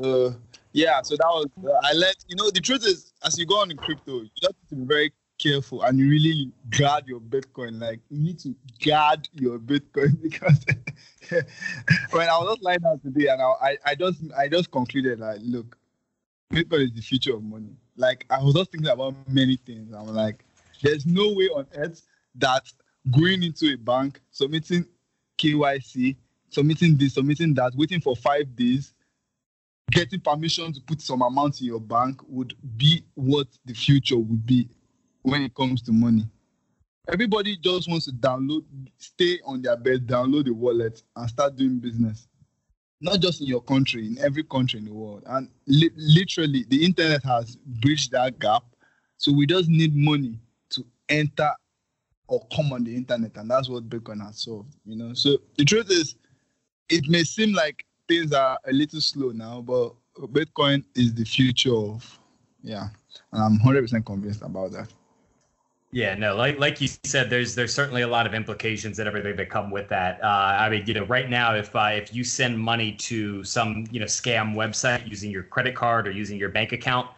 So 0.00 0.34
yeah, 0.72 1.02
so 1.02 1.16
that 1.16 1.26
was 1.26 1.46
uh, 1.64 1.88
I 1.88 1.92
let 1.92 2.16
you 2.28 2.36
know 2.36 2.50
the 2.50 2.60
truth 2.60 2.86
is 2.86 3.12
as 3.24 3.38
you 3.38 3.46
go 3.46 3.60
on 3.60 3.70
in 3.70 3.76
crypto, 3.76 4.22
you 4.22 4.30
have 4.42 4.52
to 4.70 4.74
be 4.74 4.84
very 4.84 5.12
careful 5.38 5.82
and 5.82 5.98
you 5.98 6.08
really 6.08 6.50
guard 6.70 7.06
your 7.06 7.20
Bitcoin. 7.20 7.80
Like 7.80 8.00
you 8.10 8.18
need 8.18 8.38
to 8.40 8.54
guard 8.84 9.28
your 9.32 9.58
Bitcoin 9.58 10.20
because 10.22 10.64
when 12.10 12.28
I 12.28 12.38
was 12.38 12.54
just 12.54 12.62
lying 12.62 12.80
down 12.80 13.00
today 13.00 13.28
and 13.28 13.40
I, 13.40 13.76
I 13.84 13.94
just 13.94 14.20
I 14.36 14.48
just 14.48 14.70
concluded 14.70 15.20
like 15.20 15.38
look, 15.42 15.76
Bitcoin 16.52 16.84
is 16.84 16.92
the 16.92 17.02
future 17.02 17.34
of 17.34 17.42
money. 17.42 17.76
Like 17.96 18.26
I 18.30 18.42
was 18.42 18.54
just 18.54 18.72
thinking 18.72 18.90
about 18.90 19.14
many 19.28 19.56
things. 19.56 19.94
I'm 19.94 20.08
like, 20.08 20.44
there's 20.82 21.06
no 21.06 21.32
way 21.32 21.48
on 21.48 21.66
earth 21.76 22.02
that 22.36 22.64
going 23.10 23.42
into 23.42 23.72
a 23.72 23.76
bank, 23.76 24.20
submitting 24.30 24.86
KYC, 25.38 26.16
submitting 26.50 26.96
this, 26.96 27.14
submitting 27.14 27.54
that, 27.54 27.74
waiting 27.74 28.00
for 28.00 28.16
five 28.16 28.56
days, 28.56 28.94
getting 29.90 30.20
permission 30.20 30.72
to 30.72 30.80
put 30.80 31.00
some 31.00 31.22
amount 31.22 31.60
in 31.60 31.66
your 31.66 31.80
bank 31.80 32.20
would 32.28 32.54
be 32.76 33.04
what 33.14 33.46
the 33.64 33.74
future 33.74 34.16
would 34.16 34.46
be 34.46 34.68
when 35.22 35.42
it 35.42 35.54
comes 35.54 35.82
to 35.82 35.92
money. 35.92 36.28
Everybody 37.12 37.56
just 37.56 37.88
wants 37.88 38.06
to 38.06 38.12
download, 38.12 38.64
stay 38.96 39.38
on 39.44 39.60
their 39.60 39.76
bed, 39.76 40.06
download 40.06 40.46
the 40.46 40.54
wallet, 40.54 41.02
and 41.16 41.28
start 41.28 41.56
doing 41.56 41.78
business. 41.78 42.28
Not 43.00 43.20
just 43.20 43.42
in 43.42 43.46
your 43.46 43.60
country, 43.60 44.06
in 44.06 44.18
every 44.18 44.42
country 44.44 44.78
in 44.78 44.86
the 44.86 44.94
world. 44.94 45.22
And 45.26 45.50
li- 45.66 45.90
literally, 45.96 46.64
the 46.68 46.82
internet 46.82 47.22
has 47.24 47.56
bridged 47.56 48.12
that 48.12 48.38
gap. 48.38 48.64
So 49.18 49.32
we 49.32 49.46
just 49.46 49.68
need 49.68 49.94
money 49.94 50.38
to 50.70 50.86
enter 51.10 51.52
or 52.26 52.40
come 52.54 52.72
on 52.72 52.84
the 52.84 52.96
internet, 52.96 53.36
and 53.36 53.50
that's 53.50 53.68
what 53.68 53.88
Bitcoin 53.88 54.24
has 54.24 54.42
solved. 54.42 54.74
You 54.86 54.96
know. 54.96 55.12
So 55.12 55.38
the 55.58 55.64
truth 55.64 55.90
is, 55.90 56.16
it 56.88 57.06
may 57.08 57.22
seem 57.24 57.52
like 57.52 57.84
things 58.08 58.32
are 58.32 58.58
a 58.66 58.72
little 58.72 59.00
slow 59.00 59.30
now, 59.30 59.60
but 59.60 59.92
Bitcoin 60.32 60.84
is 60.94 61.14
the 61.14 61.24
future 61.24 61.74
of, 61.74 62.18
yeah, 62.62 62.88
and 63.32 63.42
I'm 63.42 63.58
100% 63.58 64.04
convinced 64.04 64.42
about 64.42 64.72
that. 64.72 64.88
Yeah, 65.94 66.16
no, 66.16 66.34
like 66.34 66.58
like 66.58 66.80
you 66.80 66.88
said, 66.88 67.30
there's 67.30 67.54
there's 67.54 67.72
certainly 67.72 68.02
a 68.02 68.08
lot 68.08 68.26
of 68.26 68.34
implications 68.34 68.98
and 68.98 69.06
everything 69.06 69.36
that 69.36 69.48
come 69.48 69.70
with 69.70 69.88
that. 69.90 70.18
Uh, 70.24 70.26
I 70.58 70.68
mean, 70.68 70.82
you 70.88 70.94
know, 70.94 71.04
right 71.04 71.30
now, 71.30 71.54
if 71.54 71.76
uh, 71.76 71.90
if 71.92 72.12
you 72.12 72.24
send 72.24 72.58
money 72.58 72.90
to 72.92 73.44
some 73.44 73.86
you 73.92 74.00
know 74.00 74.06
scam 74.06 74.56
website 74.56 75.08
using 75.08 75.30
your 75.30 75.44
credit 75.44 75.76
card 75.76 76.08
or 76.08 76.10
using 76.10 76.36
your 76.36 76.48
bank 76.48 76.72
account, 76.72 77.08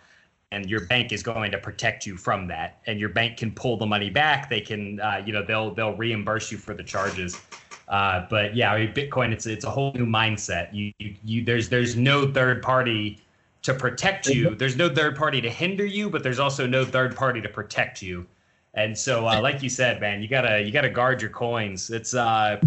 and 0.53 0.69
your 0.69 0.85
bank 0.89 1.11
is 1.11 1.23
going 1.23 1.53
to 1.53 1.59
protect 1.59 2.05
you 2.05 2.19
from 2.19 2.47
that, 2.49 2.83
and 2.87 3.01
your 3.01 3.09
bank 3.09 3.39
can 3.39 3.51
pull 3.51 3.79
the 3.79 3.87
money 3.87 4.11
back, 4.11 4.51
they 4.51 4.61
can 4.61 5.01
uh, 5.01 5.23
you 5.25 5.33
know 5.33 5.43
they'll 5.43 5.73
they'll 5.75 5.97
reimburse 5.97 6.53
you 6.53 6.59
for 6.59 6.75
the 6.75 6.85
charges. 6.85 7.41
Uh, 7.89 8.27
but 8.29 8.57
yeah, 8.57 8.73
I 8.73 8.87
mean, 8.87 8.95
Bitcoin, 8.95 9.33
it's 9.33 9.47
it's 9.47 9.65
a 9.65 9.71
whole 9.71 9.93
new 9.93 10.07
mindset. 10.07 10.73
You, 10.73 10.93
you 10.99 11.15
you 11.25 11.45
there's 11.45 11.69
there's 11.69 11.97
no 11.97 12.31
third 12.31 12.63
party 12.63 13.21
to 13.63 13.75
protect 13.75 14.27
you. 14.29 14.55
There's 14.55 14.77
no 14.77 14.89
third 14.89 15.17
party 15.17 15.41
to 15.41 15.51
hinder 15.51 15.85
you, 15.87 16.11
but 16.11 16.23
there's 16.23 16.39
also 16.39 16.67
no 16.67 16.85
third 16.85 17.15
party 17.17 17.41
to 17.41 17.49
protect 17.49 18.03
you. 18.03 18.27
And 18.75 18.97
so, 18.97 19.27
uh, 19.27 19.41
like 19.41 19.63
you 19.63 19.69
said, 19.69 20.01
man, 20.01 20.21
you 20.21 20.29
gotta 20.29 20.63
you 20.63 20.71
gotta 20.71 20.91
guard 20.91 21.21
your 21.21 21.31
coins. 21.31 21.91
It's 21.91 22.15
uh, 22.15 22.61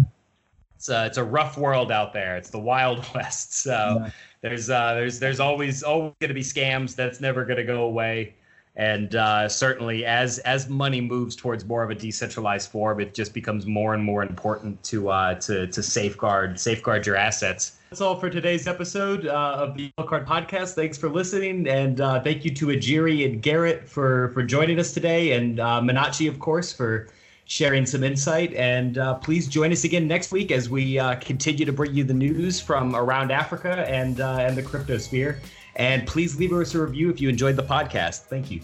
it's 0.76 0.88
a 0.88 1.06
it's 1.06 1.18
a 1.18 1.24
rough 1.24 1.58
world 1.58 1.92
out 1.92 2.12
there. 2.12 2.36
It's 2.36 2.50
the 2.50 2.58
wild 2.58 3.06
west. 3.14 3.54
So 3.54 4.06
there's 4.40 4.70
uh, 4.70 4.94
there's 4.94 5.18
there's 5.18 5.40
always 5.40 5.82
always 5.82 6.14
gonna 6.20 6.34
be 6.34 6.42
scams. 6.42 6.94
That's 6.94 7.20
never 7.20 7.44
gonna 7.44 7.64
go 7.64 7.82
away. 7.82 8.34
And 8.80 9.14
uh, 9.14 9.46
certainly, 9.46 10.06
as 10.06 10.38
as 10.38 10.70
money 10.70 11.02
moves 11.02 11.36
towards 11.36 11.66
more 11.66 11.82
of 11.82 11.90
a 11.90 11.94
decentralized 11.94 12.70
form, 12.70 12.98
it 12.98 13.12
just 13.12 13.34
becomes 13.34 13.66
more 13.66 13.92
and 13.92 14.02
more 14.02 14.22
important 14.22 14.82
to 14.84 15.10
uh, 15.10 15.34
to 15.40 15.66
to 15.66 15.82
safeguard 15.82 16.58
safeguard 16.58 17.06
your 17.06 17.14
assets. 17.14 17.76
That's 17.90 18.00
all 18.00 18.18
for 18.18 18.30
today's 18.30 18.66
episode 18.66 19.26
uh, 19.26 19.56
of 19.58 19.76
the 19.76 19.92
Yellow 19.98 20.08
Card 20.08 20.26
Podcast. 20.26 20.76
Thanks 20.76 20.96
for 20.96 21.10
listening, 21.10 21.68
and 21.68 22.00
uh, 22.00 22.22
thank 22.22 22.42
you 22.42 22.54
to 22.54 22.68
Ajiri 22.68 23.26
and 23.26 23.42
Garrett 23.42 23.86
for 23.86 24.30
for 24.30 24.42
joining 24.42 24.80
us 24.80 24.94
today, 24.94 25.32
and 25.32 25.60
uh, 25.60 25.82
Munachi, 25.82 26.26
of 26.26 26.38
course, 26.38 26.72
for 26.72 27.08
sharing 27.44 27.84
some 27.84 28.02
insight. 28.02 28.54
And 28.54 28.96
uh, 28.96 29.16
please 29.16 29.46
join 29.46 29.72
us 29.72 29.84
again 29.84 30.08
next 30.08 30.32
week 30.32 30.50
as 30.50 30.70
we 30.70 30.94
continue 31.20 31.66
to 31.66 31.72
bring 31.72 31.94
you 31.94 32.04
the 32.04 32.14
news 32.14 32.62
from 32.62 32.96
around 32.96 33.30
Africa 33.30 33.84
and 33.86 34.20
and 34.20 34.56
the 34.56 34.62
crypto 34.62 34.96
sphere. 34.96 35.38
And 35.80 36.06
please 36.06 36.38
leave 36.38 36.52
us 36.52 36.74
a 36.74 36.82
review 36.82 37.08
if 37.08 37.22
you 37.22 37.30
enjoyed 37.30 37.56
the 37.56 37.62
podcast. 37.62 38.26
Thank 38.26 38.50
you. 38.50 38.60